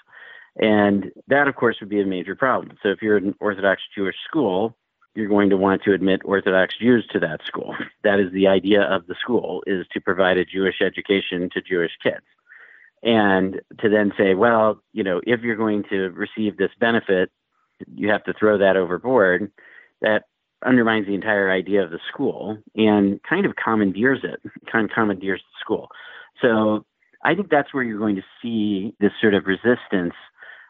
And 0.57 1.11
that, 1.29 1.49
of 1.49 1.57
course, 1.57 1.77
would 1.81 1.89
be 1.89 2.01
a 2.01 2.07
major 2.07 2.37
problem. 2.37 2.77
So 2.83 2.91
if 2.91 3.03
you're 3.03 3.17
an 3.17 3.35
Orthodox 3.41 3.83
Jewish 3.95 4.17
school, 4.29 4.77
you're 5.15 5.29
going 5.29 5.51
to 5.51 5.57
want 5.57 5.83
to 5.83 5.93
admit 5.93 6.23
Orthodox 6.25 6.77
Jews 6.79 7.07
to 7.13 7.21
that 7.21 7.41
school. 7.47 7.75
That 8.03 8.21
is 8.21 8.31
the 8.33 8.49
idea 8.49 8.83
of 8.83 9.07
the 9.07 9.15
school, 9.19 9.63
is 9.67 9.87
to 9.93 10.01
provide 10.01 10.37
a 10.37 10.45
Jewish 10.45 10.83
education 10.83 11.49
to 11.55 11.63
Jewish 11.63 11.93
kids. 12.03 12.27
And 13.03 13.63
to 13.81 13.89
then 13.89 14.13
say, 14.19 14.35
well, 14.35 14.83
you 14.93 15.03
know, 15.03 15.23
if 15.27 15.41
you're 15.41 15.57
going 15.57 15.85
to 15.85 16.11
receive 16.11 16.59
this 16.59 16.71
benefit, 16.79 17.31
you 17.95 18.11
have 18.11 18.25
to 18.25 18.35
throw 18.35 18.59
that 18.59 18.77
overboard. 18.77 19.51
That 20.03 20.25
undermines 20.65 21.07
the 21.07 21.15
entire 21.15 21.51
idea 21.51 21.83
of 21.83 21.91
the 21.91 22.01
school 22.13 22.59
and 22.75 23.21
kind 23.23 23.47
of 23.47 23.53
commandeers 23.63 24.21
it, 24.25 24.41
kind 24.71 24.85
of 24.85 24.95
commandeers 24.95 25.41
the 25.41 25.65
school. 25.65 25.89
So 26.41 26.85
I 27.25 27.35
think 27.35 27.51
that's 27.51 27.73
where 27.73 27.83
you're 27.83 27.99
going 27.99 28.17
to 28.17 28.25
see 28.43 28.95
this 29.01 29.13
sort 29.21 29.35
of 29.35 29.47
resistance. 29.47 30.15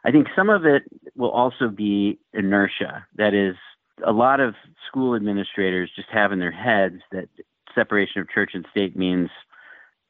I 0.05 0.11
think 0.11 0.29
some 0.37 0.51
of 0.51 0.65
it 0.65 0.83
will 1.17 1.31
also 1.31 1.69
be 1.69 2.19
inertia. 2.33 3.07
That 3.17 3.35
is, 3.35 3.57
a 4.05 4.13
lot 4.13 4.41
of 4.41 4.55
school 4.89 5.15
administrators 5.15 5.91
just 5.95 6.09
have 6.13 6.33
in 6.33 6.41
their 6.41 6.51
heads 6.51 7.01
that 7.13 7.29
separation 7.75 8.21
of 8.21 8.29
church 8.29 8.51
and 8.55 8.67
state 8.71 8.97
means 8.97 9.31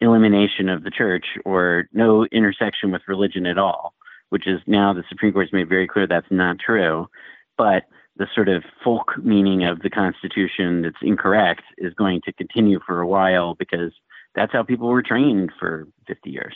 elimination 0.01 0.69
of 0.69 0.85
the 0.85 0.91
church 0.91 1.27
or 1.45 1.89
no 1.93 2.27
intersection 2.33 2.91
with 2.91 3.03
religion 3.07 3.47
at 3.47 3.59
all, 3.59 3.95
which 4.31 4.47
is 4.47 4.61
now 4.67 4.93
the 4.93 5.05
Supreme 5.09 5.33
Court 5.33 5.47
has 5.47 5.53
made 5.53 5.69
very 5.69 5.87
clear 5.87 6.07
that's 6.07 6.27
not 6.31 6.59
true. 6.59 7.09
But 7.57 7.85
the 8.17 8.27
sort 8.35 8.49
of 8.49 8.63
folk 8.83 9.13
meaning 9.23 9.65
of 9.65 9.81
the 9.81 9.91
Constitution 9.91 10.83
that's 10.83 10.97
incorrect 11.03 11.63
is 11.79 11.93
going 11.95 12.21
to 12.25 12.33
continue 12.33 12.79
for 12.87 13.01
a 13.01 13.07
while 13.07 13.55
because 13.55 13.93
that's 14.35 14.53
how 14.53 14.63
people 14.63 14.89
were 14.89 15.03
trained 15.03 15.51
for 15.59 15.89
50 16.07 16.31
years. 16.31 16.55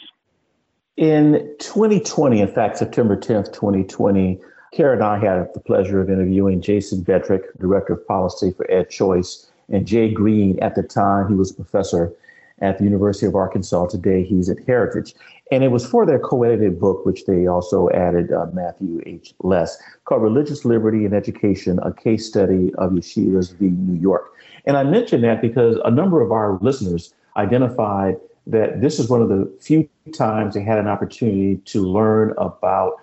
In 0.96 1.54
2020, 1.60 2.40
in 2.40 2.48
fact, 2.48 2.78
September 2.78 3.16
10th, 3.16 3.52
2020, 3.52 4.40
Cara 4.72 4.94
and 4.94 5.02
I 5.02 5.18
had 5.18 5.48
the 5.54 5.60
pleasure 5.60 6.00
of 6.00 6.10
interviewing 6.10 6.60
Jason 6.60 7.02
Bedrick, 7.02 7.42
Director 7.60 7.94
of 7.94 8.06
Policy 8.06 8.52
for 8.56 8.70
Ed 8.70 8.90
Choice, 8.90 9.50
and 9.68 9.86
Jay 9.86 10.10
Greene 10.10 10.58
at 10.60 10.74
the 10.74 10.82
time, 10.82 11.28
he 11.28 11.34
was 11.34 11.50
a 11.50 11.54
professor 11.54 12.12
at 12.60 12.78
the 12.78 12.84
University 12.84 13.26
of 13.26 13.34
Arkansas. 13.34 13.86
Today, 13.86 14.24
he's 14.24 14.48
at 14.48 14.58
Heritage. 14.66 15.14
And 15.50 15.64
it 15.64 15.68
was 15.68 15.86
for 15.86 16.04
their 16.04 16.18
co 16.18 16.42
edited 16.42 16.78
book, 16.78 17.06
which 17.06 17.24
they 17.24 17.46
also 17.46 17.88
added 17.90 18.32
uh, 18.32 18.46
Matthew 18.52 19.00
H. 19.06 19.34
Less, 19.42 19.78
called 20.04 20.22
Religious 20.22 20.64
Liberty 20.64 21.04
and 21.04 21.14
Education 21.14 21.78
A 21.82 21.92
Case 21.92 22.26
Study 22.26 22.72
of 22.78 22.92
Yeshivas 22.92 23.54
v. 23.54 23.68
New 23.68 23.98
York. 24.00 24.32
And 24.66 24.76
I 24.76 24.84
mention 24.84 25.22
that 25.22 25.40
because 25.40 25.78
a 25.84 25.90
number 25.90 26.20
of 26.20 26.32
our 26.32 26.58
listeners 26.60 27.14
identified 27.36 28.16
that 28.46 28.80
this 28.80 28.98
is 28.98 29.08
one 29.08 29.22
of 29.22 29.28
the 29.28 29.50
few 29.60 29.88
times 30.12 30.54
they 30.54 30.62
had 30.62 30.78
an 30.78 30.88
opportunity 30.88 31.56
to 31.66 31.82
learn 31.82 32.34
about 32.38 32.94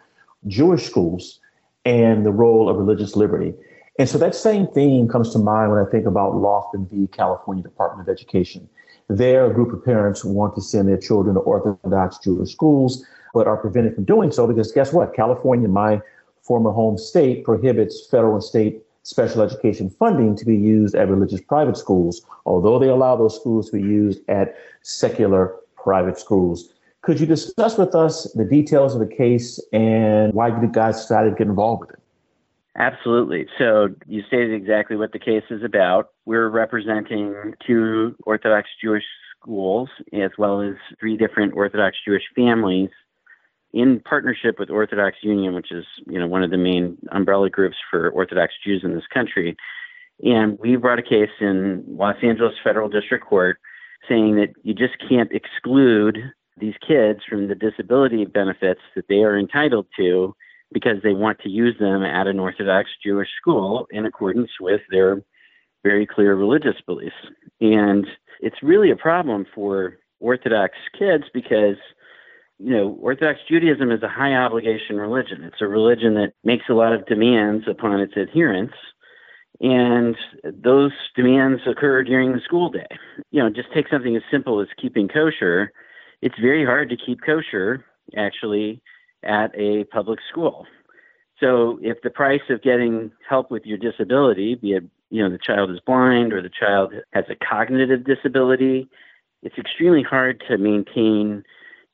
Jewish 0.48 0.86
schools 0.86 1.40
and 1.86 2.26
the 2.26 2.32
role 2.32 2.68
of 2.68 2.78
religious 2.78 3.16
liberty. 3.16 3.54
And 3.98 4.10
so 4.10 4.18
that 4.18 4.36
same 4.36 4.68
theme 4.68 5.08
comes 5.08 5.32
to 5.32 5.40
mind 5.40 5.72
when 5.72 5.80
I 5.80 5.90
think 5.90 6.06
about 6.06 6.34
Loffman 6.34 6.90
v. 6.90 7.08
California 7.08 7.64
Department 7.64 8.08
of 8.08 8.12
Education. 8.12 8.68
There, 9.08 9.46
a 9.46 9.54
group 9.54 9.72
of 9.72 9.86
parents 9.86 10.26
want 10.26 10.56
to 10.56 10.62
send 10.62 10.90
their 10.90 10.98
children 10.98 11.36
to 11.36 11.42
Orthodox 11.42 12.18
Jewish 12.18 12.52
schools, 12.52 13.06
but 13.34 13.48
are 13.48 13.58
prevented 13.58 13.96
from 13.96 14.06
doing 14.06 14.32
so 14.32 14.48
because 14.48 14.72
guess 14.72 14.92
what? 14.94 15.14
California, 15.14 15.68
my 15.68 16.02
former 16.42 16.72
home 16.72 16.98
state, 16.98 17.44
prohibits 17.44 18.08
federal 18.08 18.34
and 18.34 18.44
state 18.44 18.82
special 19.04 19.44
education 19.44 19.90
funding 19.90 20.36
to 20.36 20.46
be 20.46 20.58
used 20.58 20.96
at 20.96 21.08
religious 21.08 21.42
private 21.42 21.78
schools, 21.78 22.26
although 22.46 22.80
they 22.80 22.88
allow 22.88 23.16
those 23.16 23.36
schools 23.36 23.70
to 23.70 23.78
be 23.78 23.84
used 23.84 24.20
at 24.28 24.56
secular 24.82 25.56
private 25.76 26.18
schools. 26.18 26.74
Could 27.02 27.20
you 27.20 27.28
discuss 27.28 27.78
with 27.78 27.94
us 27.94 28.32
the 28.34 28.46
details 28.46 28.96
of 28.96 29.00
the 29.00 29.16
case 29.16 29.60
and 29.72 30.34
why 30.34 30.48
you 30.48 30.68
guys 30.68 30.96
decided 31.02 31.30
to 31.30 31.36
get 31.36 31.46
involved 31.46 31.82
with 31.82 31.92
it? 31.92 32.00
Absolutely. 32.78 33.48
So 33.60 33.90
you 34.08 34.24
stated 34.24 34.54
exactly 34.54 34.98
what 34.98 35.12
the 35.12 35.20
case 35.20 35.44
is 35.52 35.64
about. 35.64 36.10
We're 36.26 36.50
representing 36.50 37.54
two 37.66 38.16
Orthodox 38.26 38.68
Jewish 38.84 39.04
schools 39.40 39.90
as 40.12 40.32
well 40.38 40.62
as 40.62 40.74
three 41.00 41.18
different 41.18 41.54
Orthodox 41.54 41.98
Jewish 42.06 42.24
families 42.36 42.90
in 43.74 44.00
partnership 44.00 44.58
with 44.58 44.70
Orthodox 44.70 45.18
Union, 45.22 45.54
which 45.54 45.72
is 45.72 45.86
you 46.08 46.20
know 46.20 46.28
one 46.28 46.44
of 46.44 46.50
the 46.50 46.58
main 46.58 46.98
umbrella 47.12 47.50
groups 47.50 47.78
for 47.92 48.10
Orthodox 48.10 48.54
Jews 48.66 48.82
in 48.84 48.96
this 48.96 49.08
country. 49.14 49.56
And 50.24 50.58
we 50.60 50.78
brought 50.78 50.98
a 50.98 51.04
case 51.04 51.30
in 51.42 51.84
Los 51.88 52.16
Angeles 52.24 52.56
Federal 52.64 52.90
District 52.90 53.24
Court 53.24 53.60
saying 54.08 54.36
that 54.38 54.54
you 54.64 54.74
just 54.74 54.96
can't 55.08 55.32
exclude 55.32 56.18
these 56.58 56.76
kids 56.88 57.20
from 57.28 57.50
the 57.50 57.56
disability 57.56 58.26
benefits 58.26 58.80
that 58.96 59.08
they 59.10 59.24
are 59.24 59.38
entitled 59.38 59.88
to 59.98 60.34
because 60.72 60.98
they 61.04 61.14
want 61.14 61.40
to 61.40 61.50
use 61.50 61.78
them 61.80 62.04
at 62.04 62.28
an 62.28 62.40
Orthodox 62.40 62.90
Jewish 63.04 63.30
school 63.40 63.88
in 63.92 64.06
accordance 64.06 64.52
with 64.60 64.82
their 64.90 65.22
very 65.86 66.06
clear 66.08 66.36
religious 66.36 66.82
beliefs. 66.86 67.16
And 67.62 68.08
it's 68.42 68.64
really 68.64 68.90
a 68.90 68.96
problem 68.96 69.46
for 69.54 70.00
Orthodox 70.20 70.74
kids 70.98 71.26
because 71.34 71.78
you 72.58 72.72
know, 72.72 72.98
Orthodox 73.02 73.40
Judaism 73.50 73.92
is 73.92 74.02
a 74.02 74.08
high 74.08 74.34
obligation 74.34 74.98
religion. 74.98 75.44
It's 75.44 75.62
a 75.62 75.68
religion 75.68 76.14
that 76.16 76.34
makes 76.44 76.66
a 76.70 76.74
lot 76.74 76.94
of 76.94 77.06
demands 77.06 77.66
upon 77.68 78.00
its 78.00 78.16
adherents. 78.16 78.74
And 79.60 80.16
those 80.44 80.92
demands 81.16 81.62
occur 81.68 82.04
during 82.04 82.32
the 82.32 82.42
school 82.44 82.70
day. 82.70 82.88
You 83.32 83.44
know, 83.44 83.50
just 83.50 83.74
take 83.74 83.88
something 83.90 84.16
as 84.16 84.24
simple 84.32 84.62
as 84.62 84.68
keeping 84.82 85.08
kosher. 85.08 85.72
It's 86.22 86.40
very 86.40 86.66
hard 86.66 86.90
to 86.90 86.98
keep 86.98 87.20
kosher, 87.26 87.86
actually, 88.18 88.82
at 89.24 89.52
a 89.56 89.84
public 89.86 90.20
school. 90.30 90.66
So 91.40 91.80
if 91.82 92.02
the 92.02 92.10
price 92.10 92.42
of 92.50 92.62
getting 92.62 93.12
help 93.28 93.52
with 93.52 93.66
your 93.66 93.78
disability, 93.78 94.56
be 94.56 94.74
it, 94.74 94.84
you 95.10 95.22
know, 95.22 95.30
the 95.30 95.38
child 95.38 95.70
is 95.72 95.80
blind 95.86 96.34
or 96.34 96.42
the 96.42 96.50
child 96.50 96.94
has 97.12 97.26
a 97.30 97.36
cognitive 97.36 98.06
disability, 98.06 98.90
it's 99.44 99.58
extremely 99.58 100.04
hard 100.04 100.42
to 100.48 100.58
maintain 100.58 101.44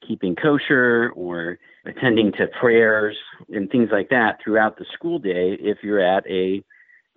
keeping 0.08 0.36
kosher 0.36 1.12
or 1.16 1.60
attending 1.86 2.32
to 2.34 2.48
prayers 2.60 3.18
and 3.50 3.70
things 3.70 3.89
like 3.92 4.10
that 4.10 4.39
throughout 4.44 4.78
the 4.78 4.86
school 4.94 5.20
day 5.20 5.58
if 5.60 5.80
you're 5.84 6.00
at 6.00 6.26
a 6.28 6.64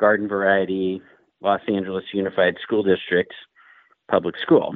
garden 0.01 0.29
variety 0.29 1.01
Los 1.41 1.61
Angeles 1.69 2.05
Unified 2.13 2.57
School 2.63 2.83
District 2.83 3.33
public 4.11 4.35
school. 4.41 4.75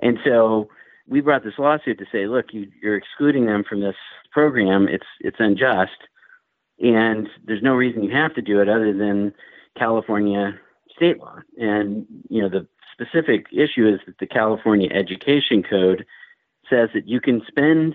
And 0.00 0.18
so 0.24 0.68
we 1.06 1.20
brought 1.20 1.44
this 1.44 1.58
lawsuit 1.58 1.98
to 1.98 2.06
say, 2.10 2.26
look, 2.26 2.46
you, 2.52 2.68
are 2.84 2.96
excluding 2.96 3.46
them 3.46 3.62
from 3.68 3.80
this 3.80 3.96
program. 4.30 4.88
It's 4.88 5.06
it's 5.20 5.36
unjust, 5.38 6.08
and 6.82 7.28
there's 7.46 7.62
no 7.62 7.74
reason 7.74 8.02
you 8.02 8.14
have 8.14 8.34
to 8.34 8.42
do 8.42 8.60
it 8.60 8.68
other 8.68 8.92
than 8.92 9.32
California 9.78 10.58
state 10.94 11.18
law. 11.18 11.38
And 11.56 12.06
you 12.28 12.42
know 12.42 12.48
the 12.48 12.66
specific 12.92 13.46
issue 13.52 13.88
is 13.88 14.00
that 14.06 14.18
the 14.18 14.26
California 14.26 14.90
Education 14.92 15.62
Code 15.62 16.04
says 16.68 16.90
that 16.94 17.08
you 17.08 17.20
can 17.20 17.42
spend 17.46 17.94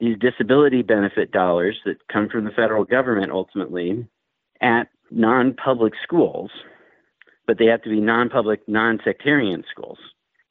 these 0.00 0.16
disability 0.18 0.82
benefit 0.82 1.30
dollars 1.30 1.78
that 1.84 2.06
come 2.08 2.28
from 2.28 2.44
the 2.44 2.50
federal 2.50 2.84
government 2.84 3.30
ultimately 3.30 4.06
at 4.60 4.88
non 5.10 5.54
public 5.54 5.94
schools, 6.02 6.50
but 7.46 7.58
they 7.58 7.66
have 7.66 7.82
to 7.82 7.90
be 7.90 8.00
non 8.00 8.28
public, 8.28 8.60
non 8.68 9.00
sectarian 9.04 9.64
schools. 9.70 9.98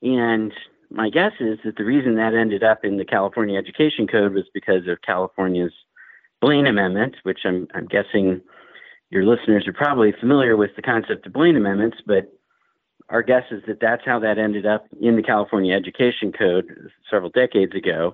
And 0.02 0.54
my 0.90 1.10
guess 1.10 1.34
is 1.40 1.60
that 1.64 1.78
the 1.78 1.86
reason 1.86 2.16
that 2.16 2.34
ended 2.34 2.64
up 2.64 2.84
in 2.84 2.98
the 2.98 3.06
California 3.06 3.58
Education 3.58 4.06
Code 4.06 4.34
was 4.34 4.46
because 4.54 4.88
of 4.88 5.02
California's 5.02 5.74
Blaine 6.44 6.68
Amendment, 6.68 7.16
which 7.24 7.40
I'm, 7.46 7.70
I'm 7.74 7.86
guessing 7.86 8.42
your 9.10 9.24
listeners 9.24 9.66
are 9.66 9.72
probably 9.72 10.12
familiar 10.20 10.58
with 10.58 10.72
the 10.76 10.82
concept 10.82 11.26
of 11.26 11.32
Blaine 11.32 11.56
Amendments, 11.56 12.00
but 12.06 12.34
our 13.08 13.24
guess 13.24 13.44
is 13.50 13.64
that 13.66 13.80
that's 13.80 14.04
how 14.06 14.20
that 14.20 14.38
ended 14.38 14.66
up 14.66 14.86
in 15.00 15.16
the 15.16 15.24
California 15.24 15.74
Education 15.74 16.34
Code 16.34 16.92
several 17.10 17.30
decades 17.30 17.74
ago. 17.74 18.14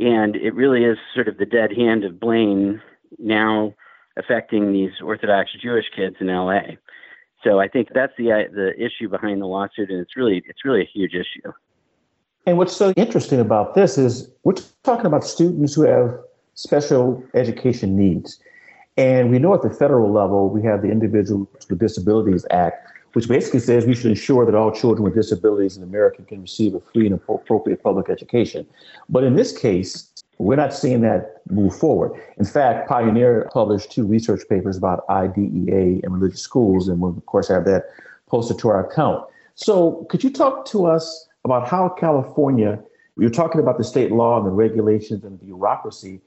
And 0.00 0.34
it 0.34 0.52
really 0.52 0.82
is 0.82 0.98
sort 1.14 1.28
of 1.28 1.36
the 1.36 1.46
dead 1.46 1.70
hand 1.70 2.02
of 2.02 2.18
Blaine 2.18 2.82
now 3.20 3.72
affecting 4.16 4.72
these 4.72 4.90
Orthodox 5.00 5.52
Jewish 5.62 5.86
kids 5.94 6.16
in 6.18 6.26
LA. 6.26 6.62
So 7.44 7.60
I 7.60 7.68
think 7.68 7.90
that's 7.94 8.14
the 8.18 8.32
uh, 8.32 8.42
the 8.52 8.72
issue 8.76 9.08
behind 9.08 9.40
the 9.40 9.46
lawsuit, 9.46 9.90
and 9.90 10.00
it's 10.00 10.16
really 10.16 10.42
it's 10.48 10.64
really 10.64 10.80
a 10.80 10.90
huge 10.92 11.14
issue. 11.14 11.52
And 12.46 12.58
what's 12.58 12.76
so 12.76 12.92
interesting 12.96 13.38
about 13.38 13.74
this 13.74 13.96
is 13.96 14.28
we're 14.42 14.54
talking 14.82 15.06
about 15.06 15.22
students 15.22 15.74
who 15.74 15.82
have 15.82 16.18
special 16.54 17.22
education 17.34 17.96
needs, 17.96 18.40
and 18.96 19.30
we 19.30 19.38
know 19.38 19.54
at 19.54 19.62
the 19.62 19.70
federal 19.70 20.12
level 20.12 20.48
we 20.48 20.62
have 20.62 20.82
the 20.82 20.90
Individuals 20.90 21.48
with 21.68 21.78
Disabilities 21.78 22.46
Act, 22.50 22.88
which 23.14 23.28
basically 23.28 23.60
says 23.60 23.86
we 23.86 23.94
should 23.94 24.10
ensure 24.10 24.44
that 24.46 24.54
all 24.54 24.70
children 24.70 25.04
with 25.04 25.14
disabilities 25.14 25.76
in 25.76 25.82
America 25.82 26.22
can 26.22 26.42
receive 26.42 26.74
a 26.74 26.80
free 26.80 27.06
and 27.06 27.14
appropriate 27.14 27.82
public 27.82 28.08
education. 28.08 28.66
But 29.08 29.24
in 29.24 29.34
this 29.34 29.56
case, 29.56 30.10
we're 30.38 30.56
not 30.56 30.74
seeing 30.74 31.00
that 31.02 31.40
move 31.48 31.76
forward. 31.76 32.20
In 32.38 32.44
fact, 32.44 32.88
Pioneer 32.88 33.48
published 33.52 33.92
two 33.92 34.04
research 34.04 34.42
papers 34.48 34.76
about 34.76 35.04
IDEA 35.08 36.00
and 36.02 36.12
religious 36.12 36.40
schools, 36.40 36.88
and 36.88 37.00
we'll, 37.00 37.16
of 37.16 37.26
course, 37.26 37.48
have 37.48 37.64
that 37.66 37.84
posted 38.26 38.58
to 38.58 38.68
our 38.68 38.88
account. 38.88 39.24
So, 39.54 40.06
could 40.10 40.24
you 40.24 40.30
talk 40.30 40.66
to 40.66 40.86
us 40.86 41.28
about 41.44 41.68
how 41.68 41.88
California, 41.88 42.80
you're 43.16 43.30
talking 43.30 43.60
about 43.60 43.78
the 43.78 43.84
state 43.84 44.10
law 44.10 44.38
and 44.38 44.46
the 44.46 44.50
regulations 44.50 45.22
and 45.22 45.38
the 45.38 45.44
bureaucracy, 45.44 46.20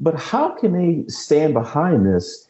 but 0.00 0.18
how 0.18 0.50
can 0.50 0.72
they 0.72 1.08
stand 1.08 1.54
behind 1.54 2.06
this 2.06 2.48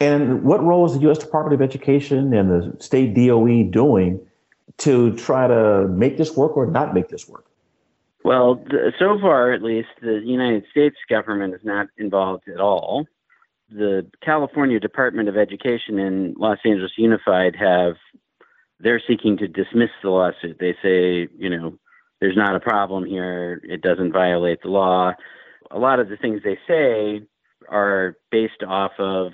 and 0.00 0.42
what 0.42 0.62
role 0.62 0.84
is 0.84 0.94
the 0.94 1.00
U.S. 1.00 1.18
Department 1.18 1.54
of 1.54 1.62
Education 1.62 2.34
and 2.34 2.50
the 2.50 2.76
state 2.82 3.14
DOE 3.14 3.64
doing 3.64 4.20
to 4.78 5.16
try 5.16 5.46
to 5.46 5.88
make 5.88 6.18
this 6.18 6.36
work 6.36 6.56
or 6.56 6.66
not 6.66 6.92
make 6.92 7.08
this 7.08 7.28
work? 7.28 7.46
Well, 8.24 8.62
so 8.98 9.18
far, 9.20 9.52
at 9.52 9.62
least, 9.62 9.88
the 10.02 10.20
United 10.24 10.64
States 10.70 10.96
government 11.08 11.54
is 11.54 11.60
not 11.64 11.86
involved 11.96 12.48
at 12.48 12.60
all. 12.60 13.06
The 13.70 14.06
California 14.20 14.80
Department 14.80 15.28
of 15.28 15.36
Education 15.36 15.98
and 15.98 16.36
Los 16.36 16.58
Angeles 16.64 16.92
Unified 16.98 17.56
have, 17.56 17.94
they're 18.80 19.00
seeking 19.06 19.38
to 19.38 19.48
dismiss 19.48 19.90
the 20.02 20.10
lawsuit. 20.10 20.58
They 20.58 20.74
say, 20.82 21.28
you 21.38 21.48
know, 21.48 21.78
there's 22.20 22.36
not 22.36 22.56
a 22.56 22.60
problem 22.60 23.06
here, 23.06 23.60
it 23.62 23.80
doesn't 23.80 24.12
violate 24.12 24.60
the 24.62 24.70
law. 24.70 25.12
A 25.70 25.78
lot 25.78 26.00
of 26.00 26.08
the 26.08 26.16
things 26.16 26.42
they 26.42 26.58
say 26.66 27.22
are 27.68 28.16
based 28.30 28.62
off 28.66 28.92
of 28.98 29.32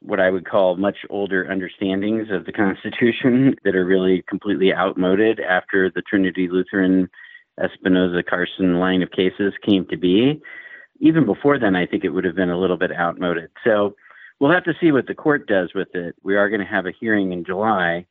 what 0.00 0.20
I 0.20 0.30
would 0.30 0.48
call 0.48 0.76
much 0.76 0.98
older 1.10 1.50
understandings 1.50 2.28
of 2.30 2.46
the 2.46 2.52
Constitution 2.52 3.54
that 3.64 3.74
are 3.74 3.84
really 3.84 4.22
completely 4.28 4.72
outmoded 4.72 5.40
after 5.40 5.90
the 5.90 6.02
Trinity 6.02 6.48
Lutheran 6.48 7.08
Espinoza 7.60 8.24
Carson 8.24 8.78
line 8.78 9.02
of 9.02 9.10
cases 9.10 9.54
came 9.64 9.86
to 9.86 9.96
be. 9.96 10.40
Even 11.00 11.26
before 11.26 11.58
then, 11.58 11.76
I 11.76 11.86
think 11.86 12.04
it 12.04 12.10
would 12.10 12.24
have 12.24 12.36
been 12.36 12.50
a 12.50 12.58
little 12.58 12.76
bit 12.76 12.92
outmoded. 12.92 13.50
So 13.64 13.96
we'll 14.38 14.52
have 14.52 14.64
to 14.64 14.74
see 14.80 14.92
what 14.92 15.06
the 15.06 15.14
court 15.14 15.46
does 15.46 15.72
with 15.74 15.94
it. 15.94 16.14
We 16.22 16.36
are 16.36 16.48
going 16.48 16.60
to 16.60 16.66
have 16.66 16.86
a 16.86 16.92
hearing 16.98 17.32
in 17.32 17.44
July. 17.44 18.06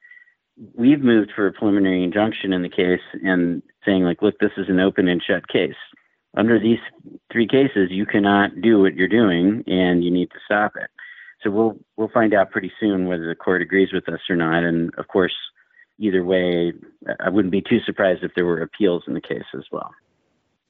We've 0.74 1.02
moved 1.02 1.32
for 1.36 1.48
a 1.48 1.54
preliminary 1.54 2.04
injunction 2.04 2.54
in 2.54 2.62
the 2.62 2.70
case 2.70 3.02
and 3.24 3.62
saying, 3.86 4.04
like, 4.04 4.22
look, 4.22 4.40
this 4.40 4.52
is 4.58 4.70
an 4.70 4.80
open 4.80 5.08
and 5.08 5.22
shut 5.22 5.48
case. 5.48 5.76
Under 6.36 6.60
these 6.60 6.80
three 7.32 7.48
cases, 7.48 7.90
you 7.92 8.06
cannot 8.06 8.62
do 8.62 8.82
what 8.82 8.96
you're 8.96 9.08
doing 9.08 9.64
and 9.68 10.04
you 10.04 10.12
need 10.12 10.32
to 10.32 10.38
stop 10.46 10.74
it. 10.76 10.90
So 11.42 11.52
we'll 11.52 11.78
we'll 11.96 12.10
find 12.10 12.34
out 12.34 12.52
pretty 12.52 12.72
soon 12.80 13.08
whether 13.08 13.28
the 13.28 13.36
court 13.36 13.62
agrees 13.62 13.94
with 13.94 14.10
us 14.10 14.20
or 14.30 14.36
not. 14.36 14.64
And 14.64 14.94
of 14.98 15.08
course, 15.08 15.36
either 16.00 16.24
way, 16.24 16.74
I 17.20 17.30
wouldn't 17.30 17.52
be 17.52 17.62
too 17.62 17.80
surprised 17.86 18.24
if 18.24 18.34
there 18.36 18.46
were 18.46 18.62
appeals 18.62 19.04
in 19.08 19.14
the 19.14 19.22
case 19.22 19.46
as 19.54 19.66
well. 19.72 19.92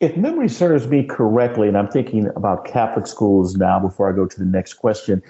If 0.01 0.17
memory 0.17 0.49
serves 0.49 0.87
me 0.87 1.03
correctly, 1.03 1.69
and 1.69 1.77
I'm 1.77 1.87
thinking 1.87 2.27
about 2.35 2.65
Catholic 2.65 3.07
schools 3.07 3.55
now 3.55 3.79
before 3.79 4.11
I 4.11 4.15
go 4.15 4.25
to 4.25 4.39
the 4.39 4.45
next 4.45 4.73
question, 4.73 5.23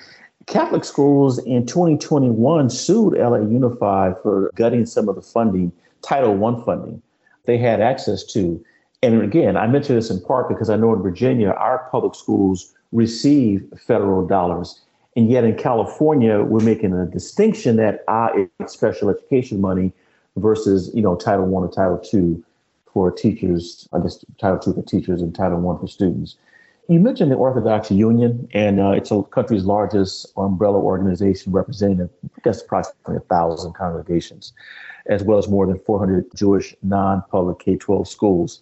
Catholic 0.47 0.83
schools 0.83 1.37
in 1.39 1.65
2021 1.65 2.69
sued 2.69 3.13
LA 3.17 3.37
Unified 3.37 4.15
for 4.23 4.51
gutting 4.55 4.85
some 4.85 5.07
of 5.07 5.15
the 5.15 5.21
funding, 5.21 5.71
Title 6.01 6.43
I 6.43 6.65
funding 6.65 7.01
they 7.45 7.57
had 7.57 7.81
access 7.81 8.23
to. 8.23 8.63
And 9.05 9.21
again, 9.21 9.55
I 9.55 9.67
mention 9.67 9.95
this 9.95 10.09
in 10.09 10.19
part 10.19 10.49
because 10.49 10.71
I 10.71 10.77
know 10.77 10.91
in 10.95 11.03
Virginia, 11.03 11.49
our 11.49 11.87
public 11.91 12.15
schools 12.15 12.73
receive 12.91 13.63
federal 13.77 14.25
dollars. 14.25 14.81
And 15.15 15.29
yet 15.29 15.43
in 15.43 15.55
California, 15.55 16.41
we're 16.41 16.65
making 16.65 16.91
a 16.91 17.05
distinction 17.05 17.75
that 17.75 18.03
I 18.07 18.49
special 18.65 19.11
education 19.11 19.61
money 19.61 19.93
versus, 20.37 20.89
you 20.95 21.03
know, 21.03 21.15
Title 21.15 21.45
One 21.45 21.63
or 21.63 21.71
Title 21.71 21.99
Two 21.99 22.43
for 22.91 23.11
teachers, 23.11 23.87
I 23.93 23.99
guess 23.99 24.25
Title 24.39 24.59
II 24.67 24.81
for 24.81 24.89
teachers 24.89 25.21
and 25.21 25.35
Title 25.35 25.59
One 25.59 25.77
for 25.77 25.87
students. 25.87 26.37
You 26.87 26.99
mentioned 26.99 27.31
the 27.31 27.35
Orthodox 27.35 27.91
Union, 27.91 28.47
and 28.53 28.79
uh, 28.79 28.91
it's 28.91 29.11
a 29.11 29.21
country's 29.21 29.65
largest 29.65 30.33
umbrella 30.35 30.79
organization 30.79 31.51
representing, 31.51 32.09
I 32.25 32.41
guess, 32.43 32.63
approximately 32.63 33.17
a 33.17 33.19
thousand 33.19 33.73
congregations, 33.73 34.53
as 35.05 35.21
well 35.21 35.37
as 35.37 35.47
more 35.47 35.67
than 35.67 35.77
400 35.79 36.25
Jewish 36.35 36.75
non-public 36.81 37.59
K-12 37.59 38.07
schools. 38.07 38.61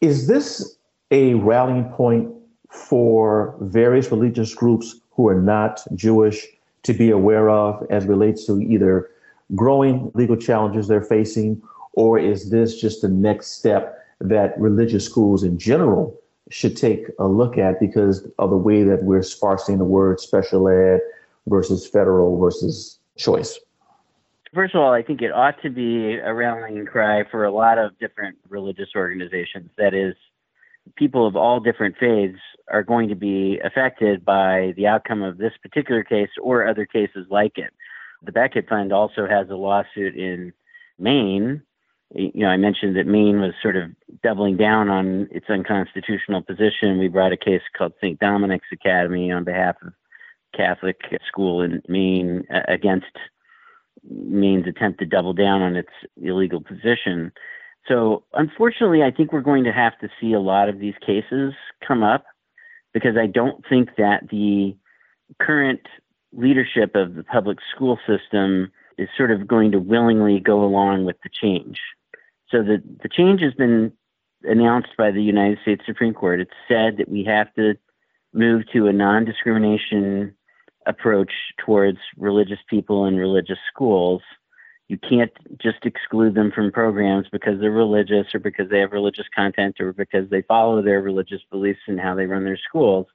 Is 0.00 0.26
this 0.26 0.76
a 1.10 1.34
rallying 1.34 1.84
point 1.84 2.30
for 2.70 3.56
various 3.60 4.10
religious 4.10 4.54
groups 4.54 5.00
who 5.12 5.28
are 5.28 5.40
not 5.40 5.80
Jewish 5.94 6.46
to 6.82 6.92
be 6.92 7.10
aware 7.10 7.48
of 7.48 7.86
as 7.88 8.04
relates 8.04 8.44
to 8.46 8.60
either 8.60 9.10
growing 9.54 10.10
legal 10.14 10.36
challenges 10.36 10.86
they're 10.86 11.02
facing, 11.02 11.62
or 11.94 12.18
is 12.18 12.50
this 12.50 12.78
just 12.78 13.00
the 13.00 13.08
next 13.08 13.52
step 13.52 14.04
that 14.20 14.58
religious 14.60 15.04
schools 15.04 15.42
in 15.42 15.58
general 15.58 16.14
should 16.50 16.76
take 16.76 17.06
a 17.18 17.26
look 17.26 17.56
at 17.56 17.80
because 17.80 18.28
of 18.38 18.50
the 18.50 18.56
way 18.56 18.82
that 18.82 19.02
we're 19.02 19.22
sparsing 19.22 19.78
the 19.78 19.84
word 19.84 20.20
special 20.20 20.68
ed 20.68 21.00
versus 21.46 21.86
federal 21.86 22.38
versus 22.38 22.98
choice? 23.16 23.58
First 24.54 24.74
of 24.74 24.80
all, 24.80 24.92
I 24.92 25.02
think 25.02 25.22
it 25.22 25.32
ought 25.32 25.60
to 25.62 25.70
be 25.70 26.14
a 26.14 26.32
rallying 26.32 26.86
cry 26.86 27.24
for 27.30 27.44
a 27.44 27.50
lot 27.50 27.78
of 27.78 27.98
different 27.98 28.38
religious 28.48 28.88
organizations. 28.94 29.70
That 29.76 29.92
is, 29.92 30.14
people 30.96 31.26
of 31.26 31.36
all 31.36 31.60
different 31.60 31.96
faiths 31.98 32.38
are 32.70 32.82
going 32.82 33.08
to 33.08 33.14
be 33.14 33.58
affected 33.64 34.24
by 34.24 34.72
the 34.76 34.86
outcome 34.86 35.22
of 35.22 35.38
this 35.38 35.52
particular 35.62 36.02
case 36.04 36.30
or 36.40 36.66
other 36.66 36.86
cases 36.86 37.26
like 37.28 37.58
it. 37.58 37.72
The 38.22 38.32
Becket 38.32 38.68
Fund 38.68 38.92
also 38.92 39.26
has 39.28 39.50
a 39.50 39.56
lawsuit 39.56 40.16
in 40.16 40.52
Maine. 40.98 41.62
You 42.14 42.30
know, 42.34 42.48
I 42.48 42.56
mentioned 42.56 42.96
that 42.96 43.06
Maine 43.06 43.40
was 43.40 43.52
sort 43.60 43.76
of 43.76 43.90
doubling 44.22 44.56
down 44.56 44.88
on 44.88 45.28
its 45.30 45.50
unconstitutional 45.50 46.42
position. 46.42 46.98
We 46.98 47.08
brought 47.08 47.32
a 47.32 47.36
case 47.36 47.62
called 47.76 47.92
St. 48.00 48.18
Dominic's 48.20 48.68
Academy 48.72 49.30
on 49.32 49.44
behalf 49.44 49.76
of 49.82 49.92
Catholic 50.56 51.00
school 51.26 51.62
in 51.62 51.82
Maine 51.88 52.44
against 52.68 53.06
Maine's 54.10 54.66
attempt 54.66 54.98
to 55.00 55.06
double 55.06 55.32
down 55.32 55.62
on 55.62 55.76
its 55.76 55.90
illegal 56.20 56.60
position. 56.60 57.32
So, 57.88 58.24
unfortunately, 58.32 59.02
I 59.02 59.10
think 59.10 59.32
we're 59.32 59.40
going 59.40 59.64
to 59.64 59.72
have 59.72 59.98
to 60.00 60.08
see 60.20 60.32
a 60.32 60.40
lot 60.40 60.68
of 60.68 60.78
these 60.78 60.94
cases 61.04 61.54
come 61.86 62.02
up 62.02 62.24
because 62.92 63.16
I 63.16 63.26
don't 63.26 63.64
think 63.68 63.90
that 63.98 64.28
the 64.30 64.76
current 65.40 65.86
leadership 66.32 66.94
of 66.94 67.14
the 67.14 67.24
public 67.24 67.58
school 67.74 67.98
system 68.06 68.72
is 68.98 69.08
sort 69.16 69.30
of 69.30 69.46
going 69.46 69.72
to 69.72 69.78
willingly 69.78 70.40
go 70.40 70.64
along 70.64 71.04
with 71.04 71.16
the 71.22 71.30
change. 71.30 71.78
So 72.50 72.62
the, 72.62 72.82
the 73.02 73.08
change 73.08 73.40
has 73.42 73.54
been 73.54 73.92
announced 74.42 74.90
by 74.96 75.10
the 75.10 75.22
United 75.22 75.58
States 75.62 75.82
Supreme 75.86 76.14
Court. 76.14 76.40
It's 76.40 76.50
said 76.68 76.98
that 76.98 77.08
we 77.08 77.24
have 77.24 77.52
to 77.54 77.74
move 78.32 78.62
to 78.72 78.86
a 78.86 78.92
non 78.92 79.24
discrimination 79.24 80.34
approach 80.86 81.32
towards 81.58 81.98
religious 82.16 82.58
people 82.68 83.04
and 83.04 83.18
religious 83.18 83.58
schools. 83.72 84.22
You 84.88 84.98
can't 84.98 85.32
just 85.60 85.84
exclude 85.84 86.34
them 86.34 86.52
from 86.52 86.70
programs 86.70 87.26
because 87.30 87.60
they're 87.60 87.72
religious 87.72 88.26
or 88.32 88.38
because 88.38 88.70
they 88.70 88.78
have 88.78 88.92
religious 88.92 89.26
content 89.34 89.80
or 89.80 89.92
because 89.92 90.30
they 90.30 90.42
follow 90.42 90.80
their 90.80 91.02
religious 91.02 91.40
beliefs 91.50 91.80
and 91.88 91.98
how 91.98 92.14
they 92.14 92.26
run 92.26 92.44
their 92.44 92.58
schools. 92.68 93.06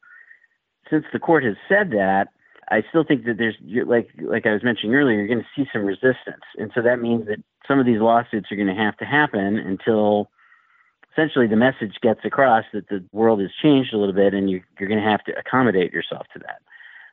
Since 0.90 1.06
the 1.14 1.20
court 1.20 1.46
has 1.46 1.56
said 1.70 1.92
that, 1.92 2.28
I 2.70 2.84
still 2.90 3.04
think 3.04 3.26
that 3.26 3.38
there's 3.38 3.56
like 3.86 4.10
like 4.22 4.46
I 4.46 4.54
was 4.54 4.64
mentioning 4.64 4.96
earlier, 4.96 5.18
you're 5.18 5.28
going 5.28 5.40
to 5.40 5.46
see 5.56 5.70
some 5.74 5.84
resistance, 5.84 6.44
and 6.58 6.72
so 6.74 6.82
that 6.82 7.02
means 7.02 7.28
that 7.28 7.44
some 7.68 7.80
of 7.80 7.86
these 7.86 8.00
lawsuits 8.00 8.52
are 8.52 8.56
going 8.56 8.68
to 8.68 8.74
have 8.74 8.98
to 8.98 9.06
happen 9.06 9.58
until 9.58 10.30
essentially 11.12 11.48
the 11.48 11.56
message 11.56 11.96
gets 12.02 12.22
across 12.24 12.64
that 12.74 12.88
the 12.88 13.04
world 13.12 13.42
has 13.42 13.50
changed 13.62 13.94
a 13.94 13.98
little 13.98 14.16
bit, 14.16 14.34
and 14.34 14.50
you, 14.50 14.62
you're 14.80 14.90
going 14.90 15.02
to 15.02 15.10
have 15.10 15.24
to 15.26 15.38
accommodate 15.38 15.92
yourself 15.92 16.26
to 16.34 16.40
that. 16.40 16.62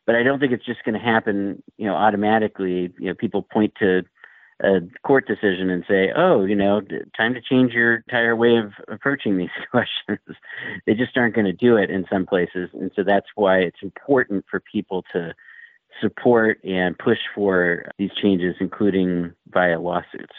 But 0.08 0.16
I 0.16 0.22
don't 0.22 0.40
think 0.40 0.52
it's 0.52 0.64
just 0.64 0.82
going 0.84 0.94
to 0.94 1.04
happen, 1.04 1.62
you 1.76 1.84
know, 1.84 1.94
automatically. 1.94 2.90
You 2.98 3.08
know, 3.08 3.14
people 3.14 3.42
point 3.42 3.74
to 3.78 4.04
a 4.64 4.78
court 5.02 5.28
decision 5.28 5.68
and 5.68 5.84
say, 5.86 6.12
"Oh, 6.16 6.46
you 6.46 6.56
know, 6.56 6.80
time 7.14 7.34
to 7.34 7.42
change 7.42 7.74
your 7.74 7.96
entire 7.96 8.34
way 8.34 8.56
of 8.56 8.72
approaching 8.88 9.36
these 9.36 9.50
questions." 9.70 10.18
they 10.86 10.94
just 10.94 11.14
aren't 11.18 11.34
going 11.34 11.44
to 11.44 11.52
do 11.52 11.76
it 11.76 11.90
in 11.90 12.06
some 12.10 12.24
places, 12.24 12.70
and 12.72 12.90
so 12.96 13.04
that's 13.04 13.26
why 13.34 13.58
it's 13.58 13.82
important 13.82 14.46
for 14.50 14.60
people 14.60 15.04
to 15.12 15.34
support 16.00 16.58
and 16.64 16.98
push 16.98 17.18
for 17.34 17.92
these 17.98 18.12
changes, 18.14 18.56
including 18.60 19.34
via 19.50 19.78
lawsuits. 19.78 20.32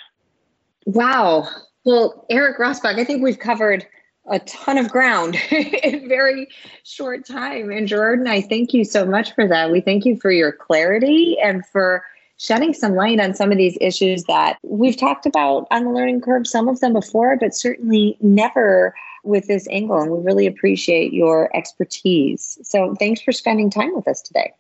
Wow. 0.88 1.48
Well, 1.86 2.26
Eric 2.32 2.58
Rassbach, 2.58 2.98
I 2.98 3.04
think 3.04 3.22
we've 3.22 3.38
covered 3.38 3.86
a 4.28 4.40
ton 4.40 4.78
of 4.78 4.90
ground 4.90 5.36
in 5.52 6.08
very 6.08 6.48
short 6.84 7.26
time. 7.26 7.72
And 7.72 7.92
and 7.92 8.30
I 8.30 8.42
thank 8.42 8.74
you 8.74 8.84
so 8.84 9.06
much 9.06 9.34
for 9.34 9.48
that. 9.48 9.72
We 9.72 9.82
thank 9.82 10.06
you 10.06 10.18
for 10.18 10.32
your 10.32 10.52
clarity 10.52 11.38
and 11.44 11.66
for 11.66 12.04
shedding 12.38 12.74
some 12.74 12.96
light 12.96 13.20
on 13.20 13.34
some 13.34 13.52
of 13.52 13.58
these 13.58 13.78
issues 13.82 14.24
that 14.26 14.58
we've 14.64 14.98
talked 14.98 15.26
about 15.26 15.68
on 15.72 15.84
the 15.84 15.92
learning 15.92 16.22
curve, 16.22 16.48
some 16.48 16.68
of 16.70 16.80
them 16.80 16.94
before, 16.94 17.38
but 17.38 17.54
certainly 17.54 18.18
never 18.22 18.96
with 19.24 19.48
this 19.48 19.68
angle. 19.70 20.00
And 20.00 20.12
we 20.12 20.20
really 20.20 20.48
appreciate 20.48 21.12
your 21.12 21.56
expertise. 21.56 22.58
So 22.64 22.96
thanks 22.96 23.22
for 23.22 23.32
spending 23.32 23.70
time 23.70 23.94
with 23.94 24.08
us 24.08 24.22
today. 24.22 24.54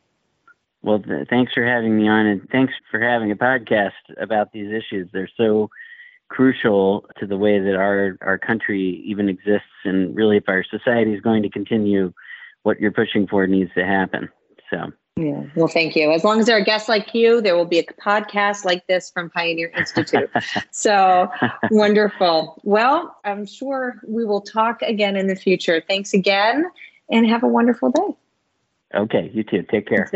Well, 0.82 0.99
th- 0.99 1.28
thanks 1.30 1.53
for 1.53 1.66
having 1.66 1.97
me 1.97 2.07
on, 2.07 2.26
and 2.26 2.49
thanks 2.51 2.74
for 2.89 3.01
having 3.01 3.32
a 3.32 3.36
podcast 3.36 3.91
about 4.18 4.51
these 4.53 4.72
issues. 4.72 5.10
They're 5.12 5.30
so 5.36 5.70
crucial 6.30 7.06
to 7.20 7.28
the 7.28 7.38
way 7.38 7.60
that 7.60 7.76
our, 7.76 8.18
our 8.22 8.38
country 8.38 9.04
even 9.06 9.30
exists, 9.30 9.68
and 9.84 10.16
really, 10.16 10.38
if 10.38 10.48
our 10.48 10.64
society 10.64 11.14
is 11.14 11.22
going 11.22 11.44
to 11.44 11.50
continue, 11.50 12.14
what 12.64 12.80
you're 12.80 12.92
pushing 12.92 13.28
for 13.28 13.46
needs 13.48 13.72
to 13.76 13.86
happen. 13.86 14.30
So. 14.70 14.92
Yeah. 15.18 15.44
Well, 15.56 15.68
thank 15.68 15.98
you. 15.98 16.12
As 16.12 16.24
long 16.24 16.40
as 16.40 16.46
there 16.46 16.56
are 16.56 16.64
guests 16.64 16.88
like 16.88 17.14
you, 17.14 17.42
there 17.42 17.58
will 17.58 17.66
be 17.66 17.80
a 17.80 17.84
podcast 17.84 18.64
like 18.64 18.88
this 18.88 19.12
from 19.12 19.30
Pioneer 19.30 19.70
Institute. 19.78 20.30
so 20.72 21.30
wonderful. 21.72 22.62
Well, 22.64 23.18
I'm 23.26 23.46
sure 23.46 24.00
we 24.08 24.24
will 24.24 24.40
talk 24.40 24.82
again 24.82 25.18
in 25.18 25.28
the 25.28 25.36
future. 25.36 25.84
Thanks 25.86 26.14
again 26.14 26.64
and 27.10 27.28
have 27.28 27.44
a 27.44 27.48
wonderful 27.48 27.92
day. 27.92 28.98
Okay. 28.98 29.30
You 29.34 29.44
too. 29.44 29.64
Take 29.70 29.88
care. 29.88 30.10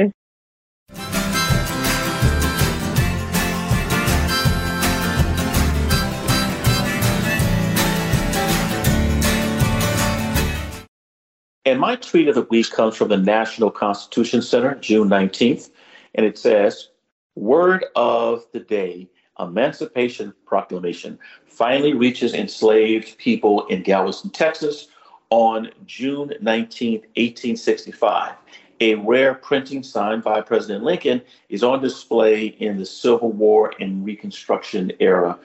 And 11.66 11.80
my 11.80 11.96
tweet 11.96 12.28
of 12.28 12.36
the 12.36 12.42
week 12.42 12.70
comes 12.72 12.94
from 12.98 13.08
the 13.08 13.18
National 13.18 13.72
Constitution 13.72 14.42
Center, 14.42 14.76
June 14.76 15.08
19th, 15.08 15.70
and 16.14 16.26
it 16.26 16.38
says, 16.38 16.90
Word 17.36 17.86
of 17.96 18.46
the 18.52 18.60
day 18.60 19.10
Emancipation 19.40 20.34
Proclamation 20.46 21.18
finally 21.46 21.94
reaches 21.94 22.34
enslaved 22.34 23.18
people 23.18 23.66
in 23.68 23.82
Galveston, 23.82 24.32
Texas 24.32 24.90
on 25.30 25.72
June 25.86 26.34
19, 26.42 27.00
1865. 27.16 28.36
A 28.82 28.96
rare 28.96 29.34
printing 29.34 29.84
signed 29.84 30.22
by 30.22 30.42
President 30.42 30.84
Lincoln 30.84 31.22
is 31.48 31.64
on 31.64 31.82
display 31.82 32.48
in 32.48 32.78
the 32.78 32.86
Civil 32.86 33.32
War 33.32 33.74
and 33.80 34.04
Reconstruction 34.04 34.92
era 35.00 35.40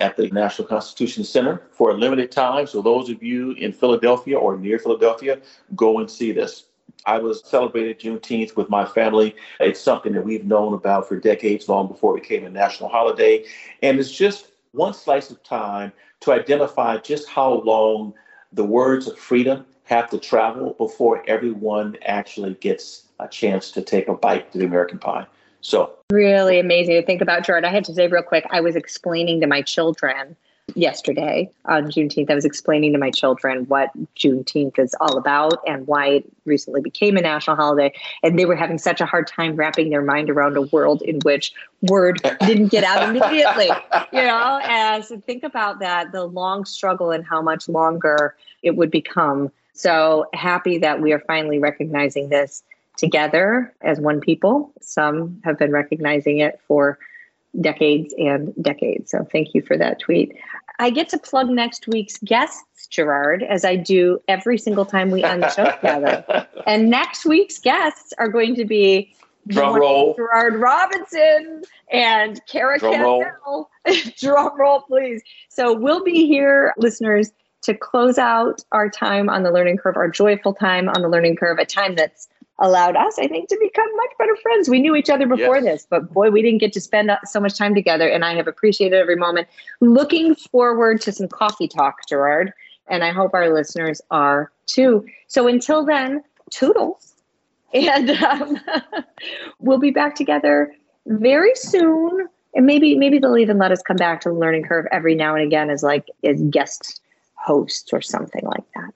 at 0.00 0.16
the 0.16 0.28
National 0.30 0.66
Constitution 0.66 1.24
Center 1.24 1.62
for 1.70 1.90
a 1.90 1.94
limited 1.94 2.32
time. 2.32 2.66
So, 2.66 2.82
those 2.82 3.08
of 3.10 3.22
you 3.22 3.52
in 3.52 3.72
Philadelphia 3.72 4.38
or 4.38 4.56
near 4.56 4.78
Philadelphia, 4.78 5.38
go 5.76 5.98
and 5.98 6.10
see 6.10 6.32
this. 6.32 6.66
I 7.06 7.18
was 7.18 7.42
celebrating 7.44 7.94
Juneteenth 7.94 8.56
with 8.56 8.70
my 8.70 8.84
family. 8.84 9.36
It's 9.60 9.80
something 9.80 10.12
that 10.14 10.24
we've 10.24 10.44
known 10.44 10.74
about 10.74 11.08
for 11.08 11.18
decades, 11.18 11.68
long 11.68 11.86
before 11.86 12.16
it 12.16 12.22
became 12.22 12.44
a 12.44 12.50
national 12.50 12.88
holiday. 12.88 13.44
And 13.82 13.98
it's 13.98 14.10
just 14.10 14.48
one 14.72 14.94
slice 14.94 15.30
of 15.30 15.42
time 15.42 15.92
to 16.20 16.32
identify 16.32 16.96
just 16.98 17.28
how 17.28 17.62
long 17.62 18.14
the 18.52 18.64
words 18.64 19.06
of 19.06 19.18
freedom 19.18 19.66
have 19.84 20.08
to 20.10 20.18
travel 20.18 20.74
before 20.78 21.22
everyone 21.28 21.96
actually 22.06 22.54
gets 22.54 23.08
a 23.20 23.28
chance 23.28 23.70
to 23.72 23.82
take 23.82 24.08
a 24.08 24.14
bite 24.14 24.50
to 24.52 24.58
the 24.58 24.64
American 24.64 24.98
pie. 24.98 25.26
So 25.64 25.94
really 26.12 26.60
amazing 26.60 26.94
to 26.94 27.02
think 27.02 27.22
about, 27.22 27.44
Gerard. 27.44 27.64
I 27.64 27.70
had 27.70 27.84
to 27.84 27.94
say 27.94 28.06
real 28.06 28.22
quick, 28.22 28.46
I 28.50 28.60
was 28.60 28.76
explaining 28.76 29.40
to 29.40 29.46
my 29.46 29.62
children 29.62 30.36
yesterday 30.74 31.50
on 31.66 31.84
Juneteenth, 31.84 32.30
I 32.30 32.34
was 32.34 32.44
explaining 32.44 32.92
to 32.92 32.98
my 32.98 33.10
children 33.10 33.64
what 33.66 33.90
Juneteenth 34.16 34.78
is 34.78 34.94
all 35.00 35.16
about 35.18 35.58
and 35.66 35.86
why 35.86 36.06
it 36.06 36.32
recently 36.44 36.80
became 36.80 37.16
a 37.16 37.20
national 37.20 37.56
holiday. 37.56 37.92
And 38.22 38.38
they 38.38 38.46
were 38.46 38.56
having 38.56 38.78
such 38.78 39.00
a 39.00 39.06
hard 39.06 39.26
time 39.26 39.56
wrapping 39.56 39.90
their 39.90 40.02
mind 40.02 40.30
around 40.30 40.56
a 40.56 40.62
world 40.62 41.02
in 41.02 41.20
which 41.20 41.52
word 41.82 42.20
didn't 42.40 42.68
get 42.68 42.84
out 42.84 43.08
immediately. 43.08 43.70
You 44.12 44.22
know, 44.22 44.60
as 44.62 45.12
think 45.26 45.44
about 45.44 45.80
that, 45.80 46.12
the 46.12 46.24
long 46.24 46.64
struggle 46.64 47.10
and 47.10 47.24
how 47.24 47.42
much 47.42 47.68
longer 47.68 48.36
it 48.62 48.76
would 48.76 48.90
become. 48.90 49.50
So 49.74 50.26
happy 50.32 50.78
that 50.78 51.00
we 51.00 51.12
are 51.12 51.20
finally 51.20 51.58
recognizing 51.58 52.28
this 52.28 52.62
together 52.96 53.74
as 53.82 54.00
one 54.00 54.20
people. 54.20 54.72
Some 54.80 55.40
have 55.44 55.58
been 55.58 55.72
recognizing 55.72 56.38
it 56.38 56.60
for 56.66 56.98
decades 57.60 58.14
and 58.18 58.52
decades. 58.60 59.10
So 59.10 59.26
thank 59.30 59.54
you 59.54 59.62
for 59.62 59.76
that 59.76 60.00
tweet. 60.00 60.36
I 60.78 60.90
get 60.90 61.08
to 61.10 61.18
plug 61.18 61.48
next 61.48 61.86
week's 61.86 62.18
guests, 62.18 62.86
Gerard, 62.88 63.42
as 63.42 63.64
I 63.64 63.76
do 63.76 64.20
every 64.26 64.58
single 64.58 64.84
time 64.84 65.10
we 65.10 65.22
end 65.22 65.44
the 65.44 65.50
show 65.50 65.70
together. 65.76 66.48
And 66.66 66.90
next 66.90 67.24
week's 67.24 67.58
guests 67.58 68.12
are 68.18 68.28
going 68.28 68.56
to 68.56 68.64
be 68.64 69.14
Drum 69.46 69.76
roll. 69.76 70.14
Gerard 70.14 70.54
Robinson 70.54 71.62
and 71.92 72.40
Cara 72.46 72.78
Drum 72.78 72.94
Candal. 72.94 73.38
roll. 73.46 73.70
Drum 74.18 74.58
roll, 74.58 74.80
please. 74.80 75.22
So 75.48 75.72
we'll 75.74 76.02
be 76.02 76.26
here, 76.26 76.72
listeners, 76.78 77.30
to 77.62 77.74
close 77.74 78.18
out 78.18 78.62
our 78.72 78.88
time 78.88 79.28
on 79.28 79.42
the 79.42 79.50
learning 79.50 79.78
curve, 79.78 79.96
our 79.96 80.08
joyful 80.08 80.54
time 80.54 80.88
on 80.88 81.02
the 81.02 81.08
learning 81.08 81.36
curve, 81.36 81.58
a 81.58 81.64
time 81.64 81.94
that's 81.94 82.28
allowed 82.60 82.96
us, 82.96 83.18
I 83.18 83.26
think, 83.26 83.48
to 83.48 83.58
become 83.60 83.88
much 83.96 84.10
better 84.18 84.36
friends. 84.36 84.68
We 84.68 84.80
knew 84.80 84.94
each 84.94 85.10
other 85.10 85.26
before 85.26 85.56
Yes. 85.56 85.64
this, 85.64 85.86
but 85.90 86.12
boy, 86.12 86.30
we 86.30 86.42
didn't 86.42 86.60
get 86.60 86.72
to 86.74 86.80
spend 86.80 87.10
so 87.24 87.40
much 87.40 87.58
time 87.58 87.74
together, 87.74 88.08
and 88.08 88.24
I 88.24 88.34
have 88.34 88.46
appreciated 88.46 88.96
every 88.96 89.16
moment. 89.16 89.48
Looking 89.80 90.34
forward 90.34 91.00
to 91.02 91.12
some 91.12 91.28
coffee 91.28 91.68
talk, 91.68 92.06
Gerard, 92.08 92.52
and 92.88 93.02
I 93.02 93.10
hope 93.10 93.34
our 93.34 93.52
listeners 93.52 94.00
are 94.10 94.52
too. 94.66 95.04
So 95.26 95.48
until 95.48 95.84
then, 95.84 96.22
toodles. 96.50 97.14
And 97.72 98.10
um, 98.10 98.60
we'll 99.58 99.78
be 99.78 99.90
back 99.90 100.14
together 100.14 100.72
very 101.06 101.54
soon. 101.56 102.28
And 102.54 102.66
maybe 102.66 102.96
maybe 102.96 103.18
they'll 103.18 103.36
even 103.36 103.58
let 103.58 103.72
us 103.72 103.82
come 103.82 103.96
back 103.96 104.20
to 104.20 104.28
the 104.28 104.34
learning 104.34 104.62
curve 104.64 104.86
every 104.92 105.16
now 105.16 105.34
and 105.34 105.42
again 105.42 105.70
as 105.70 105.82
like 105.82 106.06
as 106.22 106.40
guest 106.50 107.00
hosts 107.34 107.92
or 107.92 108.00
something 108.00 108.44
like 108.44 108.62
that. 108.76 108.94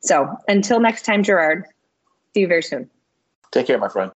So 0.00 0.36
until 0.48 0.80
next 0.80 1.04
time, 1.06 1.22
Gerard. 1.22 1.64
See 2.34 2.40
you 2.40 2.48
very 2.48 2.62
soon. 2.62 2.90
Take 3.52 3.66
care, 3.66 3.78
my 3.78 3.88
friend. 3.88 4.12